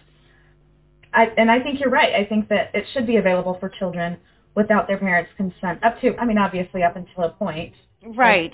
I 1.13 1.28
and 1.38 1.49
I 1.52 1.60
think 1.60 1.80
you're 1.80 1.89
right. 1.89 2.13
I 2.13 2.26
think 2.26 2.49
that 2.49 2.71
it 2.73 2.86
should 2.93 3.08
be 3.08 3.17
available 3.17 3.58
for 3.60 3.69
children 3.69 4.17
without 4.56 4.88
their 4.88 4.97
parents' 4.97 5.32
consent. 5.38 5.84
Up 5.84 5.99
to 6.02 6.15
I 6.17 6.26
mean 6.26 6.38
obviously 6.38 6.84
up 6.84 6.95
until 6.95 7.23
a 7.23 7.30
point. 7.30 7.73
Right. 8.06 8.54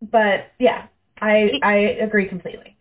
But 0.00 0.52
yeah, 0.58 0.86
I 1.20 1.60
I 1.62 1.74
agree 2.02 2.26
completely. 2.28 2.76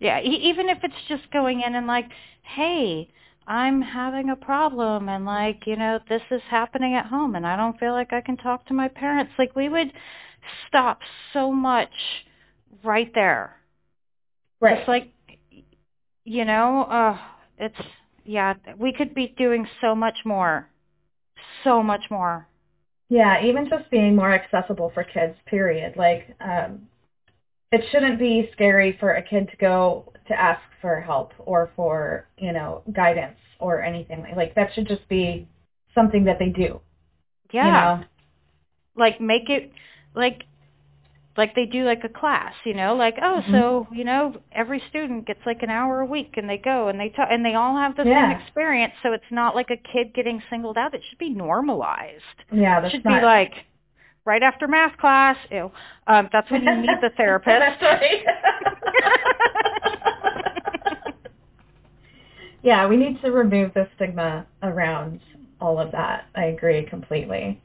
Yeah, 0.00 0.20
even 0.20 0.68
if 0.68 0.78
it's 0.84 0.94
just 1.08 1.30
going 1.32 1.60
in 1.60 1.74
and 1.74 1.86
like, 1.88 2.06
hey, 2.42 3.08
I'm 3.48 3.82
having 3.82 4.30
a 4.30 4.36
problem 4.36 5.08
and 5.08 5.24
like, 5.24 5.66
you 5.66 5.74
know, 5.74 5.98
this 6.08 6.22
is 6.30 6.42
happening 6.48 6.94
at 6.94 7.06
home 7.06 7.34
and 7.34 7.46
I 7.46 7.56
don't 7.56 7.78
feel 7.80 7.92
like 7.92 8.12
I 8.12 8.20
can 8.20 8.36
talk 8.36 8.66
to 8.66 8.74
my 8.74 8.88
parents. 8.88 9.32
Like 9.38 9.56
we 9.56 9.68
would 9.68 9.92
stop 10.68 11.00
so 11.32 11.50
much 11.50 11.90
right 12.84 13.10
there. 13.14 13.56
Right. 14.60 14.78
It's 14.78 14.88
like, 14.88 15.12
you 16.28 16.44
know, 16.44 16.82
uh, 16.84 17.18
it's, 17.58 17.88
yeah, 18.24 18.54
we 18.76 18.92
could 18.92 19.14
be 19.14 19.34
doing 19.38 19.66
so 19.80 19.94
much 19.94 20.18
more. 20.24 20.68
So 21.64 21.82
much 21.82 22.04
more. 22.10 22.46
Yeah, 23.08 23.42
even 23.44 23.68
just 23.68 23.90
being 23.90 24.14
more 24.14 24.32
accessible 24.32 24.90
for 24.92 25.04
kids, 25.04 25.34
period. 25.46 25.94
Like, 25.96 26.36
um, 26.40 26.88
it 27.72 27.82
shouldn't 27.90 28.18
be 28.18 28.50
scary 28.52 28.96
for 29.00 29.12
a 29.14 29.22
kid 29.22 29.48
to 29.50 29.56
go 29.56 30.12
to 30.28 30.38
ask 30.38 30.60
for 30.82 31.00
help 31.00 31.32
or 31.38 31.70
for, 31.74 32.26
you 32.36 32.52
know, 32.52 32.82
guidance 32.92 33.38
or 33.58 33.82
anything. 33.82 34.24
Like, 34.36 34.54
that 34.54 34.74
should 34.74 34.86
just 34.86 35.08
be 35.08 35.48
something 35.94 36.24
that 36.24 36.38
they 36.38 36.50
do. 36.50 36.80
Yeah. 37.52 37.64
You 37.64 37.72
know? 37.72 38.04
Like 38.94 39.20
make 39.20 39.48
it 39.48 39.70
like 40.14 40.42
like 41.38 41.54
they 41.54 41.64
do 41.64 41.84
like 41.84 42.04
a 42.04 42.08
class, 42.10 42.52
you 42.64 42.74
know, 42.74 42.94
like 42.94 43.16
oh, 43.22 43.42
Mhm. 43.46 43.50
so 43.52 43.86
you 43.92 44.04
know, 44.04 44.34
every 44.52 44.80
student 44.90 45.26
gets 45.26 45.40
like 45.46 45.62
an 45.62 45.70
hour 45.70 46.00
a 46.00 46.06
week, 46.06 46.34
and 46.36 46.48
they 46.50 46.58
go 46.58 46.88
and 46.88 47.00
they 47.00 47.08
talk, 47.08 47.28
and 47.30 47.42
they 47.44 47.54
all 47.54 47.76
have 47.76 47.96
the 47.96 48.04
Yeah. 48.04 48.30
same 48.30 48.38
experience. 48.40 48.92
So 49.02 49.12
it's 49.14 49.30
not 49.30 49.54
like 49.54 49.70
a 49.70 49.76
kid 49.76 50.12
getting 50.14 50.42
singled 50.50 50.76
out. 50.76 50.92
It 50.94 51.02
should 51.08 51.18
be 51.18 51.30
normalized. 51.30 52.22
Yeah, 52.52 52.84
It 52.84 52.90
should 52.90 53.04
not 53.04 53.20
be 53.20 53.26
like 53.26 53.54
right 54.26 54.42
after 54.42 54.68
math 54.68 54.96
class. 54.98 55.36
Ew. 55.50 55.70
Um, 56.08 56.28
that's 56.32 56.50
when 56.50 56.64
you 56.64 56.74
meet 56.86 57.00
the 57.00 57.10
therapist. 57.16 57.58
That's 57.60 57.82
right. 57.82 58.24
yeah, 62.62 62.86
we 62.86 62.96
need 62.96 63.20
to 63.22 63.30
remove 63.30 63.72
the 63.74 63.88
stigma 63.96 64.46
around 64.62 65.20
all 65.60 65.78
of 65.78 65.92
that. 65.92 66.26
I 66.34 66.46
agree 66.46 66.82
completely. 66.84 67.60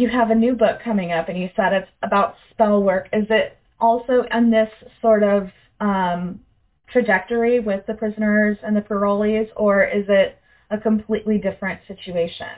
You 0.00 0.08
have 0.08 0.30
a 0.30 0.34
new 0.34 0.54
book 0.56 0.80
coming 0.82 1.12
up, 1.12 1.28
and 1.28 1.38
you 1.38 1.48
said 1.54 1.72
it's 1.72 1.90
about 2.02 2.34
spell 2.50 2.82
work. 2.82 3.08
Is 3.12 3.26
it 3.30 3.56
also 3.78 4.24
in 4.36 4.50
this 4.50 4.68
sort 5.00 5.22
of 5.22 5.50
um, 5.80 6.40
trajectory 6.88 7.60
with 7.60 7.86
the 7.86 7.94
prisoners 7.94 8.58
and 8.64 8.76
the 8.76 8.80
parolees, 8.80 9.48
or 9.56 9.84
is 9.84 10.04
it 10.08 10.36
a 10.70 10.78
completely 10.78 11.38
different 11.38 11.80
situation? 11.86 12.54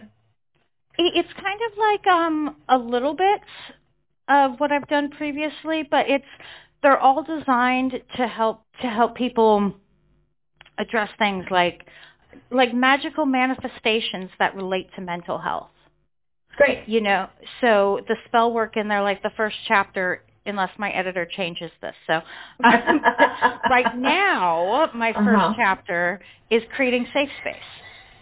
It- 0.99 1.15
It's 1.21 1.33
kind 1.35 1.61
of 1.69 1.73
like 1.89 2.07
um 2.07 2.57
a 2.71 2.79
little 2.79 3.15
bit 3.15 3.41
of 4.29 4.59
what 4.61 4.73
I've 4.73 4.89
done 4.89 5.11
previously, 5.11 5.83
but 5.83 6.09
it's 6.09 6.33
they're 6.83 6.99
all 7.07 7.23
designed 7.23 7.93
to 8.17 8.27
help 8.27 8.59
to 8.83 8.87
help 8.99 9.15
people 9.15 9.75
address 10.79 11.11
things 11.19 11.45
like 11.51 11.79
like 12.51 12.73
magical 12.73 13.27
manifestations 13.27 14.31
that 14.39 14.55
relate 14.55 14.89
to 14.97 15.01
mental 15.03 15.39
health. 15.49 15.76
Great. 16.57 16.89
You 16.89 17.01
know, 17.01 17.29
so 17.61 18.01
the 18.09 18.17
spell 18.27 18.53
work 18.53 18.77
in 18.77 18.89
there, 18.89 19.03
like 19.03 19.23
the 19.23 19.31
first 19.37 19.57
chapter, 19.67 20.23
unless 20.47 20.71
my 20.79 20.91
editor 20.91 21.27
changes 21.27 21.71
this. 21.83 21.95
So 22.07 22.21
um, 22.65 23.01
right 23.69 23.95
now, 23.95 24.91
my 24.95 25.13
first 25.25 25.27
Uh-huh. 25.27 25.55
chapter 25.57 26.21
is 26.51 26.63
creating 26.75 27.07
safe 27.13 27.31
space. 27.41 27.57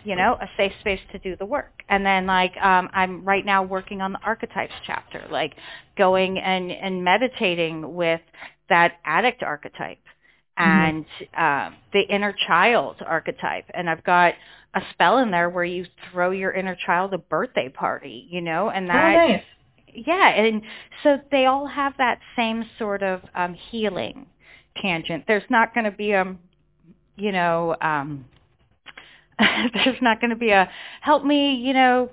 You 0.02 0.16
know, 0.16 0.36
a 0.40 0.48
safe 0.56 0.72
space 0.80 1.00
to 1.12 1.18
do 1.18 1.36
the 1.36 1.46
work. 1.46 1.82
And 1.88 2.04
then 2.04 2.26
like 2.26 2.52
um 2.62 2.88
I'm 2.92 3.24
right 3.24 3.44
now 3.44 3.62
working 3.62 4.00
on 4.00 4.12
the 4.12 4.20
archetypes 4.24 4.74
chapter, 4.86 5.26
like 5.30 5.54
going 5.96 6.38
and 6.38 6.70
and 6.72 7.04
meditating 7.04 7.94
with 7.94 8.20
that 8.68 8.94
addict 9.04 9.42
archetype 9.42 9.98
and 10.56 11.06
um 11.36 11.76
the 11.92 12.02
inner 12.08 12.32
child 12.46 12.96
archetype. 13.06 13.64
And 13.74 13.88
I've 13.90 14.04
got 14.04 14.34
a 14.74 14.82
spell 14.92 15.18
in 15.18 15.30
there 15.30 15.48
where 15.48 15.64
you 15.64 15.86
throw 16.10 16.30
your 16.30 16.52
inner 16.52 16.74
child 16.76 17.12
a 17.14 17.18
birthday 17.18 17.68
party, 17.68 18.26
you 18.30 18.40
know, 18.40 18.70
and 18.70 18.88
Oh, 18.92 19.10
that 19.12 19.12
nice. 19.12 19.42
yeah, 19.94 20.28
and 20.28 20.62
so 21.02 21.18
they 21.30 21.46
all 21.46 21.66
have 21.66 21.94
that 21.98 22.20
same 22.36 22.64
sort 22.78 23.02
of 23.02 23.22
um 23.34 23.54
healing 23.54 24.26
tangent. 24.80 25.24
There's 25.26 25.48
not 25.50 25.74
going 25.74 25.84
to 25.84 25.90
be 25.92 26.12
a 26.12 26.36
you 27.16 27.32
know, 27.32 27.76
um 27.80 28.26
there's 29.38 30.00
not 30.00 30.20
going 30.20 30.30
to 30.30 30.36
be 30.36 30.50
a 30.50 30.70
help 31.00 31.24
me, 31.24 31.54
you 31.54 31.72
know, 31.74 32.10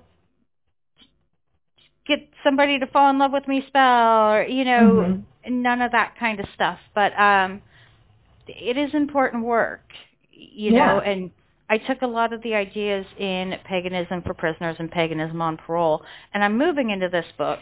get 2.06 2.30
somebody 2.44 2.80
to 2.80 2.88
fall 2.88 3.10
in 3.10 3.18
love 3.20 3.32
with 3.32 3.48
me 3.48 3.64
spell 3.68 4.32
or 4.34 4.44
you 4.44 4.64
know, 4.66 5.06
Mhm. 5.06 5.26
none 5.48 5.82
of 5.82 5.92
that 5.92 6.16
kind 6.20 6.40
of 6.40 6.46
stuff. 6.54 6.80
But 6.94 7.18
um 7.20 7.62
it 8.48 8.78
is 8.78 8.94
important 8.94 9.44
work, 9.46 9.84
you 10.32 10.72
Yeah. 10.72 10.74
know, 10.74 11.00
and 11.00 11.32
I 11.72 11.78
took 11.78 12.02
a 12.02 12.08
lot 12.08 12.34
of 12.34 12.44
the 12.44 12.54
ideas 12.54 13.06
in 13.18 13.56
Paganism 13.66 14.22
for 14.24 14.34
Prisoners 14.34 14.76
and 14.80 14.92
Paganism 14.92 15.42
on 15.42 15.56
Parole, 15.58 16.04
and 16.34 16.44
I'm 16.44 16.58
moving 16.58 16.90
into 16.90 17.08
this 17.08 17.26
book. 17.38 17.60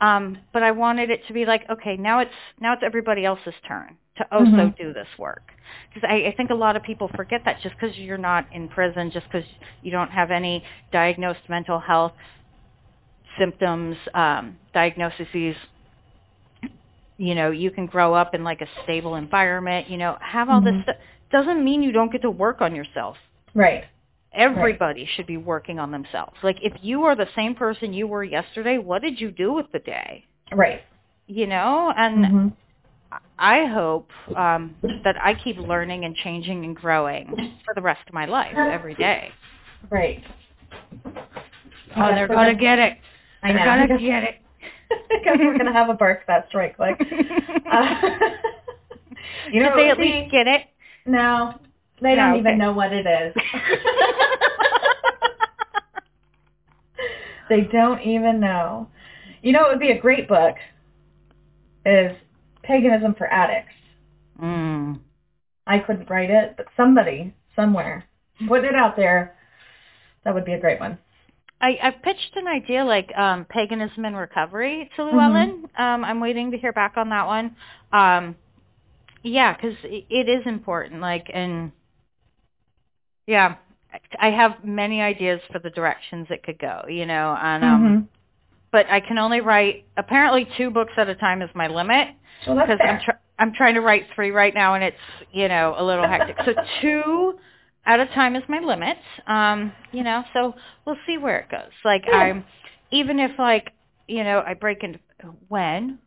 Um, 0.00 0.38
but 0.52 0.64
I 0.64 0.72
wanted 0.72 1.10
it 1.10 1.24
to 1.28 1.32
be 1.32 1.46
like, 1.46 1.62
okay, 1.70 1.96
now 1.96 2.18
it's 2.18 2.34
now 2.60 2.72
it's 2.74 2.82
everybody 2.84 3.24
else's 3.24 3.54
turn 3.68 3.96
to 4.18 4.34
also 4.34 4.50
Mhm. 4.56 4.76
do 4.76 4.92
this 4.92 5.08
work. 5.16 5.52
Because 5.94 6.08
I, 6.10 6.26
I 6.26 6.32
think 6.36 6.50
a 6.50 6.54
lot 6.56 6.76
of 6.76 6.82
people 6.82 7.08
forget 7.16 7.44
that 7.44 7.60
just 7.62 7.76
because 7.78 7.96
you're 7.96 8.18
not 8.18 8.46
in 8.52 8.68
prison, 8.68 9.10
just 9.12 9.26
because 9.30 9.48
you 9.80 9.92
don't 9.92 10.10
have 10.10 10.32
any 10.32 10.64
diagnosed 10.92 11.48
mental 11.48 11.78
health 11.78 12.14
symptoms, 13.38 13.96
um, 14.14 14.58
diagnoses, 14.74 15.56
you 17.16 17.34
know, 17.36 17.50
you 17.52 17.70
can 17.70 17.86
grow 17.86 18.14
up 18.14 18.34
in 18.34 18.44
like 18.44 18.60
a 18.60 18.68
stable 18.84 19.14
environment, 19.14 19.88
you 19.88 19.98
know, 19.98 20.18
have 20.20 20.50
all 20.50 20.60
this 20.60 20.74
Mhm. 20.74 20.82
stuff. 20.82 20.96
Doesn't 21.30 21.64
mean 21.64 21.82
you 21.82 21.92
don't 21.92 22.10
get 22.12 22.22
to 22.22 22.30
work 22.30 22.60
on 22.60 22.74
yourself. 22.74 23.16
Right. 23.54 23.84
Everybody 24.34 25.06
should 25.14 25.26
be 25.26 25.36
working 25.36 25.78
on 25.78 25.90
themselves. 25.90 26.32
Like 26.42 26.56
if 26.62 26.72
you 26.80 27.02
are 27.04 27.14
the 27.14 27.28
same 27.36 27.54
person 27.54 27.92
you 27.92 28.06
were 28.06 28.24
yesterday, 28.24 28.78
what 28.78 29.02
did 29.02 29.20
you 29.20 29.30
do 29.30 29.52
with 29.52 29.70
the 29.72 29.78
day? 29.78 30.24
Right. 30.52 30.80
You 31.26 31.46
know, 31.46 31.92
and 31.96 32.24
Mhm. 32.24 32.52
I 33.38 33.66
hope 33.66 34.10
um, 34.36 34.74
that 35.04 35.16
I 35.22 35.34
keep 35.34 35.58
learning 35.58 36.04
and 36.06 36.16
changing 36.16 36.64
and 36.64 36.74
growing 36.74 37.26
for 37.64 37.74
the 37.74 37.82
rest 37.82 38.00
of 38.08 38.14
my 38.14 38.24
life 38.24 38.56
every 38.56 38.94
day. 38.94 39.30
Right. 39.90 40.24
Oh, 41.96 42.14
they're 42.14 42.28
gonna 42.28 42.54
get 42.54 42.78
it. 42.78 42.96
I 43.42 43.52
know. 43.52 43.58
They're 43.64 43.86
gonna 43.88 44.00
get 44.00 44.22
it. 44.24 44.36
Because 45.08 45.38
we're 45.38 45.56
gonna 45.56 45.72
have 45.72 45.88
a 45.88 45.94
bark 45.94 46.26
fest 46.26 46.52
right 46.54 46.76
quick. 46.76 47.00
Uh, 47.00 48.00
you 49.50 49.62
know, 49.62 49.70
Did 49.70 49.78
they 49.78 49.90
at 49.90 49.98
least 49.98 50.30
get 50.30 50.46
it? 50.46 50.66
No, 51.06 51.54
they 52.02 52.14
don't 52.14 52.32
okay. 52.32 52.40
even 52.40 52.58
know 52.58 52.72
what 52.72 52.92
it 52.92 53.06
is. 53.06 53.34
they 57.48 57.62
don't 57.62 58.00
even 58.02 58.40
know. 58.40 58.88
You 59.42 59.52
know, 59.52 59.66
it 59.66 59.70
would 59.70 59.80
be 59.80 59.92
a 59.92 60.00
great 60.00 60.28
book. 60.28 60.56
Is 61.84 62.16
Paganism 62.62 63.14
for 63.14 63.26
Addicts. 63.26 63.74
mm. 64.40 65.00
I 65.66 65.78
couldn't 65.78 66.10
write 66.10 66.30
it, 66.30 66.54
but 66.56 66.66
somebody 66.76 67.34
somewhere 67.54 68.04
put 68.48 68.64
it 68.64 68.74
out 68.74 68.96
there. 68.96 69.36
That 70.24 70.34
would 70.34 70.44
be 70.44 70.54
a 70.54 70.60
great 70.60 70.80
one. 70.80 70.98
I, 71.60 71.78
I 71.80 71.90
pitched 71.90 72.36
an 72.36 72.48
idea 72.48 72.84
like 72.84 73.16
um, 73.16 73.44
paganism 73.44 74.04
and 74.04 74.16
recovery 74.16 74.90
to. 74.96 75.04
Llewellyn. 75.04 75.68
Um, 75.78 76.04
I'm 76.04 76.20
waiting 76.20 76.50
to 76.50 76.58
hear 76.58 76.72
back 76.72 76.96
on 76.96 77.08
that 77.10 77.26
one. 77.26 77.56
Um, 77.92 78.36
yeah, 79.22 79.54
because 79.54 79.76
it, 79.84 80.04
it 80.10 80.28
is 80.28 80.44
important. 80.46 81.00
Like, 81.00 81.30
and 81.32 81.70
yeah, 83.26 83.56
I 84.20 84.30
have 84.30 84.64
many 84.64 85.00
ideas 85.00 85.40
for 85.52 85.58
the 85.58 85.70
directions 85.70 86.26
it 86.30 86.42
could 86.42 86.58
go. 86.58 86.84
You 86.88 87.06
know, 87.06 87.36
and 87.40 87.64
um, 87.64 87.82
Mhm. 87.84 88.08
but 88.72 88.86
I 88.90 89.00
can 89.00 89.18
only 89.18 89.40
write 89.40 89.84
apparently 89.96 90.46
two 90.56 90.70
books 90.70 90.92
at 90.96 91.08
a 91.08 91.14
time 91.14 91.42
is 91.42 91.50
my 91.54 91.66
limit 91.68 92.08
Well, 92.46 92.56
because 92.56 92.78
I'm 92.82 92.96
fair. 92.98 93.00
try- 93.04 93.18
I'm 93.38 93.52
trying 93.52 93.74
to 93.74 93.80
write 93.80 94.06
three 94.14 94.30
right 94.30 94.54
now 94.54 94.74
and 94.74 94.84
it's 94.84 94.96
you 95.32 95.48
know 95.48 95.74
a 95.78 95.84
little 95.84 96.06
hectic. 96.06 96.36
So 96.44 96.54
two 96.80 97.38
at 97.86 98.00
a 98.00 98.06
time 98.06 98.36
is 98.36 98.42
my 98.48 98.60
limit. 98.60 98.98
Um, 99.26 99.72
you 99.92 100.02
know, 100.04 100.24
so 100.32 100.54
we'll 100.84 100.98
see 101.06 101.18
where 101.18 101.40
it 101.40 101.48
goes. 101.50 101.72
Like 101.84 102.04
Yeah. 102.06 102.16
I'm 102.16 102.44
even 102.90 103.18
if 103.20 103.38
like 103.38 103.72
you 104.08 104.24
know 104.24 104.42
I 104.46 104.54
break 104.54 104.82
into 104.84 104.98
when 105.48 105.98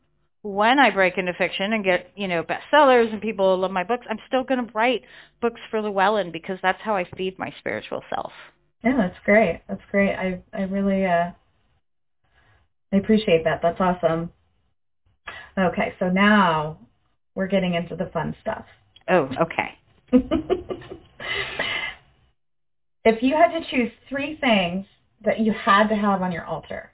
when 0.46 0.78
I 0.78 0.92
break 0.92 1.18
into 1.18 1.34
fiction 1.34 1.74
and 1.74 1.84
get 1.84 2.12
you 2.16 2.28
know 2.28 2.44
bestsellers 2.44 3.12
and 3.12 3.20
people 3.22 3.58
love 3.58 3.72
my 3.72 3.84
books, 3.84 4.06
I'm 4.10 4.20
still 4.28 4.44
going 4.44 4.66
to 4.66 4.72
write 4.74 5.02
books 5.42 5.60
for 5.72 5.82
Llewellyn 5.82 6.32
because 6.32 6.60
that's 6.62 6.80
how 6.82 6.96
I 6.96 7.06
feed 7.18 7.40
my 7.40 7.52
spiritual 7.60 8.04
self. 8.14 8.32
Yeah, 8.84 8.96
that's 8.96 9.18
great. 9.26 9.62
That's 9.68 9.82
great. 9.90 10.14
I 10.14 10.40
I 10.54 10.62
really 10.64 11.06
uh 11.06 11.32
I 12.94 12.98
appreciate 12.98 13.44
that. 13.44 13.62
That's 13.64 13.82
awesome. 13.82 14.32
Okay, 15.58 15.94
so 16.00 16.10
now 16.10 16.78
we're 17.34 17.48
getting 17.48 17.74
into 17.74 17.96
the 17.96 18.06
fun 18.14 18.36
stuff. 18.42 18.66
Oh, 19.10 19.30
okay. 19.42 19.80
if 23.04 23.24
you 23.24 23.36
had 23.36 23.58
to 23.58 23.66
choose 23.72 23.92
three 24.10 24.38
things 24.40 24.86
that 25.24 25.40
you 25.40 25.54
had 25.54 25.88
to 25.88 25.96
have 25.96 26.22
on 26.22 26.32
your 26.32 26.46
altar, 26.46 26.92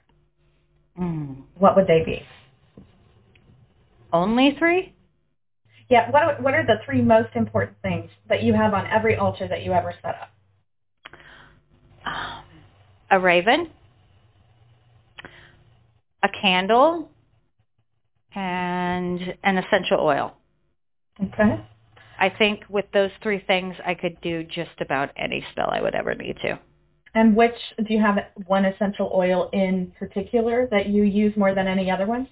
Mm. 0.98 1.44
what 1.58 1.74
would 1.74 1.86
they 1.86 2.02
be? 2.04 2.22
Only 4.12 4.56
three? 4.58 4.94
Yeah, 5.88 6.10
what 6.10 6.42
what 6.42 6.54
are 6.54 6.64
the 6.64 6.76
three 6.84 7.02
most 7.02 7.34
important 7.34 7.76
things 7.82 8.10
that 8.28 8.42
you 8.42 8.54
have 8.54 8.74
on 8.74 8.86
every 8.86 9.16
altar 9.16 9.48
that 9.48 9.62
you 9.62 9.72
ever 9.72 9.94
set 10.02 10.14
up? 10.14 10.30
um, 12.06 12.44
a 13.10 13.18
raven, 13.18 13.70
a 16.22 16.28
candle, 16.40 17.10
and 18.34 19.20
an 19.42 19.58
essential 19.58 20.00
oil. 20.00 20.34
Okay. 21.22 21.60
I 22.18 22.28
think 22.30 22.62
with 22.68 22.86
those 22.92 23.10
three 23.22 23.42
things, 23.46 23.74
I 23.84 23.94
could 23.94 24.20
do 24.20 24.44
just 24.44 24.80
about 24.80 25.10
any 25.16 25.44
spell 25.52 25.68
I 25.70 25.80
would 25.80 25.94
ever 25.94 26.14
need 26.14 26.36
to. 26.42 26.58
And 27.14 27.36
which 27.36 27.56
do 27.76 27.92
you 27.92 28.00
have 28.00 28.16
one 28.46 28.64
essential 28.64 29.10
oil 29.14 29.50
in 29.52 29.92
particular 29.98 30.66
that 30.70 30.86
you 30.86 31.02
use 31.02 31.36
more 31.36 31.54
than 31.54 31.66
any 31.66 31.90
other 31.90 32.06
one? 32.06 32.28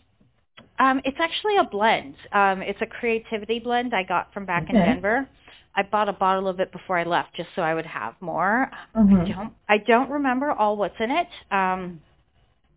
Um, 0.80 1.00
it's 1.04 1.18
actually 1.20 1.58
a 1.58 1.64
blend. 1.64 2.14
Um, 2.32 2.62
it's 2.62 2.80
a 2.80 2.86
creativity 2.86 3.60
blend 3.60 3.94
I 3.94 4.02
got 4.02 4.32
from 4.32 4.46
back 4.46 4.68
in 4.70 4.76
Denver. 4.76 5.28
I 5.76 5.82
bought 5.82 6.08
a 6.08 6.12
bottle 6.12 6.48
of 6.48 6.58
it 6.58 6.72
before 6.72 6.98
I 6.98 7.04
left 7.04 7.34
just 7.36 7.50
so 7.54 7.62
I 7.62 7.74
would 7.74 7.86
have 7.86 8.14
more. 8.20 8.70
I 8.94 8.98
Mhm. 8.98 9.34
don't 9.34 9.52
I 9.68 9.78
don't 9.78 10.10
remember 10.10 10.50
all 10.52 10.76
what's 10.76 10.98
in 10.98 11.10
it. 11.10 11.28
Um, 11.50 12.00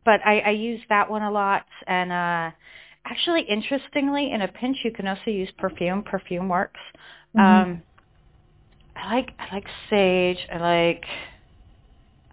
but 0.05 0.19
I, 0.25 0.39
I 0.39 0.49
use 0.51 0.81
that 0.89 1.09
one 1.09 1.23
a 1.23 1.31
lot. 1.31 1.65
And 1.87 2.11
uh, 2.11 2.51
actually, 3.05 3.43
interestingly, 3.43 4.31
in 4.31 4.41
a 4.41 4.47
pinch, 4.49 4.77
you 4.83 4.91
can 4.91 5.07
also 5.07 5.31
use 5.31 5.49
perfume. 5.57 6.03
Perfume 6.03 6.49
works. 6.49 6.79
Mhm. 7.35 7.41
Um, 7.41 7.83
I 8.95 9.15
like 9.15 9.33
I 9.39 9.55
like 9.55 9.67
sage. 9.89 10.45
I 10.53 10.57
like 10.57 11.05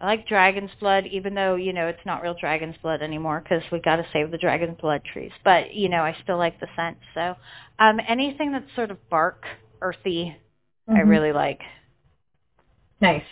I 0.01 0.07
like 0.07 0.27
dragon's 0.27 0.71
blood, 0.81 1.07
even 1.07 1.35
though 1.35 1.57
you 1.57 1.73
know 1.73 1.87
it's 1.89 2.05
not 2.07 2.23
real 2.23 2.35
dragon's 2.35 2.77
blood 2.79 3.03
anymore 3.03 3.41
because 3.43 3.63
we 3.71 3.81
got 3.81 3.97
to 3.97 4.07
save 4.13 4.31
the 4.31 4.39
dragon's 4.39 4.79
blood 4.81 5.03
trees. 5.05 5.33
But 5.45 5.75
you 5.75 5.89
know, 5.89 6.03
I 6.03 6.17
still 6.23 6.39
like 6.39 6.59
the 6.61 6.69
scent. 6.75 6.99
So 7.15 7.37
um, 7.79 8.01
anything 8.09 8.53
that's 8.53 8.75
sort 8.75 8.91
of 8.91 9.09
bark, 9.11 9.45
earthy, 9.83 10.37
I 10.89 11.01
Mhm. 11.01 11.09
really 11.09 11.33
like. 11.33 11.61
Nice. 13.01 13.25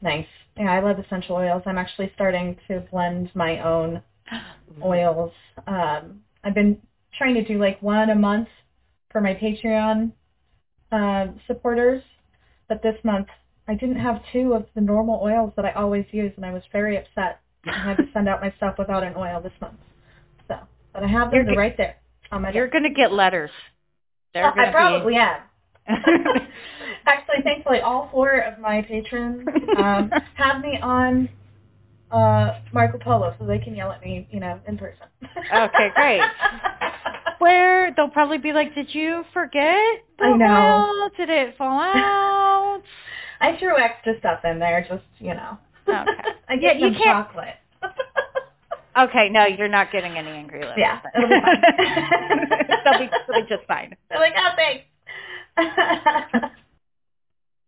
Nice. 0.00 0.26
Yeah, 0.56 0.72
I 0.72 0.80
love 0.80 0.98
essential 0.98 1.36
oils. 1.36 1.62
I'm 1.66 1.78
actually 1.78 2.10
starting 2.14 2.56
to 2.68 2.80
blend 2.90 3.30
my 3.34 3.60
own 3.60 4.02
oils. 4.82 5.32
Um, 5.66 6.22
I've 6.44 6.54
been 6.54 6.80
trying 7.16 7.34
to 7.34 7.44
do 7.44 7.58
like 7.58 7.80
one 7.82 8.10
a 8.10 8.14
month 8.14 8.48
for 9.10 9.20
my 9.20 9.34
Patreon 9.34 10.12
uh, 10.92 11.28
supporters, 11.46 12.02
but 12.68 12.82
this 12.82 12.96
month 13.04 13.28
I 13.68 13.74
didn't 13.74 13.96
have 13.96 14.22
two 14.32 14.54
of 14.54 14.66
the 14.74 14.80
normal 14.80 15.20
oils 15.22 15.52
that 15.56 15.66
I 15.66 15.72
always 15.72 16.06
use, 16.10 16.32
and 16.36 16.46
I 16.46 16.52
was 16.52 16.62
very 16.72 16.96
upset. 16.96 17.40
I 17.66 17.72
had 17.78 17.98
to 17.98 18.08
send 18.14 18.26
out 18.28 18.40
my 18.40 18.52
stuff 18.56 18.76
without 18.78 19.02
an 19.02 19.12
oil 19.14 19.40
this 19.42 19.52
month. 19.60 19.76
So, 20.48 20.56
but 20.94 21.02
I 21.04 21.06
have 21.06 21.30
them 21.30 21.34
You're 21.34 21.44
they're 21.44 21.54
ge- 21.54 21.58
right 21.58 21.76
there 21.76 21.96
on 22.32 22.42
my 22.42 22.52
You're 22.52 22.68
gonna 22.68 22.92
get 22.92 23.12
letters. 23.12 23.50
They're 24.32 24.46
Oh, 24.46 24.52
I 24.58 24.70
probably 24.70 25.12
be. 25.14 25.18
am. 25.18 25.42
Actually, 27.06 27.42
thankfully, 27.44 27.80
all 27.80 28.08
four 28.10 28.38
of 28.38 28.58
my 28.58 28.82
patrons 28.82 29.46
um, 29.76 30.10
have 30.34 30.62
me 30.62 30.78
on 30.82 31.28
uh, 32.10 32.60
Marco 32.72 32.98
Polo, 32.98 33.34
so 33.38 33.46
they 33.46 33.58
can 33.58 33.74
yell 33.74 33.92
at 33.92 34.02
me, 34.02 34.26
you 34.30 34.40
know, 34.40 34.60
in 34.66 34.78
person. 34.78 35.06
Okay, 35.54 35.90
great. 35.94 36.22
Where 37.38 37.92
they'll 37.94 38.08
probably 38.08 38.38
be 38.38 38.52
like, 38.52 38.74
"Did 38.74 38.94
you 38.94 39.24
forget 39.32 39.78
I 40.20 40.32
know. 40.36 41.10
Did 41.16 41.28
it 41.28 41.56
fall 41.56 41.80
out?" 41.80 42.82
I 43.40 43.56
threw 43.58 43.76
extra 43.78 44.18
stuff 44.18 44.40
in 44.44 44.58
there, 44.58 44.84
just 44.88 45.04
you 45.18 45.34
know. 45.34 45.58
Okay. 45.88 45.98
I 46.48 46.54
Yeah, 46.54 46.56
get 46.56 46.76
you 46.80 46.90
them 46.90 46.94
can't- 47.02 47.28
chocolate. 47.28 47.54
Okay, 48.96 49.28
no, 49.28 49.46
you're 49.46 49.68
not 49.68 49.92
getting 49.92 50.18
any 50.18 50.30
angry 50.30 50.58
letters. 50.60 50.74
Yeah, 50.76 50.98
then. 51.14 51.22
it'll 51.22 51.28
be 51.28 51.40
fine. 51.40 51.62
they'll 52.84 52.98
be 52.98 53.08
they'll 53.28 53.42
be 53.42 53.48
just 53.48 53.64
fine. 53.68 53.94
They're 54.10 54.18
like, 54.18 54.32
oh, 54.36 54.50
thanks. 54.56 54.84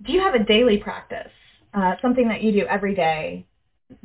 do 0.05 0.13
you 0.13 0.21
have 0.21 0.35
a 0.35 0.43
daily 0.43 0.79
practice, 0.79 1.31
uh, 1.75 1.95
something 2.03 2.27
that 2.29 2.43
you 2.43 2.51
do 2.53 2.67
every 2.67 2.95
day 2.97 3.47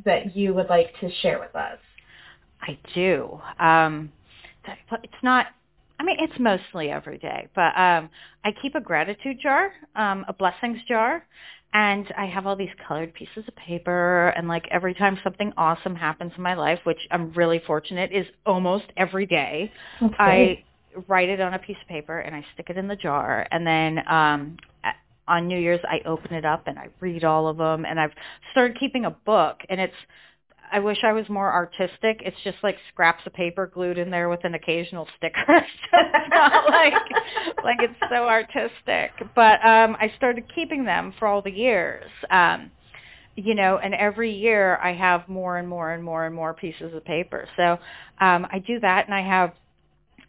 that 0.04 0.36
you 0.36 0.54
would 0.54 0.68
like 0.68 0.94
to 1.00 1.10
share 1.22 1.40
with 1.40 1.54
us? 1.56 1.78
I 2.60 2.78
do. 2.94 3.40
Um, 3.58 4.12
it's 5.02 5.22
not. 5.22 5.46
I 5.98 6.04
mean, 6.04 6.16
it's 6.20 6.38
mostly 6.38 6.90
every 6.90 7.18
day, 7.18 7.48
but 7.54 7.76
um, 7.76 8.10
I 8.44 8.52
keep 8.60 8.74
a 8.74 8.80
gratitude 8.80 9.38
jar, 9.42 9.72
um, 9.96 10.24
a 10.28 10.32
blessings 10.34 10.78
jar, 10.86 11.24
and 11.72 12.06
I 12.16 12.26
have 12.26 12.46
all 12.46 12.56
these 12.56 12.70
colored 12.86 13.12
pieces 13.14 13.44
of 13.46 13.56
paper. 13.56 14.28
And 14.36 14.48
like 14.48 14.66
every 14.70 14.94
time 14.94 15.18
something 15.22 15.52
awesome 15.56 15.94
happens 15.94 16.32
in 16.36 16.42
my 16.42 16.54
life, 16.54 16.80
which 16.84 17.00
I'm 17.10 17.32
really 17.32 17.60
fortunate 17.66 18.12
is 18.12 18.26
almost 18.44 18.84
every 18.96 19.26
day, 19.26 19.72
That's 20.00 20.14
I 20.18 20.64
write 21.08 21.28
it 21.28 21.40
on 21.40 21.54
a 21.54 21.58
piece 21.58 21.76
of 21.82 21.88
paper 21.88 22.20
and 22.20 22.34
I 22.34 22.44
stick 22.54 22.70
it 22.70 22.78
in 22.78 22.88
the 22.88 22.96
jar. 22.96 23.46
And 23.50 23.66
then 23.66 23.98
um, 24.08 24.56
on 25.28 25.48
New 25.48 25.58
Year's, 25.58 25.80
I 25.84 26.00
open 26.06 26.32
it 26.34 26.44
up 26.44 26.66
and 26.66 26.78
I 26.78 26.88
read 27.00 27.24
all 27.24 27.48
of 27.48 27.56
them. 27.56 27.84
And 27.84 28.00
I've 28.00 28.12
started 28.52 28.78
keeping 28.78 29.04
a 29.04 29.10
book, 29.10 29.60
and 29.68 29.80
it's 29.80 29.94
I 30.72 30.80
wish 30.80 30.98
I 31.02 31.12
was 31.12 31.28
more 31.28 31.52
artistic. 31.52 32.22
It's 32.24 32.36
just 32.44 32.58
like 32.62 32.76
scraps 32.92 33.26
of 33.26 33.32
paper 33.32 33.66
glued 33.66 33.98
in 33.98 34.10
there 34.10 34.28
with 34.28 34.44
an 34.44 34.54
occasional 34.54 35.06
sticker. 35.16 35.44
so 35.48 35.54
it's 35.92 36.30
not 36.30 36.70
like 36.70 36.92
like 37.64 37.78
it's 37.80 37.98
so 38.10 38.28
artistic. 38.28 39.12
But 39.34 39.64
um 39.64 39.96
I 40.00 40.12
started 40.16 40.44
keeping 40.54 40.84
them 40.84 41.14
for 41.18 41.28
all 41.28 41.42
the 41.42 41.50
years. 41.50 42.10
Um 42.30 42.70
you 43.38 43.54
know, 43.54 43.78
and 43.78 43.94
every 43.94 44.32
year 44.32 44.78
I 44.82 44.94
have 44.94 45.28
more 45.28 45.58
and 45.58 45.68
more 45.68 45.92
and 45.92 46.02
more 46.02 46.24
and 46.24 46.34
more 46.34 46.54
pieces 46.54 46.94
of 46.94 47.04
paper. 47.04 47.48
So 47.56 47.78
um 48.20 48.46
I 48.50 48.58
do 48.58 48.80
that 48.80 49.06
and 49.06 49.14
I 49.14 49.22
have 49.22 49.52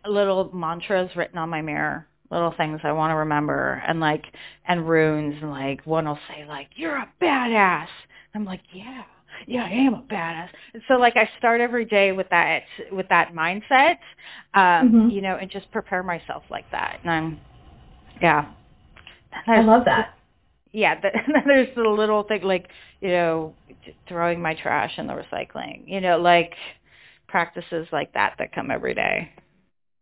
little 0.06 0.52
mantras 0.54 1.10
written 1.16 1.38
on 1.38 1.50
my 1.50 1.62
mirror 1.62 2.08
little 2.30 2.54
things 2.58 2.82
I 2.84 2.92
want 2.92 3.12
to 3.12 3.16
remember 3.16 3.82
and 3.88 4.02
like 4.02 4.26
and 4.68 4.88
runes 4.88 5.36
and 5.42 5.50
like 5.50 5.86
one 5.86 6.06
will 6.06 6.20
say 6.28 6.46
like 6.46 6.70
you're 6.76 6.98
a 6.98 7.10
badass. 7.22 7.88
I'm 8.36 8.46
like, 8.46 8.62
yeah 8.74 9.04
yeah, 9.46 9.64
I 9.66 9.70
am 9.70 9.94
a 9.94 10.02
badass. 10.02 10.50
And 10.74 10.84
so 10.88 10.96
like 10.96 11.16
I 11.16 11.30
start 11.38 11.62
every 11.62 11.86
day 11.86 12.12
with 12.12 12.28
that 12.30 12.64
with 12.92 13.08
that 13.10 13.34
mindset, 13.34 13.98
um, 14.54 14.94
Mhm. 14.94 15.12
you 15.12 15.22
know, 15.22 15.36
and 15.38 15.50
just 15.52 15.72
prepare 15.72 16.04
myself 16.04 16.44
like 16.50 16.70
that. 16.72 17.00
And 17.04 17.12
I'm, 17.12 17.40
yeah. 18.22 18.54
I 19.48 19.62
love 19.62 19.86
that. 19.86 20.14
Yeah, 20.72 21.00
the, 21.00 21.08
and 21.14 21.36
then 21.36 21.44
there's 21.46 21.74
the 21.76 21.82
little 21.82 22.24
thing 22.24 22.44
like 22.44 22.70
you 23.02 23.10
know 23.10 23.54
throwing 24.08 24.42
my 24.42 24.54
trash 24.56 24.98
in 24.98 25.08
the 25.08 25.14
recycling. 25.14 25.84
You 25.88 26.02
know, 26.02 26.18
like 26.20 26.54
practices 27.28 27.88
like 27.92 28.14
that 28.14 28.36
that 28.40 28.54
come 28.54 28.72
every 28.72 28.94
day. 28.94 29.32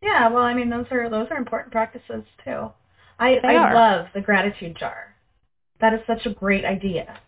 Yeah, 0.02 0.30
well, 0.30 0.44
I 0.44 0.54
mean, 0.54 0.70
those 0.70 0.86
are 0.92 1.10
those 1.10 1.28
are 1.32 1.38
important 1.38 1.72
practices 1.74 2.24
too. 2.44 2.72
I 3.20 3.40
They 3.42 3.50
I 3.50 3.56
are. 3.56 3.74
love 3.74 4.08
the 4.14 4.22
gratitude 4.22 4.78
jar. 4.78 5.16
That 5.80 5.94
is 5.94 6.02
such 6.08 6.26
a 6.26 6.32
great 6.34 6.66
idea. 6.66 7.20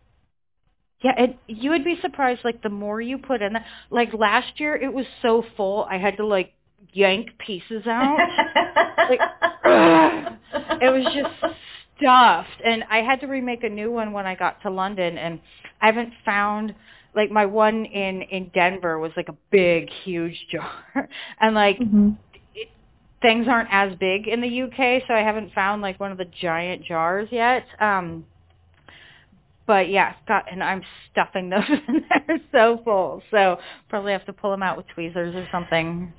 Yeah, 1.03 1.13
and 1.17 1.35
you 1.47 1.69
would 1.71 1.83
be 1.83 1.97
surprised. 2.01 2.41
Like 2.43 2.61
the 2.63 2.69
more 2.69 3.01
you 3.01 3.17
put 3.17 3.41
in, 3.41 3.53
that. 3.53 3.65
like 3.91 4.13
last 4.13 4.59
year, 4.59 4.75
it 4.75 4.91
was 4.91 5.05
so 5.21 5.43
full. 5.55 5.85
I 5.89 5.97
had 5.97 6.17
to 6.17 6.25
like 6.25 6.53
yank 6.93 7.29
pieces 7.37 7.85
out. 7.87 8.17
Like, 9.09 9.19
ugh. 9.65 10.33
it 10.81 10.89
was 10.91 11.03
just 11.13 11.53
stuffed 11.97 12.61
and 12.63 12.83
I 12.89 12.97
had 12.99 13.19
to 13.21 13.27
remake 13.27 13.63
a 13.63 13.69
new 13.69 13.91
one 13.91 14.11
when 14.13 14.25
I 14.25 14.35
got 14.35 14.61
to 14.63 14.69
London 14.69 15.17
and 15.17 15.39
I 15.81 15.87
haven't 15.87 16.13
found 16.25 16.73
like 17.15 17.31
my 17.31 17.45
one 17.45 17.85
in 17.85 18.21
in 18.23 18.51
Denver 18.53 18.99
was 18.99 19.11
like 19.17 19.29
a 19.29 19.35
big 19.51 19.89
huge 20.03 20.37
jar 20.51 21.09
and 21.39 21.55
like 21.55 21.77
hmm 21.77 22.11
things 23.19 23.47
aren't 23.49 23.69
as 23.71 23.97
big 23.97 24.27
in 24.27 24.41
the 24.41 24.61
UK 24.61 25.01
so 25.07 25.13
I 25.15 25.21
haven't 25.23 25.51
found 25.53 25.81
like 25.81 25.99
one 25.99 26.11
of 26.11 26.19
the 26.19 26.27
giant 26.39 26.85
jars 26.85 27.27
yet 27.31 27.65
um 27.79 28.25
but 29.67 29.89
yeah, 29.89 30.13
got 30.27 30.51
and 30.51 30.63
I'm 30.63 30.81
stuffing 31.11 31.49
those 31.49 31.63
in 31.87 32.03
there 32.09 32.39
so 32.51 32.81
full. 32.83 33.21
So 33.31 33.57
probably 33.89 34.13
have 34.13 34.25
to 34.25 34.33
pull 34.33 34.49
them 34.51 34.63
out 34.63 34.77
with 34.77 34.87
tweezers 34.87 35.35
or 35.35 35.47
something. 35.51 36.11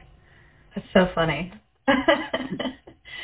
That's 0.74 0.86
so 0.92 1.08
funny. 1.14 1.52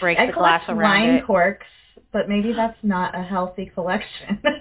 Break 0.00 0.18
I 0.18 0.26
the 0.26 0.32
glass 0.32 0.64
around 0.68 0.80
wine 0.80 1.10
it. 1.16 1.26
corks, 1.26 1.66
but 2.12 2.28
maybe 2.28 2.52
that's 2.52 2.78
not 2.82 3.16
a 3.18 3.22
healthy 3.22 3.70
collection. 3.74 4.40
maybe 4.42 4.58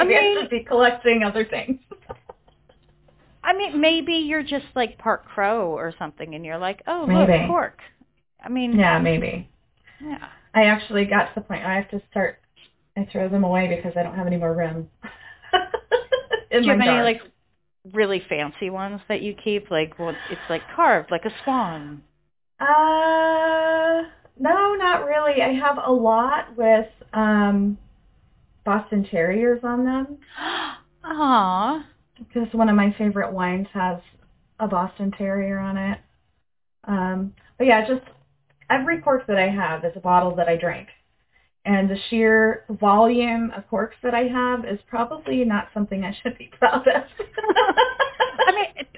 I 0.00 0.04
mean- 0.04 0.40
should 0.40 0.50
be 0.50 0.62
collecting 0.64 1.22
other 1.24 1.44
things. 1.44 1.80
I 3.42 3.54
mean, 3.54 3.80
maybe 3.80 4.12
you're 4.12 4.42
just 4.42 4.66
like 4.76 4.98
part 4.98 5.24
crow 5.24 5.70
or 5.70 5.94
something, 5.98 6.34
and 6.34 6.44
you're 6.44 6.58
like, 6.58 6.82
oh, 6.86 7.06
Maybe. 7.06 7.32
look, 7.38 7.46
cork. 7.48 7.78
I 8.44 8.50
mean, 8.50 8.78
Yeah, 8.78 8.98
maybe. 8.98 9.48
yeah. 10.00 10.28
I 10.54 10.64
actually 10.64 11.06
got 11.06 11.24
to 11.28 11.30
the 11.36 11.40
point 11.40 11.62
where 11.62 11.72
I 11.72 11.76
have 11.76 11.88
to 11.90 12.02
start. 12.10 12.38
I 13.00 13.10
throw 13.10 13.28
them 13.28 13.44
away 13.44 13.68
because 13.68 13.96
I 13.96 14.02
don't 14.02 14.14
have 14.14 14.26
any 14.26 14.36
more 14.36 14.54
room. 14.54 14.88
In 16.50 16.62
Do 16.62 16.66
you 16.66 16.72
have 16.72 16.80
any 16.80 17.02
like 17.02 17.22
really 17.92 18.22
fancy 18.28 18.70
ones 18.70 19.00
that 19.08 19.22
you 19.22 19.34
keep? 19.34 19.70
Like, 19.70 19.98
well, 19.98 20.14
it's 20.30 20.40
like 20.50 20.62
carved, 20.74 21.10
like 21.10 21.24
a 21.24 21.32
swan. 21.44 22.02
Uh, 22.58 24.02
no, 24.38 24.74
not 24.74 25.04
really. 25.06 25.40
I 25.42 25.52
have 25.54 25.78
a 25.84 25.92
lot 25.92 26.56
with 26.56 26.86
um 27.12 27.78
Boston 28.64 29.06
Terriers 29.10 29.60
on 29.64 29.84
them 29.84 30.18
Aw. 31.04 31.86
because 32.18 32.48
one 32.52 32.68
of 32.68 32.76
my 32.76 32.94
favorite 32.98 33.32
wines 33.32 33.66
has 33.72 33.98
a 34.58 34.68
Boston 34.68 35.10
Terrier 35.16 35.58
on 35.58 35.76
it. 35.76 35.98
Um, 36.84 37.32
but 37.56 37.66
yeah, 37.66 37.86
just 37.86 38.02
every 38.68 39.00
cork 39.00 39.26
that 39.26 39.38
I 39.38 39.48
have 39.48 39.84
is 39.84 39.92
a 39.96 40.00
bottle 40.00 40.34
that 40.36 40.48
I 40.48 40.56
drank. 40.56 40.88
And 41.64 41.90
the 41.90 41.96
sheer 42.08 42.64
volume 42.70 43.50
of 43.56 43.68
corks 43.68 43.96
that 44.02 44.14
I 44.14 44.24
have 44.24 44.64
is 44.64 44.80
probably 44.88 45.44
not 45.44 45.68
something 45.74 46.04
I 46.04 46.14
should 46.22 46.38
be 46.38 46.46
proud 46.58 46.86
of. 46.88 47.04
I 48.46 48.52
mean, 48.52 48.66
it, 48.76 48.88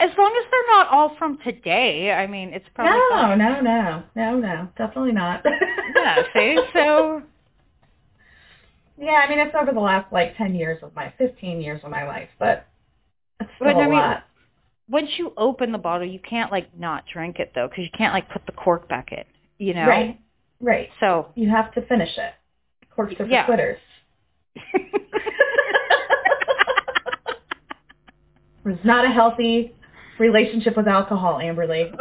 as 0.00 0.10
long 0.18 0.34
as 0.42 0.50
they're 0.50 0.76
not 0.76 0.88
all 0.88 1.16
from 1.18 1.38
today, 1.44 2.12
I 2.12 2.26
mean, 2.26 2.52
it's 2.52 2.66
probably 2.74 2.98
no, 2.98 3.08
fine. 3.08 3.38
no, 3.38 3.60
no, 3.60 4.02
no, 4.16 4.38
no, 4.38 4.68
definitely 4.76 5.12
not. 5.12 5.44
Yeah, 5.96 6.22
see, 6.34 6.58
so 6.72 7.22
Yeah, 8.98 9.22
I 9.26 9.28
mean 9.28 9.38
it's 9.38 9.54
over 9.60 9.72
the 9.72 9.80
last 9.80 10.12
like 10.12 10.36
ten 10.36 10.54
years 10.54 10.82
of 10.82 10.94
my 10.94 11.12
fifteen 11.18 11.60
years 11.60 11.80
of 11.84 11.90
my 11.90 12.04
life, 12.04 12.28
but 12.38 12.66
it's 13.40 13.50
still 13.60 13.74
But, 13.74 13.76
I 13.80 13.86
a 13.86 13.88
mean, 13.88 13.98
lot. 13.98 14.24
once 14.88 15.08
you 15.18 15.32
open 15.36 15.72
the 15.72 15.78
bottle, 15.78 16.06
you 16.06 16.20
can't 16.20 16.50
like 16.52 16.76
not 16.78 17.04
drink 17.12 17.38
it 17.38 17.52
though, 17.54 17.68
because 17.68 17.84
you 17.84 17.90
can't 17.96 18.12
like 18.14 18.28
put 18.30 18.46
the 18.46 18.52
cork 18.52 18.88
back 18.88 19.12
in. 19.12 19.24
You 19.58 19.74
know. 19.74 19.86
Right, 19.86 20.20
right. 20.60 20.88
So. 21.00 21.28
You 21.34 21.50
have 21.50 21.72
to 21.74 21.82
finish 21.86 22.16
it. 22.16 22.34
Corks 22.94 23.14
are 23.18 23.26
for 23.26 23.44
quitters. 23.46 23.78
It's 28.64 28.84
not 28.84 29.04
a 29.04 29.08
healthy 29.08 29.74
relationship 30.18 30.76
with 30.76 30.86
alcohol, 30.86 31.38
Amberle. 31.38 31.90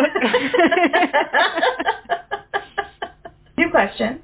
New 3.57 3.69
question. 3.71 4.21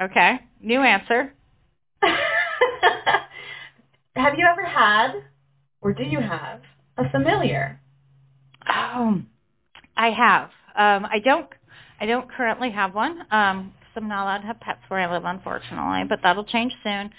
Okay. 0.00 0.38
New 0.60 0.80
answer. 0.82 1.32
have 4.16 4.34
you 4.36 4.46
ever 4.50 4.64
had, 4.64 5.12
or 5.80 5.92
do 5.92 6.04
you 6.04 6.20
have, 6.20 6.60
a 6.96 7.10
familiar? 7.10 7.80
Oh, 8.68 9.22
I 9.96 10.10
have. 10.10 10.50
Um, 10.76 11.06
I 11.10 11.18
don't. 11.24 11.46
I 12.00 12.06
don't 12.06 12.30
currently 12.30 12.70
have 12.70 12.94
one. 12.94 13.20
Um, 13.30 13.72
I'm 13.96 14.08
not 14.08 14.24
allowed 14.24 14.38
to 14.40 14.46
have 14.48 14.60
pets 14.60 14.80
where 14.88 15.00
I 15.00 15.10
live, 15.10 15.24
unfortunately, 15.24 16.04
but 16.08 16.20
that'll 16.22 16.44
change 16.44 16.74
soon. 16.84 17.10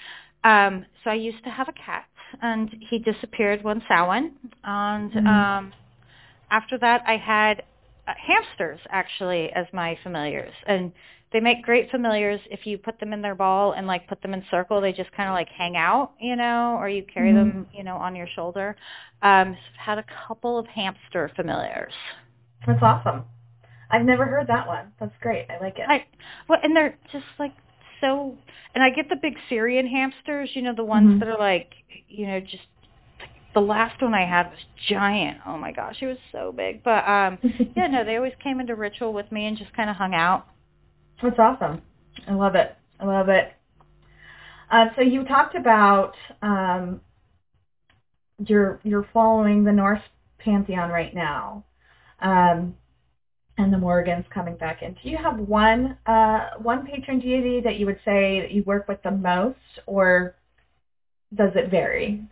Um, 0.44 0.86
so 1.04 1.10
I 1.10 1.16
used 1.16 1.44
to 1.44 1.50
have 1.50 1.68
a 1.68 1.74
cat, 1.74 2.06
and 2.42 2.70
he 2.90 3.00
disappeared 3.00 3.64
one 3.64 3.82
Samhain, 3.88 4.34
and 4.64 5.12
Mhm. 5.12 5.28
um, 5.28 5.74
after 6.52 6.78
that 6.78 7.04
I 7.08 7.18
had 7.18 7.64
uh, 8.08 8.14
hamsters 8.16 8.80
actually 8.92 9.52
as 9.54 9.66
my 9.74 9.96
familiars, 10.04 10.54
and 10.68 10.92
they 11.32 11.40
make 11.42 11.64
great 11.64 11.90
familiars 11.92 12.40
if 12.52 12.66
you 12.66 12.78
put 12.78 13.00
them 13.00 13.12
in 13.12 13.22
their 13.22 13.36
ball 13.36 13.74
and 13.74 13.88
like 13.88 14.08
put 14.08 14.22
them 14.22 14.34
in 14.34 14.44
circle. 14.50 14.80
They 14.80 14.94
just 14.94 15.12
kind 15.12 15.28
of 15.28 15.34
like 15.34 15.50
hang 15.50 15.76
out, 15.76 16.12
you 16.20 16.36
know, 16.36 16.78
or 16.80 16.88
you 16.90 17.04
carry 17.04 17.32
Mhm. 17.32 17.36
them, 17.36 17.68
you 17.74 17.84
know, 17.84 17.98
on 17.98 18.16
your 18.16 18.28
shoulder. 18.28 18.76
Um, 19.24 19.56
so 19.56 19.60
I've 19.74 19.86
had 19.86 19.98
a 19.98 20.04
couple 20.28 20.58
of 20.58 20.68
hamster 20.68 21.30
familiars. 21.36 21.94
That's 22.66 22.82
awesome. 22.82 23.26
I've 23.90 24.06
never 24.06 24.26
heard 24.26 24.48
that 24.48 24.68
one. 24.68 24.92
That's 25.00 25.14
great. 25.22 25.48
I 25.50 25.60
like 25.64 25.78
it. 25.80 25.86
I 25.88 26.06
well, 26.48 26.60
and 26.64 26.76
they're 26.76 26.98
just 27.12 27.26
like 27.40 27.54
so. 28.02 28.38
And 28.76 28.84
I 28.84 28.90
get 28.90 29.10
the 29.10 29.16
big 29.16 29.38
Syrian 29.50 29.88
hamsters, 29.88 30.52
you 30.54 30.62
know, 30.62 30.74
the 30.76 30.84
ones 30.84 31.10
Mhm. 31.16 31.20
that 31.20 31.30
are 31.30 31.38
like, 31.40 31.74
you 32.08 32.28
know, 32.28 32.40
just 32.40 32.68
the 33.54 33.62
last 33.62 34.02
one 34.02 34.14
I 34.14 34.26
had 34.26 34.52
was 34.52 34.60
giant. 34.88 35.40
Oh 35.46 35.58
my 35.58 35.72
gosh, 35.72 36.02
it 36.02 36.08
was 36.08 36.18
so 36.32 36.52
big. 36.52 36.84
But 36.84 37.08
um, 37.08 37.40
yeah, 37.76 37.88
no, 37.88 38.04
they 38.04 38.18
always 38.18 38.36
came 38.44 38.60
into 38.60 38.76
ritual 38.76 39.14
with 39.14 39.32
me 39.32 39.46
and 39.48 39.58
just 39.58 39.74
kind 39.74 39.90
of 39.90 39.96
hung 39.96 40.14
out. 40.14 40.48
That's 41.24 41.40
awesome. 41.40 41.82
I 42.28 42.34
love 42.34 42.56
it. 42.56 42.76
I 43.00 43.06
love 43.06 43.30
it. 43.30 43.54
Uh, 44.70 44.88
so 44.96 45.02
you 45.02 45.24
talked 45.24 45.56
about 45.56 46.14
um, 46.42 47.02
you're 48.46 48.80
you're 48.84 49.08
following 49.14 49.64
the 49.64 49.72
Norse 49.72 50.02
pantheon 50.40 50.90
right 50.92 51.14
now, 51.16 51.64
um, 52.22 52.76
and 53.58 53.74
the 53.74 53.78
Morrigan's 53.78 54.26
coming 54.34 54.56
back 54.56 54.82
in. 54.82 54.94
Do 55.04 55.10
you 55.10 55.18
have 55.18 55.40
one 55.40 55.98
uh, 56.06 56.50
one 56.62 56.86
patron 56.86 57.20
deity 57.20 57.62
that 57.62 57.78
you 57.78 57.86
would 57.86 58.00
say 58.06 58.42
that 58.42 58.52
you 58.52 58.64
work 58.64 58.88
with 58.88 59.02
the 59.04 59.12
most, 59.12 59.58
or 59.86 60.36
does 61.36 61.52
it 61.56 61.70
vary? 61.70 62.24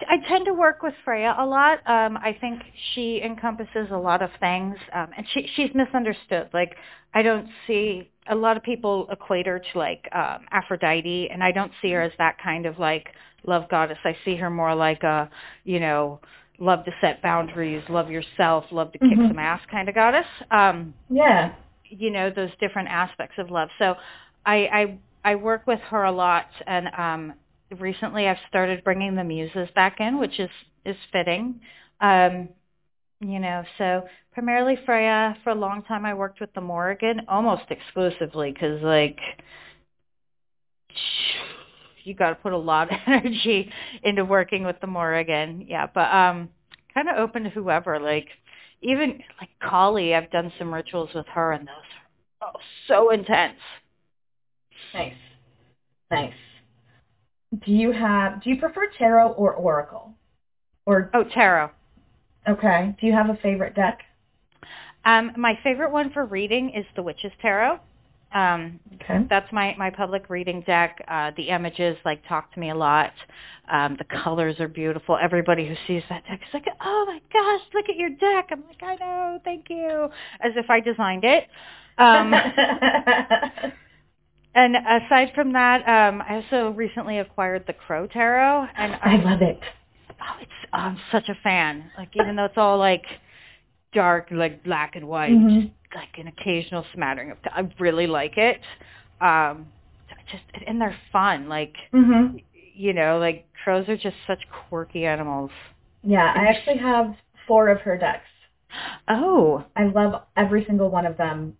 I 0.00 0.18
tend 0.28 0.44
to 0.44 0.52
work 0.52 0.82
with 0.82 0.92
Freya 1.04 1.34
a 1.38 1.46
lot. 1.46 1.78
Um, 1.88 2.18
I 2.18 2.36
think 2.38 2.60
she 2.94 3.22
encompasses 3.24 3.88
a 3.90 3.96
lot 3.96 4.20
of 4.20 4.28
things, 4.40 4.76
um, 4.92 5.08
and 5.16 5.26
she 5.32 5.48
she's 5.56 5.70
misunderstood. 5.74 6.50
Like 6.52 6.76
I 7.14 7.22
don't 7.22 7.48
see 7.66 8.10
a 8.28 8.34
lot 8.34 8.56
of 8.56 8.62
people 8.62 9.06
equate 9.10 9.46
her 9.46 9.58
to 9.58 9.78
like 9.78 10.06
um, 10.12 10.44
Aphrodite, 10.50 11.30
and 11.32 11.42
I 11.42 11.52
don't 11.52 11.72
see 11.80 11.92
her 11.92 12.02
as 12.02 12.12
that 12.18 12.36
kind 12.42 12.66
of 12.66 12.78
like 12.78 13.08
love 13.46 13.68
goddess. 13.70 13.98
I 14.04 14.16
see 14.24 14.36
her 14.36 14.50
more 14.50 14.74
like 14.74 15.02
a 15.02 15.30
you 15.64 15.80
know 15.80 16.20
love 16.58 16.84
to 16.84 16.92
set 17.00 17.22
boundaries, 17.22 17.82
love 17.88 18.10
yourself, 18.10 18.64
love 18.70 18.92
to 18.92 18.98
kick 18.98 19.18
Mhm. 19.18 19.28
some 19.28 19.38
ass 19.38 19.64
kind 19.66 19.88
of 19.88 19.94
goddess. 19.94 20.26
Um, 20.50 20.94
Yeah. 21.10 21.52
you 21.84 22.10
know 22.10 22.30
those 22.30 22.54
different 22.56 22.88
aspects 22.88 23.38
of 23.38 23.50
love. 23.50 23.70
So 23.78 23.96
I 24.44 24.56
I 24.72 24.98
I 25.32 25.34
work 25.36 25.66
with 25.66 25.80
her 25.82 26.04
a 26.04 26.12
lot, 26.12 26.48
and 26.66 26.88
um, 26.96 27.34
recently 27.78 28.28
I've 28.28 28.40
started 28.48 28.82
bringing 28.84 29.14
the 29.14 29.24
muses 29.24 29.70
back 29.74 30.00
in, 30.00 30.18
which 30.18 30.38
is 30.40 30.50
is 30.84 30.96
fitting. 31.12 31.60
Um, 32.00 32.48
you 33.20 33.38
know, 33.38 33.64
so 33.78 34.06
primarily 34.32 34.76
Freya. 34.84 35.36
For 35.44 35.50
a 35.50 35.54
long 35.54 35.82
time, 35.84 36.04
I 36.04 36.14
worked 36.14 36.40
with 36.40 36.52
the 36.54 36.60
Morrigan 36.60 37.22
almost 37.28 37.64
exclusively 37.70 38.52
because 38.52 38.82
like 38.82 39.18
you 42.06 42.14
got 42.14 42.30
to 42.30 42.34
put 42.36 42.52
a 42.52 42.56
lot 42.58 42.92
of 42.92 42.98
energy 43.06 43.70
into 44.02 44.24
working 44.24 44.64
with 44.64 44.80
the 44.80 44.86
Morrigan. 44.86 45.64
Yeah, 45.68 45.86
but 45.92 46.12
um, 46.12 46.48
kind 46.94 47.08
of 47.08 47.16
open 47.16 47.44
to 47.44 47.50
whoever. 47.50 47.98
Like 47.98 48.28
even 48.82 49.20
like 49.40 49.50
Kali, 49.62 50.14
I've 50.14 50.30
done 50.30 50.52
some 50.58 50.72
rituals 50.72 51.10
with 51.14 51.26
her, 51.28 51.52
and 51.52 51.66
those 51.66 51.74
are 52.42 52.48
oh, 52.54 52.60
so 52.88 53.10
intense. 53.10 53.58
Nice. 54.94 55.14
Nice. 56.10 56.32
Do 57.64 57.72
you 57.72 57.92
have 57.92 58.42
do 58.42 58.50
you 58.50 58.58
prefer 58.58 58.90
tarot 58.98 59.32
or 59.32 59.54
oracle? 59.54 60.14
Or 60.84 61.10
Oh, 61.14 61.24
tarot. 61.24 61.70
okay. 62.48 62.94
Do 63.00 63.06
you 63.06 63.12
have 63.12 63.28
a 63.28 63.36
favorite 63.42 63.74
deck? 63.74 64.00
Um, 65.04 65.32
my 65.36 65.58
favorite 65.62 65.92
one 65.92 66.10
for 66.12 66.24
reading 66.24 66.70
is 66.70 66.84
the 66.96 67.02
Witch's 67.02 67.32
Tarot. 67.40 67.78
Um, 68.36 68.80
Okay. 69.02 69.24
that's 69.30 69.50
my, 69.52 69.74
my 69.78 69.88
public 69.90 70.28
reading 70.28 70.62
deck. 70.66 71.00
Uh, 71.06 71.30
the 71.36 71.48
images 71.48 71.96
like 72.04 72.26
talk 72.28 72.52
to 72.54 72.60
me 72.60 72.70
a 72.70 72.74
lot. 72.74 73.12
Um, 73.70 73.96
the 73.98 74.04
colors 74.22 74.58
are 74.58 74.66
beautiful. 74.68 75.16
Everybody 75.20 75.66
who 75.68 75.74
sees 75.86 76.02
that 76.08 76.24
deck 76.26 76.40
is 76.42 76.48
like, 76.54 76.66
oh 76.80 77.04
my 77.06 77.20
gosh, 77.32 77.60
look 77.74 77.88
at 77.88 77.96
your 77.96 78.10
deck. 78.10 78.48
I'm 78.50 78.64
like, 78.68 78.82
I 78.82 78.96
know, 78.96 79.40
thank 79.44 79.66
you, 79.70 80.08
as 80.40 80.52
if 80.56 80.68
I 80.70 80.80
designed 80.80 81.24
it. 81.24 81.44
Um, 81.98 82.34
and 84.54 84.76
aside 84.76 85.32
from 85.34 85.52
that, 85.52 85.86
um, 85.88 86.22
I 86.22 86.36
also 86.36 86.70
recently 86.70 87.18
acquired 87.18 87.64
the 87.66 87.72
Crow 87.74 88.06
Tarot, 88.06 88.66
and 88.76 88.94
I 89.02 89.16
love 89.22 89.42
it. 89.42 89.60
oh, 90.10 90.36
it's 90.40 90.50
I'm 90.72 90.98
such 91.12 91.28
a 91.28 91.34
fan. 91.42 91.90
Like 91.96 92.10
even 92.14 92.36
though 92.36 92.44
it's 92.46 92.58
all 92.58 92.78
like 92.78 93.04
dark, 93.92 94.28
like 94.30 94.62
black 94.64 94.96
and 94.96 95.06
white, 95.08 95.32
Mhm. 95.32 95.70
Like 95.94 96.18
an 96.18 96.28
occasional 96.28 96.84
smattering 96.94 97.30
of. 97.30 97.38
I 97.44 97.68
really 97.78 98.06
like 98.06 98.36
it. 98.36 98.60
Um, 99.20 99.66
just 100.30 100.42
and 100.66 100.80
they're 100.80 100.96
fun. 101.12 101.48
Like 101.48 101.74
Mhm. 101.92 102.42
you 102.74 102.92
know, 102.92 103.18
like 103.18 103.46
crows 103.64 103.88
are 103.88 103.96
just 103.96 104.16
such 104.26 104.40
quirky 104.68 105.06
animals. 105.06 105.50
Yeah, 106.02 106.32
I 106.34 106.46
actually 106.46 106.78
have 106.78 107.16
four 107.46 107.68
of 107.68 107.80
her 107.82 107.96
decks. 107.96 108.28
Oh, 109.08 109.64
I 109.74 109.84
love 109.84 110.22
every 110.36 110.64
single 110.64 110.90
one 110.90 111.06
of 111.06 111.16
them 111.16 111.56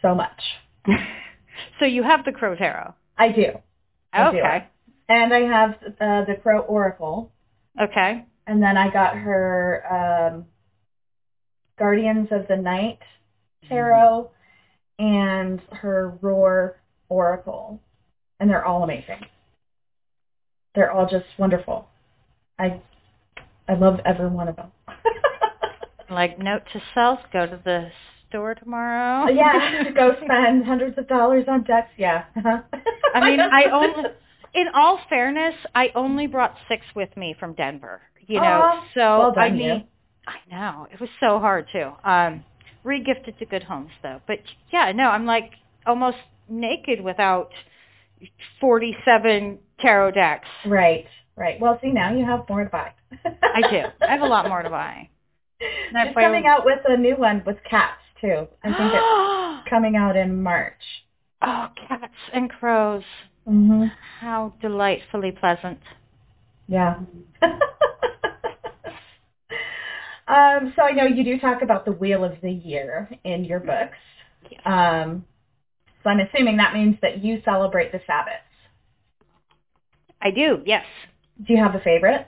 so 0.00 0.14
much. 0.14 0.42
so 1.78 1.84
you 1.84 2.02
have 2.02 2.24
the 2.24 2.32
Crow 2.32 2.56
Tarot. 2.56 2.94
I 3.16 3.28
do. 3.30 3.58
I 4.12 4.30
do. 4.30 4.38
Okay. 4.38 4.68
And 5.08 5.32
I 5.32 5.40
have 5.40 5.70
uh, 6.00 6.24
the 6.24 6.36
Crow 6.42 6.60
Oracle, 6.60 7.30
Okay. 7.80 8.24
and 8.46 8.62
then 8.62 8.76
I 8.76 8.90
got 8.90 9.16
her 9.16 9.84
um, 10.34 10.46
Guardians 11.78 12.28
of 12.30 12.48
the 12.48 12.56
Night 12.56 12.98
Tarot 13.68 14.30
and 14.98 15.60
her 15.72 16.18
Roar 16.20 16.80
Oracle, 17.08 17.80
and 18.40 18.48
they're 18.48 18.64
all 18.64 18.82
amazing. 18.82 19.20
They're 20.74 20.90
all 20.90 21.08
just 21.08 21.26
wonderful. 21.38 21.88
I 22.58 22.80
I 23.68 23.74
love 23.74 24.00
every 24.04 24.28
one 24.28 24.48
of 24.48 24.56
them. 24.56 24.72
Like 26.12 26.38
note 26.38 26.62
to 26.74 26.82
self: 26.94 27.20
go 27.32 27.46
to 27.46 27.58
the 27.64 27.90
store 28.28 28.54
tomorrow. 28.54 29.28
yeah, 29.32 29.90
go 29.94 30.12
spend 30.24 30.64
hundreds 30.64 30.98
of 30.98 31.08
dollars 31.08 31.44
on 31.48 31.64
decks. 31.64 31.90
Yeah. 31.96 32.24
I 33.14 33.20
mean, 33.20 33.40
I 33.40 33.64
only, 33.72 34.10
in 34.54 34.66
all 34.74 35.00
fairness, 35.08 35.54
I 35.74 35.90
only 35.94 36.26
brought 36.26 36.54
six 36.68 36.84
with 36.94 37.16
me 37.16 37.34
from 37.38 37.54
Denver. 37.54 38.02
You 38.26 38.40
know, 38.40 38.44
Aw, 38.44 38.84
so 38.94 39.18
well 39.18 39.32
done, 39.32 39.42
I 39.42 39.50
mean, 39.50 39.60
you. 39.60 39.82
I 40.26 40.36
know 40.50 40.86
it 40.92 41.00
was 41.00 41.10
so 41.18 41.38
hard 41.38 41.66
too. 41.72 41.90
Um, 42.04 42.44
regifted 42.84 43.38
to 43.38 43.46
good 43.46 43.62
homes 43.64 43.90
though, 44.02 44.20
but 44.26 44.38
yeah, 44.72 44.92
no, 44.92 45.04
I'm 45.04 45.26
like 45.26 45.52
almost 45.86 46.18
naked 46.48 47.00
without 47.00 47.50
forty-seven 48.60 49.58
tarot 49.80 50.12
decks. 50.12 50.48
Right, 50.66 51.06
right. 51.36 51.60
Well, 51.60 51.78
see 51.82 51.90
now 51.90 52.12
you 52.14 52.24
have 52.24 52.48
more 52.48 52.64
to 52.64 52.70
buy. 52.70 52.92
I 53.42 53.60
do. 53.70 53.82
I 54.00 54.12
have 54.12 54.22
a 54.22 54.26
lot 54.26 54.48
more 54.48 54.62
to 54.62 54.70
buy. 54.70 55.08
That's 55.92 56.08
She's 56.08 56.14
coming 56.14 56.46
out 56.46 56.64
with 56.64 56.80
a 56.88 56.96
new 56.96 57.16
one 57.16 57.42
with 57.46 57.56
cats 57.68 58.00
too. 58.20 58.46
I 58.64 58.68
think 58.68 58.92
it's 58.94 59.68
coming 59.70 59.96
out 59.96 60.16
in 60.16 60.42
March. 60.42 60.82
oh, 61.42 61.68
cats 61.88 62.14
and 62.32 62.50
crows. 62.50 63.04
Mhm. 63.48 63.90
How 64.20 64.54
delightfully 64.60 65.32
pleasant. 65.32 65.80
Yeah. 66.68 67.00
um, 70.32 70.72
so 70.76 70.82
I 70.82 70.92
know 70.92 71.04
you 71.04 71.24
do 71.24 71.38
talk 71.38 71.62
about 71.62 71.84
the 71.84 71.92
Wheel 71.92 72.24
of 72.24 72.32
the 72.42 72.50
Year 72.50 73.10
in 73.24 73.44
your 73.44 73.60
books. 73.60 73.96
Um, 74.64 75.24
so 76.02 76.10
I'm 76.10 76.20
assuming 76.20 76.56
that 76.56 76.74
means 76.74 76.96
that 77.02 77.22
you 77.22 77.42
celebrate 77.44 77.92
the 77.92 77.98
Sabbats. 77.98 78.40
I 80.20 80.30
do. 80.30 80.62
Yes. 80.64 80.84
Do 81.46 81.52
you 81.52 81.62
have 81.62 81.74
a 81.74 81.80
favorite? 81.80 82.26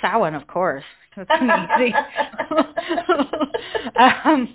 Samhain, 0.00 0.34
of 0.34 0.46
course. 0.46 0.84
That's 1.16 1.30
easy. 1.30 1.94
um, 3.96 4.54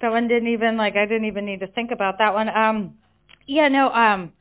that 0.00 0.10
one 0.10 0.28
didn't 0.28 0.48
even 0.48 0.76
like 0.76 0.96
I 0.96 1.06
didn't 1.06 1.26
even 1.26 1.44
need 1.44 1.60
to 1.60 1.66
think 1.66 1.90
about 1.90 2.18
that 2.18 2.34
one. 2.34 2.48
Um, 2.48 2.94
yeah, 3.46 3.68
no. 3.68 3.90
Um, 3.90 4.32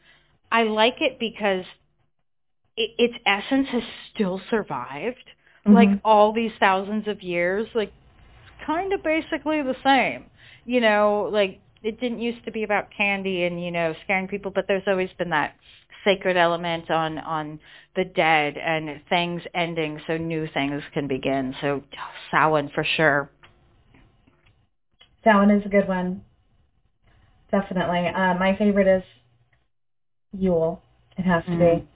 I 0.51 0.63
like 0.63 1.01
it 1.01 1.19
because 1.19 1.65
it, 2.75 2.91
its 2.97 3.15
essence 3.25 3.67
has 3.71 3.84
still 4.13 4.41
survived. 4.49 5.32
Mhm. 5.68 5.74
like 5.74 5.89
all 6.03 6.32
these 6.32 6.51
thousands 6.59 7.07
of 7.07 7.22
years, 7.22 7.68
like 7.76 7.91
kind 8.65 8.93
of 8.93 9.03
basically 9.03 9.61
the 9.61 9.76
same. 9.84 10.26
You 10.65 10.82
know, 10.82 11.30
like 11.32 11.59
it 11.84 11.99
didn't 11.99 12.20
used 12.22 12.43
to 12.45 12.51
be 12.51 12.63
about 12.63 12.89
candy 12.91 13.43
and 13.43 13.63
you 13.63 13.72
know 13.72 13.93
scaring 14.03 14.28
people, 14.28 14.51
but 14.51 14.68
there's 14.68 14.88
always 14.88 15.11
been 15.18 15.30
that 15.30 15.55
sacred 16.03 16.38
element 16.38 16.89
on 16.89 17.18
on 17.20 17.59
the 17.95 18.05
dead 18.05 18.57
and 18.57 19.01
things 19.09 19.41
ending 19.53 19.99
so 20.07 20.18
new 20.18 20.47
things 20.47 20.82
can 20.93 21.07
begin. 21.07 21.55
So 21.61 21.84
Samhain 22.32 22.70
for 22.70 22.84
sure. 22.84 23.30
Samhain 25.24 25.51
is 25.51 25.65
a 25.65 25.70
good 25.70 25.88
one. 25.88 26.22
Definitely. 27.51 28.07
Uh, 28.07 28.34
my 28.36 28.55
favorite 28.57 28.88
is 28.88 29.03
Yule. 30.38 30.82
It 31.18 31.24
has 31.24 31.43
to 31.45 31.51
Mm. 31.51 31.80
be. 31.80 31.88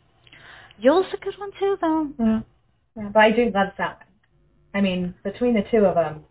Yule's 0.79 1.13
a 1.13 1.17
good 1.17 1.37
one 1.37 1.51
too, 1.59 1.77
though. 1.79 2.07
Yeah. 2.17 2.41
Yeah. 2.95 3.09
But 3.13 3.19
I 3.19 3.31
do 3.31 3.51
love 3.53 3.69
Samhain. 3.77 3.95
I 4.73 4.81
mean, 4.81 5.13
between 5.23 5.53
the 5.53 5.63
two 5.69 5.85
of 5.85 5.95
them, 5.95 6.23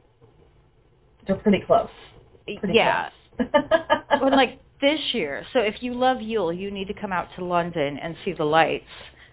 they're 1.26 1.36
pretty 1.36 1.60
close. 1.66 1.90
Pretty 2.46 2.74
yeah. 2.74 3.10
close. 3.36 3.48
Well, 4.20 4.32
like 4.32 4.60
this 4.80 5.00
year. 5.12 5.44
So 5.52 5.60
if 5.60 5.82
you 5.82 5.94
love 5.94 6.20
Yule, 6.20 6.52
you 6.52 6.70
need 6.70 6.88
to 6.88 6.94
come 6.94 7.12
out 7.12 7.28
to 7.36 7.44
London 7.44 7.98
and 7.98 8.16
see 8.24 8.32
the 8.32 8.44
lights 8.44 8.84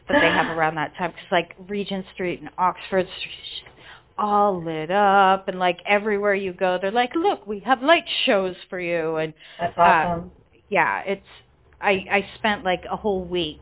that 0.08 0.22
they 0.22 0.28
have 0.28 0.56
around 0.56 0.76
that 0.76 0.96
time. 0.98 1.12
Because 1.12 1.32
like 1.32 1.56
Regent 1.68 2.06
Street 2.14 2.40
and 2.40 2.50
Oxford 2.58 3.08
Street, 3.20 3.72
all 4.18 4.64
lit 4.64 4.92
up, 4.92 5.48
and 5.48 5.60
like 5.60 5.80
everywhere 5.86 6.36
you 6.36 6.54
go, 6.54 6.78
they're 6.82 6.92
like, 6.92 7.14
"Look, 7.16 7.46
we 7.48 7.60
have 7.62 7.82
light 7.82 8.06
shows 8.26 8.56
for 8.70 8.80
you." 8.80 9.18
And 9.18 9.34
That's 9.60 9.78
uh, 9.78 9.82
awesome. 9.82 10.32
yeah, 10.70 11.02
it's 11.06 11.28
I 11.82 11.92
I 12.12 12.30
spent 12.38 12.64
like 12.64 12.86
a 12.90 12.96
whole 12.96 13.24
week 13.24 13.62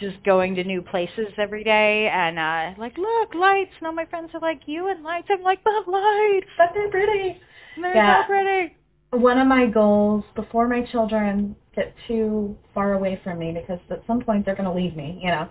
just 0.00 0.22
going 0.24 0.54
to 0.56 0.64
new 0.64 0.82
places 0.82 1.28
every 1.38 1.64
day 1.64 2.08
and 2.12 2.38
uh 2.38 2.72
like 2.78 2.96
look 2.98 3.34
lights 3.34 3.72
and 3.78 3.86
all 3.86 3.92
my 3.92 4.06
friends 4.06 4.30
are 4.34 4.40
like 4.40 4.62
you 4.66 4.88
and 4.88 5.02
lights 5.02 5.28
i'm 5.30 5.42
like 5.42 5.62
but 5.64 5.86
lights 5.88 6.46
but 6.56 6.70
they're 6.74 6.90
pretty. 6.90 7.40
they're 7.76 8.02
Yeah. 8.02 8.06
so 8.06 8.22
pretty 8.24 8.76
One 9.12 9.38
of 9.38 9.46
my 9.46 9.66
goals 9.66 10.24
before 10.34 10.68
my 10.68 10.82
children 10.82 11.56
get 11.74 11.94
too 12.08 12.56
far 12.74 12.94
away 12.94 13.20
from 13.24 13.38
me, 13.38 13.52
because 13.52 13.80
at 13.90 14.02
some 14.06 14.20
point 14.22 14.44
they're 14.46 14.56
going 14.56 14.68
to 14.68 14.74
leave 14.74 14.96
me, 14.96 15.20
you 15.22 15.30
know, 15.30 15.48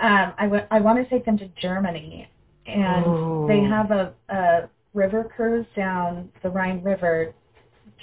um, 0.00 0.34
I, 0.38 0.44
w- 0.44 0.66
I 0.70 0.80
want 0.80 0.98
to 1.02 1.08
take 1.10 1.24
them 1.24 1.38
to 1.38 1.48
Germany. 1.60 2.28
And 2.66 3.14
Ooh. 3.14 3.46
they 3.46 3.62
have 3.62 3.90
a, 3.90 4.14
a 4.28 4.70
river 4.94 5.24
cruise 5.34 5.66
down 5.76 6.30
the 6.42 6.50
Rhine 6.50 6.82
River 6.82 7.34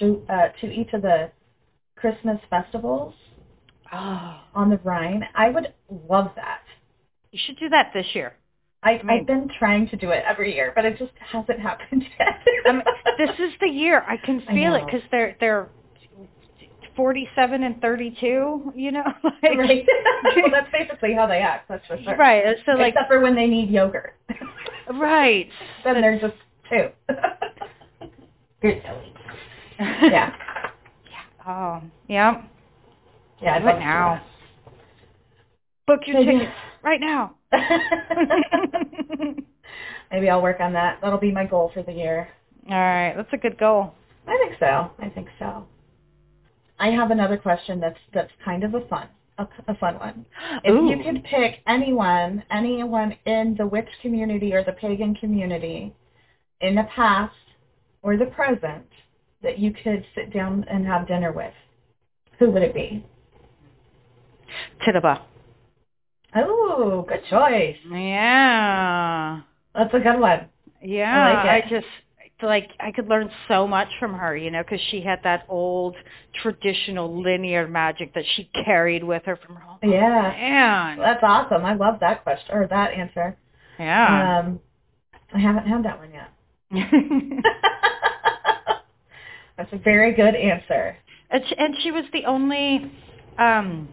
to, 0.00 0.24
uh, 0.28 0.48
to 0.60 0.66
each 0.72 0.92
of 0.94 1.02
the 1.02 1.30
Christmas 1.96 2.38
festivals 2.50 3.14
oh 3.92 4.40
on 4.54 4.70
the 4.70 4.78
Rhine. 4.78 5.24
I 5.34 5.50
would 5.50 5.72
love 6.08 6.30
that. 6.36 6.60
you 7.32 7.38
should 7.44 7.58
do 7.58 7.68
that 7.70 7.90
this 7.94 8.06
year 8.14 8.34
I, 8.82 9.02
mean- 9.02 9.10
I've 9.20 9.26
been 9.26 9.48
trying 9.58 9.88
to 9.88 9.96
do 9.96 10.10
it 10.10 10.22
every 10.26 10.54
year, 10.54 10.72
but 10.74 10.84
it 10.84 10.96
just 10.98 11.12
hasn't 11.18 11.58
happened 11.58 12.04
yet. 12.20 12.38
I 12.66 12.72
mean, 12.72 12.82
this 13.18 13.30
is 13.38 13.52
the 13.60 13.68
year 13.68 14.04
i 14.06 14.16
can 14.16 14.42
I 14.48 14.54
feel 14.54 14.74
it 14.74 14.84
because 14.86 15.02
they're 15.10 15.36
they're 15.40 15.68
47 16.94 17.62
and 17.62 17.80
32 17.82 18.72
you 18.74 18.90
know 18.92 19.02
like 19.22 19.42
right. 19.58 19.86
well, 20.36 20.50
that's 20.50 20.70
basically 20.72 21.12
how 21.14 21.26
they 21.26 21.38
act. 21.40 21.68
That's 21.68 21.86
for 21.86 21.98
sure. 22.02 22.16
right 22.16 22.56
so 22.64 22.72
like 22.72 22.94
Except 22.94 23.08
for 23.08 23.20
when 23.20 23.34
they 23.34 23.46
need 23.46 23.70
yogurt. 23.70 24.14
right 24.92 25.48
then 25.84 26.00
they're 26.00 26.18
just 26.20 26.34
two. 26.70 26.88
You're 28.62 28.80
silly. 28.82 29.12
Yeah. 29.78 30.34
oh 31.46 31.82
yeah 32.08 32.42
Yeah. 33.42 33.54
I'd 33.54 33.60
Do 33.60 33.66
love 33.66 33.76
it 33.76 33.78
to 33.78 33.84
do 33.84 33.86
now 33.86 34.22
book 35.86 36.00
your 36.06 36.18
Maybe- 36.20 36.38
tickets 36.40 36.52
right 36.82 37.00
now. 37.00 37.34
Maybe 40.10 40.28
I'll 40.28 40.42
work 40.42 40.60
on 40.60 40.72
that. 40.72 40.98
That'll 41.00 41.18
be 41.18 41.30
my 41.32 41.44
goal 41.46 41.70
for 41.74 41.82
the 41.82 41.92
year. 41.92 42.28
All 42.68 42.74
right, 42.76 43.14
that's 43.16 43.32
a 43.32 43.36
good 43.36 43.56
goal. 43.58 43.94
I 44.26 44.36
think 44.38 44.56
so. 44.58 44.90
I 44.98 45.08
think 45.10 45.28
so. 45.38 45.66
I 46.78 46.88
have 46.88 47.10
another 47.10 47.36
question 47.36 47.80
that's 47.80 47.98
that's 48.12 48.30
kind 48.44 48.64
of 48.64 48.74
a 48.74 48.80
fun 48.88 49.08
a, 49.38 49.46
a 49.68 49.74
fun 49.76 49.94
one. 49.98 50.26
If 50.64 50.74
you 50.98 51.04
could 51.04 51.22
pick 51.24 51.60
anyone, 51.66 52.42
anyone 52.50 53.16
in 53.26 53.54
the 53.56 53.66
witch 53.66 53.88
community 54.02 54.52
or 54.54 54.64
the 54.64 54.72
pagan 54.72 55.14
community 55.14 55.94
in 56.60 56.74
the 56.74 56.84
past 56.94 57.34
or 58.02 58.16
the 58.16 58.26
present 58.26 58.86
that 59.42 59.58
you 59.58 59.72
could 59.72 60.04
sit 60.14 60.32
down 60.34 60.64
and 60.70 60.86
have 60.86 61.06
dinner 61.06 61.32
with, 61.32 61.52
who 62.38 62.50
would 62.50 62.62
it 62.62 62.74
be? 62.74 63.04
Tituba. 64.86 65.22
Oh, 66.34 67.04
good 67.08 67.22
choice. 67.30 67.76
Yeah. 67.90 69.40
That's 69.74 69.94
a 69.94 69.98
good 69.98 70.20
one. 70.20 70.48
Yeah. 70.82 71.42
I 71.44 71.46
like 71.46 71.64
it. 71.66 71.70
just 71.70 71.86
like 72.42 72.70
I 72.80 72.92
could 72.92 73.08
learn 73.08 73.30
so 73.48 73.66
much 73.66 73.88
from 73.98 74.12
her, 74.14 74.36
you 74.36 74.50
know, 74.50 74.62
because 74.62 74.80
she 74.90 75.00
had 75.00 75.20
that 75.24 75.46
old 75.48 75.96
traditional 76.42 77.22
linear 77.22 77.66
magic 77.66 78.12
that 78.14 78.24
she 78.34 78.50
carried 78.64 79.02
with 79.02 79.22
her 79.24 79.36
from. 79.36 79.56
Oh, 79.56 79.78
Yeah. 79.82 80.34
Man. 80.36 80.98
That's 80.98 81.22
awesome. 81.22 81.64
I 81.64 81.74
love 81.74 82.00
that 82.00 82.22
question 82.22 82.54
or 82.54 82.66
that 82.68 82.92
answer. 82.92 83.36
Yeah. 83.78 84.40
Um, 84.40 84.60
I 85.34 85.38
haven't 85.38 85.66
had 85.66 85.84
that 85.84 85.98
one 85.98 86.10
yet. 86.12 86.30
That's 89.56 89.72
a 89.72 89.78
very 89.78 90.12
good 90.12 90.34
answer. 90.34 90.96
and, 91.30 91.42
she, 91.48 91.56
and 91.56 91.74
she 91.82 91.90
was 91.90 92.04
the 92.12 92.26
only, 92.26 92.92
um, 93.38 93.88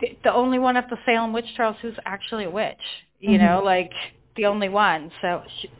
the, 0.00 0.16
the 0.24 0.32
only 0.32 0.58
one 0.58 0.76
at 0.76 0.88
the 0.90 0.96
Salem 1.06 1.32
witch 1.32 1.46
trials 1.56 1.76
who's 1.82 1.96
actually 2.04 2.44
a 2.44 2.50
witch. 2.50 2.76
You 3.20 3.38
know, 3.38 3.60
Mhm. 3.62 3.64
like 3.64 3.92
the 4.36 4.46
only 4.46 4.68
one. 4.68 5.10
So 5.22 5.42
she 5.60 5.70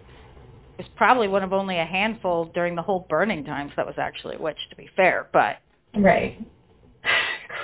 was 0.79 0.87
probably 0.97 1.29
one 1.29 1.43
of 1.43 1.53
only 1.53 1.79
a 1.79 1.85
handful 1.85 2.47
during 2.47 2.75
the 2.75 2.83
whole 2.83 3.07
burning 3.11 3.45
times 3.45 3.73
that 3.77 3.87
was 3.87 3.97
actually 3.99 4.37
a 4.37 4.39
witch. 4.39 4.59
To 4.71 4.77
be 4.77 4.87
fair, 4.97 5.29
but 5.33 5.59
Right. 5.95 6.39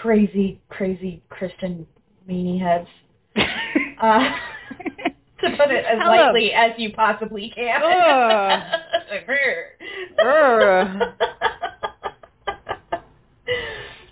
Crazy, 0.01 0.61
crazy 0.69 1.23
Christian 1.31 1.87
meanie 2.29 2.61
heads. 2.61 2.89
Uh, 4.01 4.19
to 5.41 5.51
put 5.57 5.71
it 5.71 5.85
as 5.85 5.99
Hello. 6.01 6.09
lightly 6.25 6.53
as 6.53 6.73
you 6.77 6.93
possibly 6.93 7.51
can. 7.55 7.81
Ugh. 7.81 8.63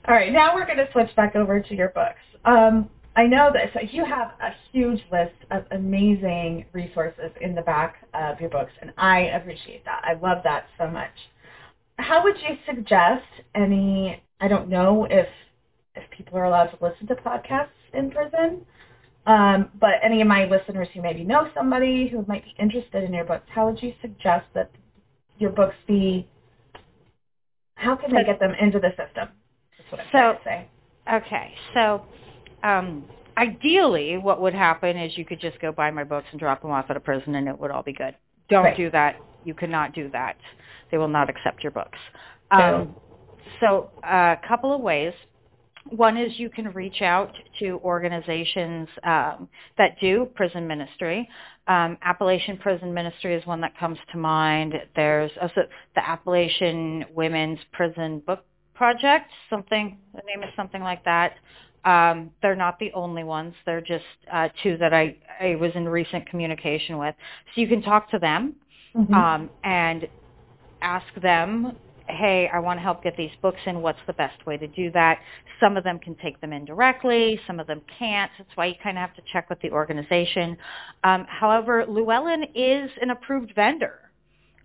All 0.08 0.14
right, 0.14 0.32
now 0.32 0.54
we're 0.54 0.64
going 0.66 0.78
to 0.78 0.88
switch 0.92 1.14
back 1.16 1.34
over 1.36 1.60
to 1.60 1.74
your 1.74 1.88
books. 1.90 2.20
Um, 2.44 2.88
I 3.16 3.26
know 3.26 3.50
that 3.52 3.70
so 3.74 3.80
you 3.80 4.04
have 4.04 4.32
a 4.40 4.50
huge 4.72 5.00
list 5.10 5.34
of 5.50 5.64
amazing 5.72 6.64
resources 6.72 7.30
in 7.40 7.54
the 7.54 7.62
back 7.62 7.96
of 8.14 8.40
your 8.40 8.50
books, 8.50 8.72
and 8.80 8.92
I 8.96 9.20
appreciate 9.34 9.84
that. 9.84 10.00
I 10.04 10.14
love 10.14 10.38
that 10.44 10.64
so 10.78 10.88
much. 10.88 11.10
How 11.98 12.22
would 12.22 12.36
you 12.40 12.56
suggest 12.66 13.24
any? 13.54 14.22
I 14.40 14.48
don't 14.48 14.68
know 14.68 15.06
if 15.10 15.26
if 15.96 16.08
people 16.10 16.38
are 16.38 16.44
allowed 16.44 16.66
to 16.66 16.78
listen 16.80 17.06
to 17.08 17.14
podcasts 17.16 17.68
in 17.92 18.10
prison, 18.10 18.64
um, 19.26 19.70
but 19.80 19.94
any 20.02 20.20
of 20.20 20.28
my 20.28 20.44
listeners 20.44 20.88
who 20.94 21.02
maybe 21.02 21.24
know 21.24 21.48
somebody 21.52 22.08
who 22.08 22.24
might 22.26 22.44
be 22.44 22.54
interested 22.58 23.02
in 23.04 23.12
your 23.12 23.24
books, 23.24 23.44
how 23.52 23.66
would 23.66 23.82
you 23.82 23.92
suggest 24.00 24.46
that 24.54 24.70
your 25.38 25.50
books 25.50 25.74
be? 25.86 26.26
How 27.74 27.96
can 27.96 28.14
they 28.14 28.24
get 28.24 28.38
them 28.38 28.52
into 28.60 28.78
the 28.78 28.90
system? 28.90 29.28
That's 29.76 29.90
what 29.90 30.00
I'm 30.00 30.06
So- 30.06 30.10
trying 30.10 30.36
to 30.36 30.44
say. 30.44 30.68
Okay, 31.12 31.54
so 31.74 32.02
um, 32.62 33.04
ideally, 33.36 34.18
what 34.18 34.40
would 34.40 34.54
happen 34.54 34.96
is 34.96 35.16
you 35.16 35.24
could 35.24 35.40
just 35.40 35.60
go 35.60 35.72
buy 35.72 35.90
my 35.90 36.04
books 36.04 36.26
and 36.30 36.40
drop 36.40 36.62
them 36.62 36.70
off 36.70 36.86
at 36.88 36.96
a 36.96 37.00
prison, 37.00 37.34
and 37.34 37.48
it 37.48 37.58
would 37.58 37.70
all 37.70 37.82
be 37.82 37.92
good. 37.92 38.14
Don't 38.48 38.64
Right. 38.64 38.76
do 38.76 38.90
that. 38.90 39.16
You 39.44 39.54
cannot 39.54 39.92
do 39.92 40.08
that. 40.10 40.36
They 40.90 40.98
will 40.98 41.08
not 41.08 41.30
accept 41.30 41.62
your 41.62 41.72
books. 41.72 41.98
So- 42.52 42.58
Um, 42.58 42.96
so 43.60 43.90
a 44.02 44.38
couple 44.46 44.72
of 44.72 44.80
ways. 44.80 45.14
One 45.88 46.18
is 46.18 46.38
you 46.38 46.50
can 46.50 46.70
reach 46.72 47.00
out 47.00 47.34
to 47.58 47.80
organizations 47.82 48.88
um, 49.02 49.48
that 49.78 49.98
do 49.98 50.26
prison 50.34 50.66
ministry. 50.66 51.26
Um, 51.68 51.96
Appalachian 52.02 52.58
Prison 52.58 52.92
Ministry 52.92 53.34
is 53.34 53.46
one 53.46 53.60
that 53.62 53.76
comes 53.78 53.98
to 54.12 54.18
mind. 54.18 54.74
There's 54.94 55.30
also 55.40 55.62
the 55.94 56.06
Appalachian 56.06 57.06
Women's 57.14 57.58
Prison 57.72 58.18
Book 58.26 58.44
Project, 58.74 59.30
something, 59.48 59.96
the 60.14 60.22
name 60.26 60.42
is 60.42 60.54
something 60.54 60.82
like 60.82 61.04
that. 61.04 61.34
Um, 61.84 62.30
they're 62.42 62.56
not 62.56 62.78
the 62.78 62.92
only 62.92 63.24
ones. 63.24 63.54
They're 63.64 63.80
just 63.80 64.04
uh, 64.30 64.48
two 64.62 64.76
that 64.78 64.92
I, 64.92 65.16
I 65.40 65.54
was 65.56 65.72
in 65.74 65.88
recent 65.88 66.26
communication 66.28 66.98
with. 66.98 67.14
So 67.54 67.60
you 67.60 67.68
can 67.68 67.82
talk 67.82 68.10
to 68.10 68.18
them 68.18 68.54
Mhm. 68.96 69.14
um, 69.14 69.50
and 69.64 70.08
ask 70.82 71.06
them, 71.22 71.76
hey, 72.08 72.48
I 72.52 72.58
want 72.58 72.78
to 72.78 72.82
help 72.82 73.02
get 73.04 73.16
these 73.16 73.30
books 73.40 73.60
in. 73.66 73.80
What's 73.82 74.00
the 74.06 74.12
best 74.14 74.44
way 74.44 74.56
to 74.56 74.66
do 74.66 74.90
that? 74.92 75.20
Some 75.60 75.76
of 75.76 75.84
them 75.84 75.98
can 75.98 76.16
take 76.16 76.40
them 76.40 76.52
in 76.52 76.64
directly. 76.64 77.40
Some 77.46 77.60
of 77.60 77.66
them 77.66 77.80
can't. 77.98 78.30
That's 78.36 78.50
why 78.56 78.66
you 78.66 78.74
kind 78.82 78.98
of 78.98 79.02
have 79.02 79.14
to 79.14 79.22
check 79.32 79.48
with 79.48 79.60
the 79.60 79.70
organization. 79.70 80.56
Um, 81.04 81.24
however, 81.28 81.86
Llewellyn 81.86 82.44
is 82.54 82.90
an 83.00 83.10
approved 83.10 83.54
vendor 83.54 84.00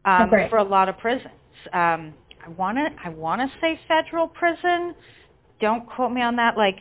um, 0.06 0.24
Oh, 0.24 0.28
great. 0.30 0.50
for 0.50 0.58
a 0.58 0.64
lot 0.64 0.90
of 0.90 0.98
prisons. 0.98 1.34
Um, 1.72 2.14
I 2.46 2.50
want 2.50 2.78
to 2.78 2.90
I 3.04 3.10
want 3.10 3.42
to 3.42 3.58
say 3.60 3.80
federal 3.88 4.28
prison. 4.28 4.96
Don't 5.60 5.86
quote 5.88 6.12
me 6.12 6.22
on 6.22 6.36
that. 6.38 6.58
Like 6.58 6.80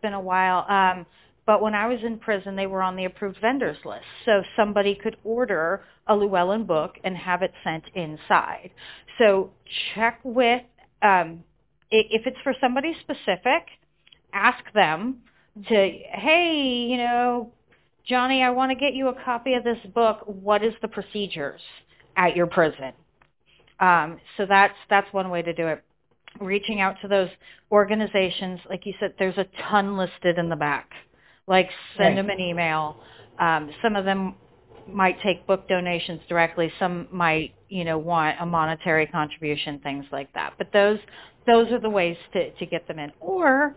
been 0.00 0.14
a 0.14 0.20
while. 0.20 0.66
Um, 0.68 1.06
But 1.46 1.62
when 1.62 1.74
I 1.74 1.86
was 1.88 1.98
in 2.04 2.18
prison, 2.18 2.54
they 2.54 2.68
were 2.68 2.82
on 2.82 2.94
the 2.96 3.06
approved 3.06 3.38
vendors 3.40 3.78
list. 3.84 4.04
So 4.24 4.42
somebody 4.54 4.94
could 4.94 5.16
order 5.24 5.82
a 6.06 6.14
Llewellyn 6.14 6.64
book 6.64 6.92
and 7.02 7.16
have 7.16 7.42
it 7.42 7.52
sent 7.64 7.84
inside. 7.94 8.70
So 9.18 9.50
check 9.94 10.20
with, 10.22 10.62
um, 11.02 11.42
if 11.90 12.26
it's 12.26 12.40
for 12.44 12.54
somebody 12.60 12.94
specific, 13.00 13.62
ask 14.32 14.62
them 14.74 15.22
to, 15.68 15.74
hey, 15.74 16.86
you 16.88 16.98
know, 16.98 17.50
Johnny, 18.06 18.42
I 18.42 18.50
want 18.50 18.70
to 18.70 18.76
get 18.76 18.94
you 18.94 19.08
a 19.08 19.24
copy 19.24 19.54
of 19.54 19.64
this 19.64 19.78
book. 19.92 20.22
What 20.26 20.62
is 20.62 20.74
the 20.82 20.88
procedures 20.88 21.62
at 22.16 22.36
your 22.36 22.46
prison? 22.46 22.92
Um, 23.80 24.20
so 24.36 24.46
that's 24.46 24.78
that's 24.88 25.12
one 25.12 25.30
way 25.30 25.42
to 25.42 25.52
do 25.52 25.66
it. 25.66 25.82
Reaching 26.38 26.80
out 26.80 26.96
to 27.02 27.08
those 27.08 27.28
organizations, 27.72 28.60
like 28.68 28.86
you 28.86 28.94
said, 29.00 29.14
there's 29.18 29.36
a 29.38 29.46
ton 29.68 29.96
listed 29.96 30.38
in 30.38 30.48
the 30.48 30.56
back. 30.56 30.90
Like 31.46 31.68
send 31.96 32.16
right. 32.16 32.16
them 32.16 32.30
an 32.30 32.40
email. 32.40 32.96
Um, 33.38 33.70
some 33.82 33.96
of 33.96 34.04
them 34.04 34.34
might 34.86 35.20
take 35.22 35.46
book 35.46 35.68
donations 35.68 36.20
directly. 36.28 36.72
Some 36.78 37.08
might, 37.10 37.54
you 37.68 37.84
know, 37.84 37.98
want 37.98 38.36
a 38.40 38.46
monetary 38.46 39.06
contribution, 39.06 39.80
things 39.80 40.04
like 40.12 40.32
that. 40.34 40.54
But 40.58 40.72
those 40.72 40.98
those 41.46 41.70
are 41.72 41.80
the 41.80 41.90
ways 41.90 42.16
to 42.32 42.50
to 42.52 42.66
get 42.66 42.86
them 42.86 42.98
in. 42.98 43.12
Or 43.20 43.74